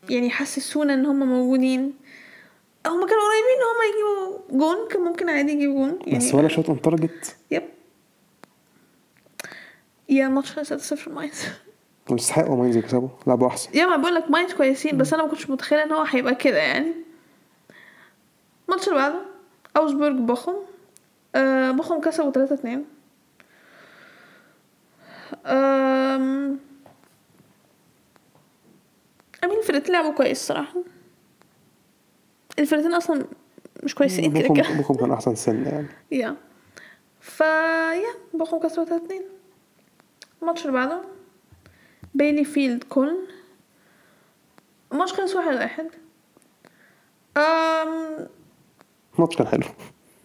يعني 0.10 0.30
حسسونا 0.30 0.94
إن 0.94 1.06
هم 1.06 1.20
موجودين. 1.20 1.82
هم 2.88 3.06
كانوا 3.06 3.24
قريبين 3.24 3.58
إن 3.58 3.64
هم 3.72 3.80
يجيبوا 3.92 4.60
جون 4.60 4.88
كان 4.88 5.02
ممكن 5.02 5.30
عادي 5.30 5.52
يجيبوا 5.52 5.76
جون. 5.88 6.00
يعني 6.06 6.18
بس 6.18 6.34
ولا 6.34 6.50
on 6.70 6.82
target 6.82 7.36
yep. 7.52 7.64
yeah 10.10 10.28
الماتش 10.28 10.52
خلص 10.52 10.94
6-0 10.94 11.08
لماينز 11.08 11.44
ويستحقوا 12.10 12.56
ماينز 12.56 12.78
يكسبوا 12.78 13.10
لعبوا 13.28 13.48
أحسن. 13.48 13.70
yeah 13.74 13.86
ما 13.86 13.96
بقول 13.96 14.16
لك 14.16 14.32
ماينز 14.32 14.54
كويسين 14.54 14.98
بس 14.98 15.14
أنا 15.14 15.24
ما 15.24 15.30
كنتش 15.30 15.50
متخيلة 15.50 15.84
إن 15.84 15.92
هو 15.92 16.04
هيبقى 16.04 16.36
كده 16.36 16.58
يعني. 16.58 16.92
الماتش 18.70 18.88
اللي 18.88 19.00
بعده 19.00 19.20
أوجسبورج 19.78 20.16
بوخم. 20.16 20.54
آه 21.36 21.72
بوخم 21.72 22.02
كسبوا 22.02 22.32
3 22.32 22.54
2 22.56 22.74
أم... 22.76 22.86
I 25.46 25.69
mean 25.69 26.60
الفرقتين 29.60 29.94
لعبوا 29.94 30.12
كويس 30.14 30.48
صراحة. 30.48 30.84
الفرقتين 32.60 32.94
أصلا 32.94 33.26
مش 33.84 33.96
كويسين 33.96 34.34
كده 34.34 34.48
بوخم 34.48 34.78
بوخم 34.78 34.96
كان 34.96 35.12
أحسن 35.12 35.36
سن 35.36 35.66
يعني. 35.66 35.88
yeah. 36.12 36.36
فا 37.22 37.94
yeah 37.94 38.10
بوخم 38.34 38.60
كسبوا 38.60 38.86
3 38.86 39.06
2 39.06 39.22
الماتش 40.42 40.62
اللي 40.62 40.74
بعده 40.74 41.02
بيلي 42.14 42.44
فيلد 42.46 42.84
كولن 42.84 43.18
الماتش 44.92 45.14
خلص 45.14 45.36
واحد 45.36 45.54
واحد. 45.56 45.88
أم... 47.38 48.28
الماتش 49.16 49.36
كان 49.38 49.48
حلو. 49.48 49.64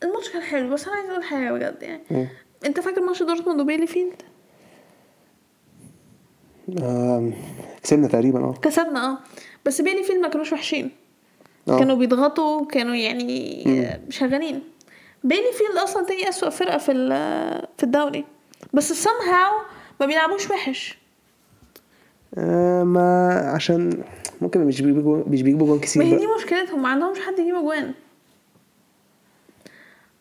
الماتش 0.03 0.31
كان 0.31 0.43
حلو 0.43 0.71
بس 0.71 0.87
أنا 0.89 0.97
عايزة 0.97 1.11
أقول 1.13 1.25
حاجة 1.25 1.53
بجد 1.53 1.83
يعني. 1.83 2.03
إيه. 2.11 2.33
أنت 2.67 2.81
فاكر 2.81 3.01
ماتش 3.01 3.23
دورتموند 3.23 3.61
وبيلي 3.61 3.87
فيلد؟ 3.87 4.23
كسبنا 7.83 8.09
تقريبا 8.09 8.39
آه. 8.39 8.55
كسبنا 8.63 9.07
آه. 9.11 9.19
بس 9.65 9.81
بيلي 9.81 10.03
فيلد 10.03 10.19
ما 10.19 10.29
كانوش 10.29 10.53
وحشين. 10.53 10.91
آه. 11.69 11.79
كانوا 11.79 11.97
بيضغطوا 11.97 12.67
كانوا 12.67 12.95
يعني 12.95 13.65
آه، 13.67 14.01
شغالين. 14.11 14.63
بيلي 15.25 15.53
فيلد 15.53 15.79
أصلا 15.79 16.07
تاني 16.07 16.29
أسوأ 16.29 16.51
فرقة 16.51 16.79
في 16.79 16.93
في 17.77 17.83
الدوري. 17.85 18.25
بس 18.73 19.05
somehow 19.07 19.53
ما 20.01 20.07
بيلعبوش 20.07 20.51
وحش. 20.51 20.99
آه، 22.39 22.83
ما 22.83 23.29
عشان 23.55 24.05
ممكن 24.41 24.61
مش 24.61 24.81
بيجيبوا 24.81 25.23
مش 25.27 25.43
بيجيبوا 25.43 25.75
ما 25.75 25.81
كتير 25.81 26.03
هي 26.03 26.17
دي 26.17 26.27
مشكلتهم 26.39 26.83
ما 26.83 26.89
عندهمش 26.89 27.19
حد 27.21 27.39
يجيب 27.39 27.55
اجوان 27.55 27.95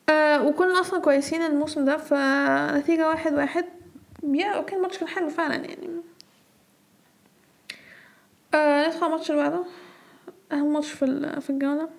آه 0.09 0.47
وكولن 0.47 0.79
أصلا 0.81 0.99
كويسين 1.01 1.41
الموسم 1.41 1.85
ده 1.85 1.97
فنتيجة 1.97 3.07
واحد 3.09 3.33
واحد. 3.33 3.65
yeah 4.33 4.45
okay 4.45 4.75
الماتش 4.75 4.97
كان 4.97 5.07
حلو 5.07 5.29
فعلا 5.29 5.55
يعني. 5.55 5.89
آه 8.55 8.87
ندخل 8.87 9.05
الماتش 9.05 9.31
اللي 9.31 9.41
بعده. 9.41 9.63
أهم 10.51 10.73
ماتش 10.73 10.91
في 10.91 11.05
ال- 11.05 11.41
في 11.41 11.49
الجولة. 11.49 11.89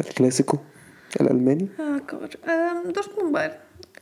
الكلاسيكو 0.00 0.58
الألماني. 1.20 1.68
آه 1.80 2.00
آه 2.48 2.82
دورتموند 2.82 3.32
بايرن. 3.32 3.54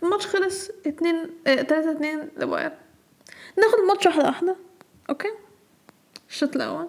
الماتش 0.02 0.26
خلص 0.26 0.70
اتنين 0.86 1.16
آه 1.46 1.62
تلاتة 1.62 1.90
اتنين 1.90 2.28
لبايرن. 2.36 2.72
ناخد 3.58 3.78
الماتش 3.82 4.06
واحدة 4.06 4.24
واحدة 4.24 4.56
okay؟ 5.10 5.28
الشوط 6.30 6.56
الأول. 6.56 6.88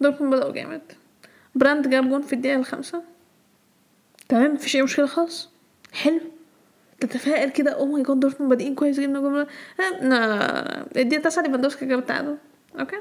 دورتموند 0.00 0.34
بدأوا 0.34 0.52
جامد. 0.52 0.82
براند 1.54 1.88
جاب 1.90 2.08
جون 2.08 2.22
في 2.22 2.32
الدقيقة 2.32 2.56
الخامسة. 2.58 3.02
تمام؟ 4.28 4.54
مفيش 4.54 4.76
أي 4.76 4.82
مشكلة 4.82 5.06
خالص. 5.06 5.48
حلو. 5.92 6.20
تتفائل 7.00 7.50
كده. 7.50 7.70
oh 7.70 7.86
my 7.86 8.02
God 8.02 8.20
دورتموند 8.20 8.50
بادئين 8.50 8.74
كويس 8.74 9.00
جبنا 9.00 9.20
جون 9.20 9.38
آه، 9.38 9.46
لا 9.78 10.08
لا 10.08 10.26
لا. 10.26 10.80
الدقيقة 10.82 11.16
التاسعة 11.16 11.42
ليفاندوفسكي 11.42 11.86
جاب 11.86 11.98
التعادل. 11.98 12.36
okay. 12.80 12.96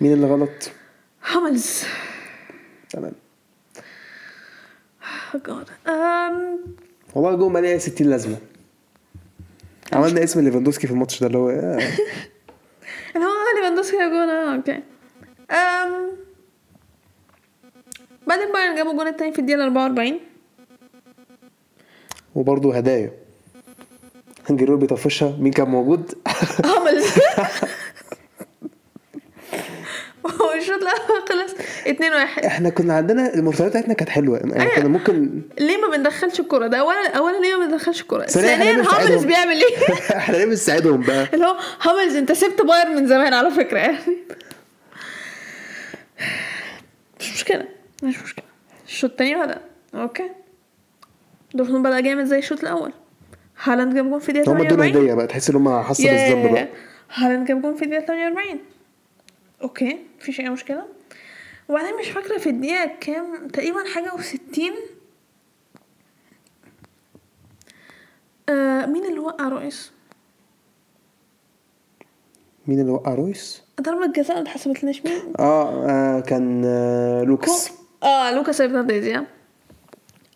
مين 0.00 0.12
اللي 0.12 0.26
غلط؟ 0.26 0.70
هاملز 1.26 1.82
تمام. 2.90 3.12
God 5.46 5.66
damn. 5.88 6.58
والله 7.14 7.34
جون 7.36 7.52
ما 7.52 7.58
ليه 7.58 7.78
60 7.78 8.06
لازمة. 8.10 8.36
عملنا 9.92 10.24
اسم 10.24 10.40
لليفاندوسكي 10.40 10.86
في 10.86 10.92
الماتش 10.92 11.20
ده 11.20 11.26
اللي 11.26 11.38
هو 11.38 11.48
آه، 11.50 11.74
اللي 13.16 13.26
هو 13.26 13.56
ليفاندوسكي 13.56 13.96
جاب 13.96 14.10
جون 14.10 14.28
آه 14.30 14.54
okay. 14.56 14.82
أم. 15.50 16.10
بعدين 18.26 18.52
بايرن 18.52 18.76
جابوا 18.76 18.92
الجون 18.92 19.06
التاني 19.06 19.32
في 19.32 19.38
الدقيقة 19.38 19.64
44 19.64 20.20
وبرضه 22.34 22.76
هدايا. 22.76 23.12
جيرو 24.50 24.76
بيطفشها 24.76 25.36
مين 25.40 25.52
كان 25.52 25.68
موجود؟ 25.68 26.14
هاملز 26.64 27.06
والشوط 30.40 30.82
الأول 30.82 31.22
خلص 31.28 31.54
2 31.86 32.12
1 32.12 32.44
إحنا 32.44 32.68
كنا 32.70 32.94
عندنا 32.94 33.34
المرتدات 33.34 33.68
بتاعتنا 33.70 33.94
كانت 33.94 34.10
حلوة. 34.10 34.40
يعني 34.44 34.70
كنا 34.70 34.88
ممكن 34.88 35.42
ليه 35.58 35.76
ما 35.76 35.96
بندخلش 35.96 36.40
الكرة 36.40 36.66
ده 36.66 36.78
اولا 36.78 37.08
اولا 37.16 37.40
ليه 37.40 37.56
ما 37.56 37.66
بندخلش 37.66 38.00
الكرة 38.00 38.26
ثانيا 38.26 38.82
هاملز؟ 38.82 39.24
بيعمل 39.24 39.54
إيه؟ 39.56 39.94
إحنا 40.16 40.36
ليه 40.36 40.44
بنساعدهم 40.44 41.00
بقى؟ 41.02 41.28
اللي 41.34 41.46
هو 41.46 41.56
هاملز 41.82 42.16
أنت 42.16 42.32
سبت 42.32 42.62
بايرن 42.62 42.96
من 42.96 43.06
زمان 43.06 43.34
على 43.34 43.50
فكرة. 43.50 43.78
يعني 43.78 43.98
مش 47.20 47.32
مشكلة 47.34 47.64
مش 48.02 48.22
مشكلة. 48.22 48.44
الشوط 48.86 49.10
التاني 49.10 49.34
بدأ 49.34 49.60
okay. 49.94 50.30
دورتموند 51.54 51.86
بدأ 51.86 52.00
جامد 52.00 52.24
زي 52.24 52.38
الشوط 52.38 52.60
الأول. 52.60 52.92
هالاند 53.62 53.94
جاب 53.94 54.10
جون 54.10 54.18
في 54.18 54.28
الدقيقة 54.28 54.52
هم 54.52 54.56
ادونا 54.56 54.68
48 54.70 54.96
هديه 54.96 55.14
بقى 55.14 55.26
تحس 55.26 55.50
إن 55.50 55.56
هم 55.56 55.82
حسوا 55.82 56.10
بالذنب 56.10 56.52
بقى. 56.52 56.68
هالاند 57.14 57.48
جاب 57.48 57.62
جون 57.62 57.74
في 57.76 57.84
الدقيقة 57.84 58.06
48 58.06 58.58
okay 59.62 59.98
مفيش 60.18 60.40
أي 60.40 60.48
مشكلة 60.48 60.86
وبعدين 61.68 61.96
مش 62.00 62.08
فاكرة 62.08 62.38
في 62.38 62.48
الدقيقة 62.48 62.86
كام 63.00 63.48
تقريبا 63.48 63.84
حاجة 63.94 64.14
وستين 64.14 64.72
آه 68.48 68.86
مين 68.86 69.04
اللي 69.04 69.18
وقع 69.18 69.48
رويس؟ 69.48 69.92
مين 72.66 72.80
اللي 72.80 72.92
وقع 72.92 73.14
رويس؟ 73.14 73.62
ضربة 73.80 74.06
جزاء 74.06 74.36
ما 74.36 74.42
اتحسبتلناش 74.42 75.04
مين؟ 75.04 75.32
آه, 75.38 75.90
آه 75.90 76.20
كان 76.20 76.62
آه 76.64 77.22
لوكاس 77.24 77.72
آه 78.02 78.30
لوكاس 78.30 78.60
هرنانديز 78.60 79.04
يا 79.06 79.26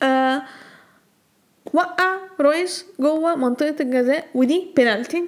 آه 0.03 0.43
وقع 1.75 2.17
رويس 2.41 2.87
جوه 3.01 3.37
منطقة 3.37 3.77
الجزاء 3.81 4.29
ودي 4.35 4.73
بينالتي 4.77 5.27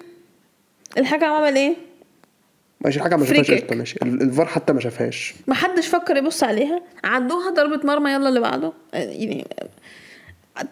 الحكم 0.99 1.25
عمل 1.25 1.57
إيه؟ 1.57 1.77
ماشي 2.85 3.01
حاجة 3.01 3.17
ما 3.17 3.27
شافهاش. 3.27 3.51
قشطة، 3.51 3.75
ماشي. 3.77 3.97
ال- 4.03 4.23
الفار 4.23 4.47
حتى 4.47 4.73
ما 4.73 4.81
شافهاش. 4.81 5.35
محدش 5.47 5.87
فكر 5.89 6.17
يبص 6.17 6.45
عليها. 6.45 6.83
عدوها 7.05 7.51
ضربة 7.51 7.87
مرمى 7.87 8.11
يلا 8.11 8.29
اللي 8.29 8.41
بعده. 8.41 8.73
يعني 8.93 9.47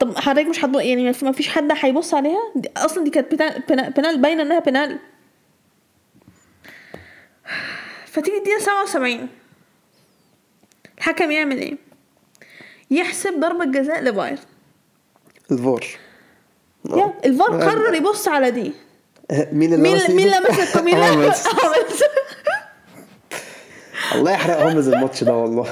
طب 0.00 0.16
حضرتك 0.18 0.48
مش 0.48 0.64
هتبص 0.64 0.80
يعني 0.80 1.12
ما 1.22 1.32
فيش 1.32 1.48
حد 1.48 1.72
هيبص 1.82 2.14
عليها؟ 2.14 2.52
دي 2.56 2.68
أصلا 2.76 3.04
دي 3.04 3.10
كانت 3.10 3.34
بينال 3.96 4.20
باينة 4.20 4.42
إنها 4.42 4.58
بينال 4.60 4.98
فتيجي 8.06 8.36
الدقيقة 8.36 8.58
77 8.60 9.28
الحكم 10.98 11.30
يعمل 11.30 11.56
إيه؟ 11.58 11.76
يحسب 12.90 13.40
ضربة 13.40 13.64
جزاء 13.64 14.02
لبايرن 14.02 14.38
الفار. 15.50 15.86
يا 16.90 17.14
الفار. 17.24 17.62
قرر 17.70 17.94
يبص 17.94 18.28
على 18.28 18.50
دي. 18.50 18.72
مين 19.52 19.74
اللي 19.74 19.90
مين 19.90 20.16
مين؟ 20.16 20.28
لمس 20.28 20.60
بس. 20.60 20.76
هاملز. 20.76 22.02
الله 24.14 24.32
يحرق 24.32 24.60
هومز 24.62 24.88
الماتش 24.88 25.24
ده 25.24 25.34
والله 25.34 25.66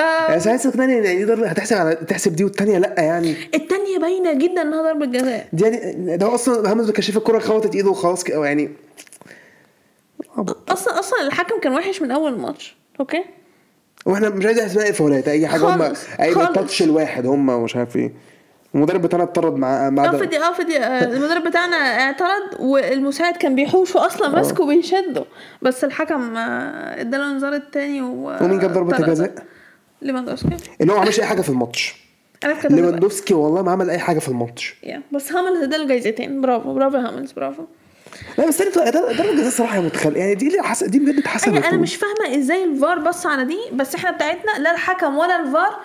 آه، 0.00 0.28
يعني 0.28 0.40
ساعات 0.40 0.66
اقنعني 0.66 0.98
ان 0.98 1.02
دي 1.02 1.24
ضربة 1.24 1.48
هتحسب 1.48 1.76
على 1.76 1.94
تحسب 1.94 2.36
دي 2.36 2.44
والتانية 2.44 2.78
لأ 2.78 2.94
يعني 3.02 3.36
التانية 3.54 3.98
باينة 3.98 4.32
جدا 4.32 4.62
إنها 4.62 4.82
ضربة 4.82 5.06
جزاء 5.06 5.48
دي 5.52 5.64
يعني 5.64 6.16
ده 6.16 6.34
أصلا 6.34 6.70
هاملز 6.70 6.90
كشف 6.90 7.16
الكرة 7.16 7.38
خبطت 7.38 7.74
إيده 7.74 7.90
وخلاص 7.90 8.24
كده 8.24 8.44
يعني 8.44 8.70
أصلا 10.68 10.98
أصلا 10.98 11.22
الحكم 11.26 11.60
كان 11.60 11.72
وحش 11.72 12.02
من 12.02 12.10
أول 12.10 12.32
الماتش 12.32 12.76
okay 13.00 13.24
وإحنا 14.06 14.28
مش 14.28 14.46
عايز 14.46 14.58
اسماء 14.58 14.88
الفاولات 14.88 15.28
أي 15.28 15.48
حاجة 15.48 15.74
هم 15.74 15.82
أي. 16.20 16.34
touch 16.34 16.82
الواحد 16.82 17.26
هم 17.26 17.64
مش 17.64 17.76
عارف 17.76 17.96
إيه 17.96 18.12
المدرب 18.74 19.02
بتاعنا 19.02 19.24
اتطرد 19.24 19.56
مع 19.56 19.90
مع 19.90 20.04
آه 20.04 20.10
ده. 20.10 20.24
دي 20.24 20.38
آه 20.38 20.80
آه، 20.80 21.04
المدرب 21.04 21.44
بتاعنا 21.44 21.76
اعترض 21.76 22.42
والمساعد 22.60 23.36
كان 23.36 23.54
بيحوشه 23.54 24.06
أصلا 24.06 24.28
ماسكه 24.28 24.64
وبيشده 24.64 25.24
بس 25.62 25.84
الحكم 25.84 26.36
آه، 26.36 27.00
اداله 27.00 27.30
انذار 27.30 27.52
التاني 27.52 28.02
و 28.02 28.36
ومين 28.40 28.58
جاب 28.58 28.72
ضربة. 28.72 28.98
الجزاء؟ 28.98 29.34
ليفاندوسكي. 30.02 30.56
اللي 30.80 30.92
هو 30.92 30.96
ما 30.96 31.02
عملش 31.02 31.20
أي 31.20 31.26
حاجة 31.26 31.40
في 31.40 31.48
الماتش. 31.48 31.94
ليفاندوفسكي 32.44 33.34
والله 33.34 33.62
ما 33.62 33.72
عمل 33.72 33.90
أي 33.90 33.98
حاجة 33.98 34.18
في 34.18 34.28
الماتش. 34.28 34.76
بس 35.12 35.32
هاملز 35.32 35.62
اداله 35.62 35.86
جايزتين. 35.86 36.40
برافو 36.40 36.74
برافو 36.74 36.96
هاملز 36.96 37.32
برافو. 37.32 37.62
لا 38.38 38.48
بس 38.48 38.60
أنت 38.62 38.78
ضربه 38.78 39.32
جزاء 39.32 39.46
الصراحه 39.46 39.80
متخيل 39.80 40.16
يعني 40.16 40.34
دي 40.34 40.48
اللي 40.48 40.62
حس... 40.62 40.84
دي 40.84 40.98
بجد 40.98 41.18
اتحسبت 41.18 41.48
أنا 41.48 41.68
أنا 41.68 41.76
مش 41.76 41.96
فاهمة 41.96 42.38
إزاي 42.38 42.64
الفار 42.64 42.98
بص 42.98 43.26
على 43.26 43.44
دي 43.44 43.58
بس 43.72 43.94
إحنا 43.94 44.10
بتاعتنا 44.10 44.58
لا 44.58 44.72
الحكم 44.72 45.16
ولا 45.16 45.40
الفار 45.40 45.76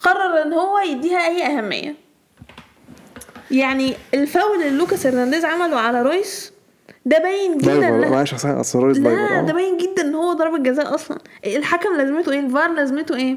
قرر 0.00 0.42
إن 0.42 0.52
هو 0.52 0.78
يديها 0.78 1.26
أي 1.26 1.46
أهمية. 1.46 2.03
يعني 3.54 3.94
الفاول 4.14 4.62
اللي 4.62 4.78
لوكاس 4.78 5.06
هرنانديز 5.06 5.44
عمله 5.44 5.76
على 5.76 6.02
رويس 6.02 6.52
ده 7.06 7.18
باين 7.18 7.58
جدا 7.58 7.74
لا- 7.74 8.10
لا 8.98 9.10
بايبر 9.10 9.46
ده 9.46 9.52
باين 9.52 9.76
جدا 9.78 10.02
إن 10.02 10.14
هو 10.14 10.32
ضربة 10.32 10.58
جزاء 10.58 10.94
أصلا. 10.94 11.18
الحكم 11.46 11.96
لازمته 11.96 12.32
إيه؟ 12.32 12.40
الفار 12.40 12.72
لازمته 12.72 13.16
إيه؟ 13.16 13.36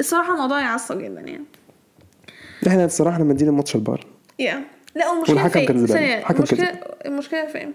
الصراحة 0.00 0.32
الموضوع 0.34 0.60
يعصب 0.60 0.98
جدا 0.98 1.20
يعني. 1.20 1.44
إحنا 2.66 2.84
الصراحة 2.84 3.18
لما 3.20 3.32
ادينا 3.32 3.50
ماتش 3.50 3.74
البار 3.74 4.06
yeah. 4.38 4.62
لا 4.94 5.10
والمشكلة 5.10 5.34
والحكم؟ 5.42 5.64
كان 5.66 5.84
الحكم 6.18 6.36
المشكلة 6.36 6.68
المشكلة 7.06 7.46
فين؟ 7.46 7.72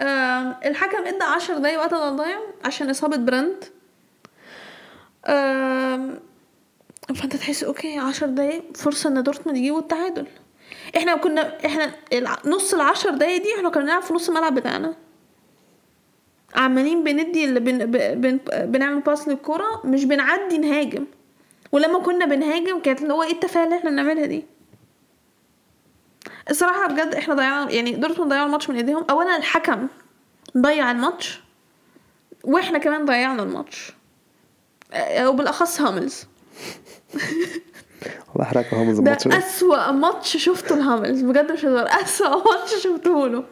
آم، 0.00 0.54
الحكم 0.64 0.98
ادى 1.06 1.24
10 1.36 1.58
دقايق 1.58 1.78
وقت 1.80 1.94
ضايع 1.94 2.38
عشان 2.64 2.90
إصابة 2.90 3.16
براند. 3.16 3.64
آم، 5.26 6.14
فأنت 7.14 7.36
تحس 7.36 7.64
okay 7.64 7.98
10 7.98 8.26
دقايق 8.26 8.62
فرصة 8.76 9.10
إن 9.10 9.22
دورتموند 9.22 9.58
يجيبوا 9.58 9.80
التعادل. 9.80 10.26
إحنا 10.96 11.16
كنا 11.16 11.66
إحنا 11.66 11.92
نص 12.44 12.74
العشر 12.74 13.10
دقايق 13.10 13.42
دي 13.42 13.54
إحنا 13.56 13.68
كنا 13.68 13.82
بنلعب 13.82 14.02
في 14.02 14.14
نص 14.14 14.28
الملعب 14.28 14.54
بتاعنا. 14.54 14.94
عمالين 16.54 17.04
بندي 17.04 17.44
اللي 17.44 17.60
بن 17.60 17.78
بن 18.20 18.40
بنعمل 18.52 19.00
باس 19.00 19.28
للكرة 19.28 19.82
مش 19.84 20.04
بنعدي 20.04 20.58
نهاجم. 20.58 21.06
ولما 21.72 21.98
كنا 21.98 22.26
بنهاجم 22.26 22.80
كانت 22.80 23.02
اللي 23.02 23.12
هو 23.12 23.22
إيه 23.22 23.32
التفاهة 23.32 23.64
اللي 23.64 23.76
إحنا 23.78 23.90
بنعملها 23.90 24.26
دي؟ 24.26 24.44
الصراحة 26.50 26.86
بجد 26.88 27.14
إحنا 27.14 27.34
ضيعنا 27.34 27.70
يعني 27.70 27.92
دورتموند 27.92 28.30
ضيعوا 28.32 28.46
الماتش 28.46 28.70
من 28.70 28.76
ايديهم. 28.76 29.04
اولا 29.10 29.36
الحكم 29.36 29.88
ضيع 30.58 30.90
الماتش 30.90 31.40
وإحنا 32.44 32.78
كمان 32.78 33.04
ضيعنا 33.04 33.42
الماتش. 33.42 33.92
وبالاخص 35.20 35.80
هاملز. 35.80 36.24
والله 38.34 38.44
حركه 38.48 38.80
هاملز 38.80 38.96
ده 38.96 39.02
الماتش 39.02 39.28
ده 39.28 39.38
أسوأ 39.38 39.90
ماتش 39.90 40.36
شفته 40.36 40.74
لهاملز 40.74 41.22
بجد 41.22 41.52
مش 41.52 41.64
هزار 41.64 41.86
أسوأ 42.02 42.28
ماتش 42.28 42.74
شفته 42.74 43.28
له 43.28 43.44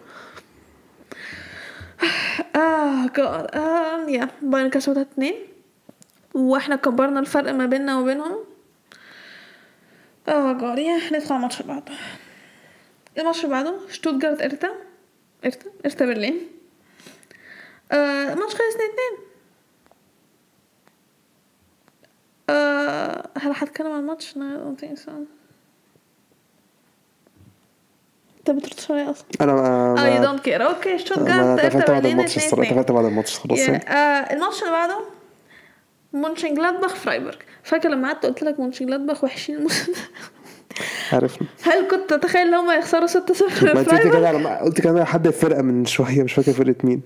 oh 2.57 2.71
God 2.71 2.93
آه 2.93 3.07
yeah 3.17 4.29
بايرن 4.43 4.71
كسبت 4.71 4.86
تلاتة 4.86 5.01
اتنين 5.03 5.35
وإحنا 6.35 6.77
كبرنا 6.77 7.21
الفرق 7.21 7.53
ما 7.53 7.67
بيننا 7.67 7.99
وبينهم 7.99 8.37
oh 10.29 10.53
God 10.53 10.79
yeah 10.79 10.97
ندخل 11.13 11.35
على 11.35 11.37
الماتش 11.37 11.61
اللي 11.61 11.73
بعده 11.73 11.93
الماتش 13.19 13.39
اللي 13.45 13.51
بعده 13.51 13.75
شتوتجارت 13.91 14.43
هرتا 14.43 14.71
هرتا 15.45 15.67
هرتا 15.87 16.07
برلين 16.07 16.41
آه 17.93 18.33
الماتش 18.33 18.53
خلص 18.55 18.61
اتنين 18.75 18.89
اتنين 18.91 19.26
آه، 22.51 23.29
هل 23.39 23.53
هتكلم 23.55 23.93
عن 23.93 24.01
الماتش؟ 24.01 24.37
أنا 24.37 24.57
I 24.57 24.79
don't 24.79 24.85
think 24.85 24.99
so. 24.99 25.11
أنت 28.39 28.51
بتردش 28.51 28.91
عليا 28.91 29.11
أصلا. 29.11 29.27
أنا 29.41 29.53
آه 29.99 30.09
you 30.09 30.23
don't 30.23 30.41
care 30.41 30.67
okay 30.67 30.99
شتوتجارت 30.99 31.61
قفلت 31.61 31.91
بعد 31.91 32.07
الماتش 32.07 32.37
الصراحة. 32.37 32.75
قفلت 32.75 32.93
بعد 32.93 33.05
الماتش 33.05 33.39
خلاص 33.39 33.59
يعني 33.59 33.89
آه، 33.89 34.33
الماتش 34.33 34.61
اللي 34.63 34.73
بعده 34.73 35.01
مونشن 36.13 36.55
جلادباخ 36.55 36.95
فرايبورغ 36.95 37.37
فاكر 37.63 37.89
لما 37.89 38.09
قعدت 38.09 38.27
قلت 38.27 38.43
لك 38.43 38.61
مونشن 38.61 38.87
جلادباخ 38.87 39.25
وحشين؟ 39.25 39.57
الموسم 39.57 39.93
عرفنا 41.13 41.47
هل 41.63 41.89
كنت 41.91 42.11
تتخيل 42.11 42.47
إن 42.49 42.55
هم 42.55 42.71
يخسروا 42.79 43.07
6 43.07 43.35
0 43.35 43.75
ما 43.75 43.81
قلت 43.81 43.95
كده 44.03 44.59
قلت 44.61 44.81
كده 44.81 45.05
حد 45.05 45.27
الفرقه 45.27 45.63
من 45.63 45.85
شوية 45.85 46.23
مش 46.23 46.33
فاكر 46.33 46.53
فرقة 46.53 46.75
مين. 46.85 47.03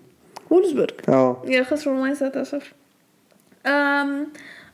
وولفزبرج 0.50 0.90
آه. 1.08 1.42
yeah 1.46 1.62
خسروا 1.62 1.96
8 1.96 2.14
6 2.14 2.42
0 2.42 2.72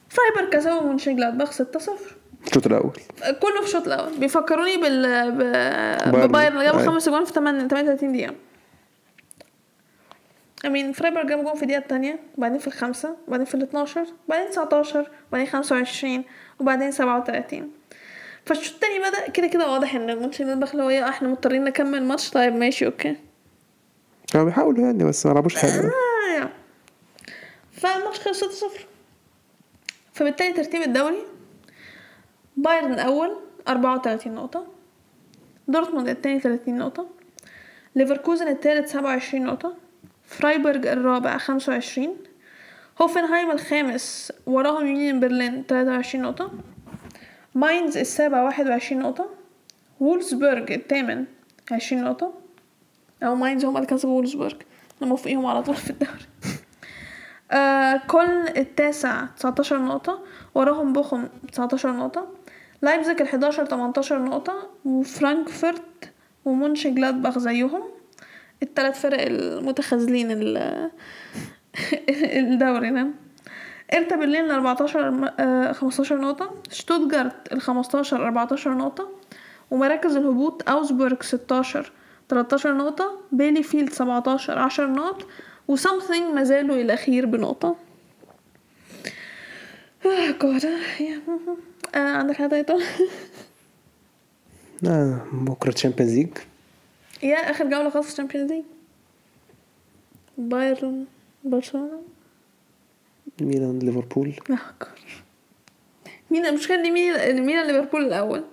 فرايبورغ 0.09 0.51
كسبوا 0.53 0.81
مونشن 0.81 1.17
جلادباخ 1.17 1.53
6 1.53 1.79
0 1.79 1.93
الشوط 2.47 2.67
الأول. 2.67 2.93
كله 3.41 3.61
في 3.61 3.67
الشوط 3.67 3.87
الأول. 3.87 4.19
بيفكروني 4.19 4.77
بال 4.77 5.31
ب... 5.33 5.39
بايرن. 6.33 6.33
جابوا 6.33 6.61
أيوة. 6.81 6.87
خمس 6.87 7.09
اجوان 7.09 7.25
في 7.25 7.33
8 7.33 7.69
38 7.69 8.13
دقيقة. 8.13 8.35
I 10.67 10.72
mean 10.72 10.93
فرايبورغ 10.93 11.27
جاب 11.27 11.45
جون 11.45 11.55
في 11.55 11.63
الدقيقة 11.63 11.81
الثانية 11.83 12.19
وبعدين 12.39 12.59
في 12.59 12.67
الخمسه 12.67 13.17
وبعدين 13.29 13.47
في 13.47 13.55
ال 13.55 13.63
12 13.63 14.07
وبعدين 14.29 14.51
19 14.51 15.11
وبعدين 15.31 15.47
25 15.47 16.25
وبعدين 16.61 16.91
37 16.91 17.71
فالشوط 18.47 18.75
التاني 18.75 18.99
بدأ 18.99 19.31
كده 19.31 19.47
كده 19.47 19.71
واضح 19.71 19.95
إن 19.95 20.19
مونشن 20.19 20.45
جلادباخ 20.45 20.71
اللي 20.71 20.83
هو 20.83 20.89
إيه 20.89 21.07
آه، 21.07 21.09
إحنا 21.09 21.29
مضطرين 21.29 21.65
نكمل 21.65 22.05
ماتش. 22.05 22.31
طيب 22.31 22.55
ماشي 22.55 22.87
okay. 22.87 23.17
كانوا 24.33 24.47
بيحاولوا 24.47 24.85
يعني 24.85 25.05
بس 25.05 25.27
ما 25.27 25.33
لعبوش 25.33 25.57
حاجة 25.57 25.91
فالماتش 27.73 28.21
خلص 28.21 28.37
6 28.45 28.51
0 28.51 28.87
فبالتالي 30.17 30.53
ترتيب 30.53 30.83
الدوري. 30.83 31.23
بايرن 32.57 32.93
الأول 32.93 33.37
34 33.69 34.35
نقطة. 34.35 34.67
دورتموند 35.69 36.09
التاني 36.09 36.41
30 36.41 36.79
نقطة. 36.79 37.09
ليفركوزن 37.95 38.49
التالت 38.49 38.89
27 38.89 39.45
نقطة. 39.45 39.77
فرايبورغ 40.25 40.93
الرابع 40.93 41.39
25 41.39 42.17
هوفنهايم 43.03 43.51
الخامس 43.51 44.33
وراهم 44.47 44.87
يونيون 44.87 45.21
برلين 45.21 45.65
23 45.69 46.23
نقطة. 46.25 46.53
ماينز 47.55 47.97
السابع 47.97 48.43
21 48.43 49.03
نقطة. 49.03 49.31
وولزبورغ 50.01 50.65
الثامن 50.71 51.25
20 51.73 52.05
نقطة. 52.05 52.35
أو 53.23 53.35
ماينز 53.35 53.65
هم 53.65 53.77
اللي 53.77 53.87
كسبوا 53.87 54.17
وولزبورغ 54.17 54.55
لما 55.01 55.17
فوقيهم 55.17 55.47
على 55.47 55.63
طول 55.63 55.77
في 55.77 55.91
الدوري. 55.91 56.56
آه 57.51 57.97
كولن 57.97 58.49
التاسع 58.57 59.25
19 59.37 59.79
نقطة 59.79 60.19
وراهم 60.55 60.93
بوخم 60.93 61.29
19 61.53 61.93
نقطة 61.93 62.27
لايبزيج 62.83 63.21
ال 63.21 63.27
11 63.29 63.65
18 63.67 64.19
نقطة 64.19 64.55
وفرانكفورت 64.85 65.83
ومونشن 66.45 66.95
جلادباخ 66.95 67.39
زيهم 67.39 67.83
التلات 68.63 68.97
فرق 68.97 69.23
المتخاذلين 69.27 70.31
ال- 70.31 70.91
الدوري 72.41 72.91
ده 72.91 73.07
هيرتا 73.95 74.17
برلين 74.17 74.45
ال 74.45 74.51
14 74.51 75.33
آه، 75.41 75.73
15 75.73 76.17
نقطة 76.21 76.51
شتوتجارت 76.71 77.53
ال 77.53 77.61
15 77.61 78.25
14 78.27 78.75
نقطة 78.75 79.09
ومراكز 79.71 80.17
الهبوط 80.17 80.69
اوزبورغ 80.69 81.17
16 81.21 81.93
13 82.29 82.75
نقطة 82.77 83.19
بيلي 83.33 83.63
فيلد 83.63 83.93
17 83.93 84.59
10 84.59 84.87
نقط 84.87 85.27
و 85.69 85.75
something 85.75 86.35
ما 86.35 86.45
زالوا 86.45 86.77
الأخير 86.77 87.27
بنقطة. 87.27 87.77
آه 90.07 90.31
good 90.43 90.65
yeah 91.01 91.21
آه 91.95 91.99
عندك 91.99 92.35
حاجة 92.37 92.63
تانية؟ 92.63 92.85
آه 94.87 95.27
بكرة 95.33 95.73
Champions 95.73 96.15
League 96.15 96.29
yeah 97.23 97.37
آخر 97.51 97.65
جولة 97.65 97.91
خلاص 97.91 98.11
ال 98.11 98.15
Champions 98.15 98.53
League 98.53 98.65
بايرن 100.39 101.05
برشلونة. 101.45 102.03
ميلان 103.41 103.79
ليفربول. 103.79 104.35
آه 104.51 104.87
مين 106.31 106.47
المشكلة 106.47 106.83
دي 106.83 106.91
مين 106.91 107.43
مين 107.47 107.63
ليفربول 107.63 108.07
الأول. 108.07 108.45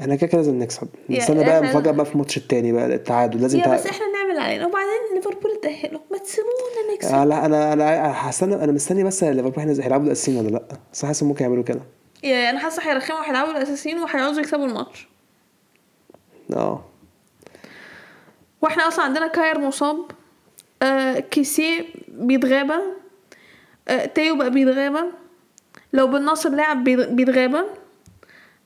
إحنا 0.00 0.16
كده 0.16 0.26
كده 0.26 0.38
لازم 0.38 0.58
نكسب. 0.58 0.88
يا 1.08 1.18
نستنى 1.18 1.44
بقى 1.44 1.62
مفاجأة 1.62 1.90
بقى 1.90 2.06
في 2.06 2.12
الماتش 2.12 2.36
التاني 2.36 2.72
بقى 2.72 2.86
التعادل. 2.86 3.42
لازم 3.42 3.58
يا 3.58 3.64
تع... 3.64 3.74
بس 3.74 3.86
إحنا 3.86 4.06
نعمل 4.12 4.38
علينا. 4.40 4.66
وبعدين 4.66 5.14
ليفربول 5.14 5.50
اتأهلوا 5.52 6.00
ما 6.10 6.18
تسيبونا 6.18 6.94
نكسب. 6.94 7.14
آه 7.14 7.24
لا 7.24 7.46
أنا 7.46 7.72
أنا 7.72 8.12
هستنى 8.30 8.54
أنا 8.54 8.72
مستني 8.72 9.04
بس 9.04 9.24
ليفربول 9.24 9.58
إحنا 9.58 9.72
هيلعبوا 9.84 10.06
الاساسيين 10.06 10.38
ولا 10.38 10.48
لأ؟ 10.48 10.62
بس 10.92 11.04
حاسس 11.04 11.22
ممكن 11.22 11.44
يعملوا 11.44 11.64
كده. 11.64 11.80
يا 12.22 12.50
أنا 12.50 12.58
حاسة 12.58 12.82
هيرخموا 12.82 13.20
هيلعبوا 13.28 13.50
الاساسيين 13.52 13.98
وهيعوزوا 13.98 14.40
يكسبوا 14.42 14.66
الماتش. 14.66 15.08
آه. 16.56 16.84
وإحنا 18.62 18.88
أصلا 18.88 19.04
عندنا 19.04 19.26
كاير 19.26 19.58
مصاب. 19.58 19.96
آه 20.82 21.18
كيسيه 21.18 21.84
بيتغابى. 22.08 22.74
آه 23.88 24.04
تيو 24.06 24.36
بقى 24.36 24.50
بيتغابى. 24.50 25.00
لو 25.92 26.06
بالنصر 26.06 26.50
لعب 26.50 26.84
بيت- 26.84 27.08
بيتغابى. 27.08 27.60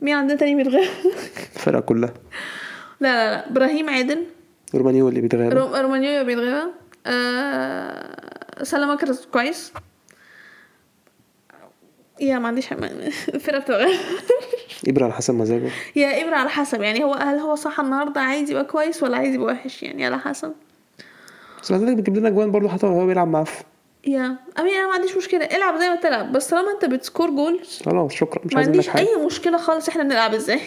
مين 0.03 0.15
عندنا 0.15 0.39
تاني 0.39 0.55
بيتغابى 0.55 0.89
الفرقة 1.55 1.81
كلها. 1.81 2.13
لا 3.01 3.09
لا 3.09 3.31
لا. 3.31 3.51
إبراهيم 3.51 3.91
عادل. 3.91 4.27
رومانيولي 4.75 5.09
اللي 5.09 5.21
بيتغاب 5.21 5.53
روم 5.53 5.75
رومانيولي 5.75 6.25
بيتغابى 6.25 6.71
آه 7.07 8.63
سلامة 8.63 8.99
كويس. 9.33 9.73
yeah 12.21 12.39
ما 12.39 12.49
عنديش 12.49 12.73
الفرقة 12.73 13.59
بتتغير. 13.59 13.99
إبرا 14.89 15.05
على 15.05 15.13
حسب 15.13 15.35
مزاجه. 15.35 15.71
yeah 15.97 16.25
إبرا 16.25 16.37
على 16.37 16.51
حسب. 16.51 16.83
يعني 16.83 17.05
هو 17.05 17.15
هل 17.15 17.39
هو 17.39 17.55
صح 17.55 17.81
النهارده 17.81 18.21
عايز 18.21 18.51
يبقى 18.51 18.65
كويس 18.65 19.03
ولا 19.03 19.17
عايز 19.17 19.35
يبقى 19.35 19.55
وحش؟ 19.55 19.83
يعني 19.83 20.07
على 20.07 20.19
حسب. 20.19 20.53
بس 21.63 21.73
ذلك 21.73 21.97
بتجيب 21.97 22.17
لنا 22.17 22.31
جوان 22.31 22.51
برضه 22.51 22.69
حتى 22.69 22.87
هو 22.87 23.07
بيلعب 23.07 23.29
معفن 23.29 23.65
yeah 24.07 24.37
I 24.59 24.62
mean 24.62 24.75
أنا 24.75 24.87
ما 24.87 24.95
عنديش 24.95 25.17
مشكلة. 25.17 25.45
العب 25.45 25.79
زي 25.79 25.89
ما 25.89 25.97
تلعب 25.97 26.33
بس 26.33 26.49
طالما 26.49 26.73
أنت 26.73 26.85
بت 26.85 26.98
score 26.98 27.31
goals 27.31 27.83
خلاص 27.87 28.13
شكرا. 28.13 28.43
مش 28.45 28.55
ما 28.55 28.61
عنديش 28.61 28.89
أي 28.97 29.17
مشكلة 29.27 29.59
خالص. 29.59 29.89
إحنا 29.89 30.03
بنلعب 30.03 30.35
إزاي؟ 30.35 30.61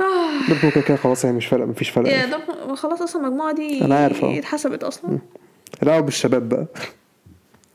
آه 0.00 0.30
دورتموند 0.48 0.74
كده 0.74 0.84
كده 0.84 0.96
خلاص 0.96 1.24
يعني 1.24 1.36
مش 1.36 1.46
فارقة 1.46 1.66
مفيش 1.66 1.90
فرق 1.90 2.08
yeah 2.08 2.26
دورتموند 2.26 2.74
خلاص 2.74 3.02
أصلا 3.02 3.22
المجموعه 3.26 3.52
دي 3.52 3.84
أنا 3.84 3.98
عارف،. 3.98 4.24
اتحسبت 4.24 4.84
أصلا. 4.84 5.18
العبوا 5.82 6.04
بالشباب 6.04 6.48
بقى. 6.48 6.66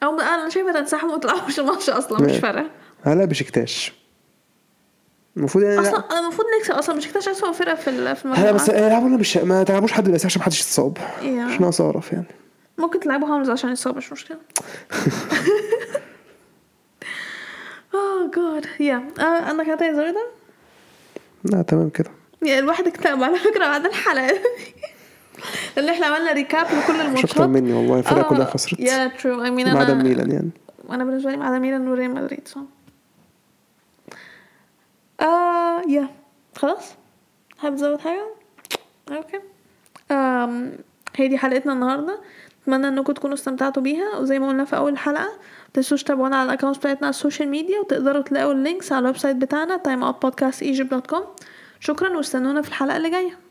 أو 0.03 0.19
أنا 0.19 0.49
شايفه 0.49 0.71
تنسحبوا 0.71 1.09
وما 1.09 1.19
تلعبوش 1.19 1.59
الماتش 1.59 1.89
أصلا 1.89 2.21
مش. 2.21 2.37
فارقة. 2.37 2.65
هلا 3.03 3.25
بشكتاش 3.25 3.93
المفروض 5.37 5.63
يعني 5.63 5.79
أصلا 5.79 5.91
لا 5.91 6.11
أنا 6.11 6.19
المفروض 6.19 6.47
نكسب 6.59 6.73
أصلا. 6.73 6.95
مش 6.95 7.07
كده 7.07 7.19
اسوء 7.19 7.51
فرقة 7.51 7.75
في 7.75 7.83
في 7.83 7.89
هلا 7.89 8.11
المجموعة. 8.11 8.51
بس 8.51 8.69
العبوا 8.69 9.07
لنا 9.07 9.17
بالش... 9.17 9.37
ما 9.37 9.63
تلعبوش 9.63 9.91
حد 9.91 10.09
بس 10.09 10.25
عشان 10.25 10.41
محدش 10.41 10.61
يتصاب. 10.61 10.97
ناقص 11.59 11.81
اعرف 11.81 12.13
يعني. 12.13 12.25
ممكن 12.79 12.99
تلعبوا 12.99 13.27
هاملز 13.27 13.49
عشان 13.49 13.69
يتصاب 13.71 13.97
مش 13.97 14.11
مشكلة. 14.11 14.37
oh 17.93 18.31
good 18.35 18.65
yeah 18.79 19.07
عندك 19.19 19.65
حاجة 19.65 19.75
تانية 19.75 19.93
زي 19.93 20.11
ده 20.11 20.27
لا 21.43 21.61
تمام 21.61 21.89
كده. 21.89 22.11
yeah 22.45 22.59
الواحد 22.59 22.87
اكتئب 22.87 23.23
على 23.23 23.37
فكرة 23.39 23.65
بعد 23.67 23.85
الحلقة. 23.85 24.27
دي 24.27 24.39
لأن 25.77 25.89
إحنا 25.89 26.05
عملنا 26.05 26.33
recap 26.33 26.65
لكل 26.65 27.01
الماتشات. 27.01 27.31
أكتر 27.31 27.47
مني 27.47 27.73
والله 27.73 27.99
الفرقة 27.99 28.25
آه، 28.25 28.29
كلها 28.29 28.45
خسرت. 28.45 28.79
yeah 28.79 29.07
true 29.07 29.43
I 29.43 29.51
mean 29.51 29.73
ما 29.73 29.79
عدا 29.79 29.93
أنا 29.93 30.03
ميلان 30.03 30.31
يعني. 30.31 30.49
أنا 30.89 31.03
بالنسبة 31.03 31.31
لي 31.31 31.37
ما 31.37 31.45
عدا 31.45 31.59
ميلان 31.59 31.87
وريال 31.87 32.13
مدريد 32.13 32.47
صح 32.47 32.61
آه 35.21 35.81
yeah 35.89 36.09
خلاص؟ 36.55 36.93
حابب 37.57 37.75
تزود 37.75 37.99
حاجة؟ 37.99 38.25
okay 39.11 39.39
آم 40.11 40.71
هي 41.15 41.27
دي 41.27 41.37
حلقتنا 41.37 41.73
النهارده. 41.73 42.19
أتمنى 42.63 42.87
أنكم 42.87 43.13
تكونوا 43.13 43.35
استمتعتوا 43.35 43.83
بيها. 43.83 44.17
وزي 44.17 44.39
ما 44.39 44.47
قلنا 44.47 44.65
في 44.65 44.75
أول 44.77 44.97
حلقة 44.97 45.29
متنسوش 45.69 46.03
تتابعونا 46.03 46.35
على 46.35 46.45
ال 46.45 46.49
accounts 46.49 46.77
بتاعتنا 46.77 47.07
على 47.07 47.09
ال 47.09 47.15
social 47.15 47.49
media 47.49 47.79
وتقدروا 47.79 48.21
تلاقوا 48.21 48.53
ال 48.53 48.60
links 48.60 48.91
على 48.91 48.99
ال 48.99 49.17
website 49.17 49.35
بتاعنا 49.35 49.77
timeoutpodcastegypt.com 49.87 51.23
شكرا 51.79 52.17
واستنونا 52.17 52.61
في 52.61 52.67
الحلقة 52.67 52.97
اللي 52.97 53.09
جاية. 53.09 53.48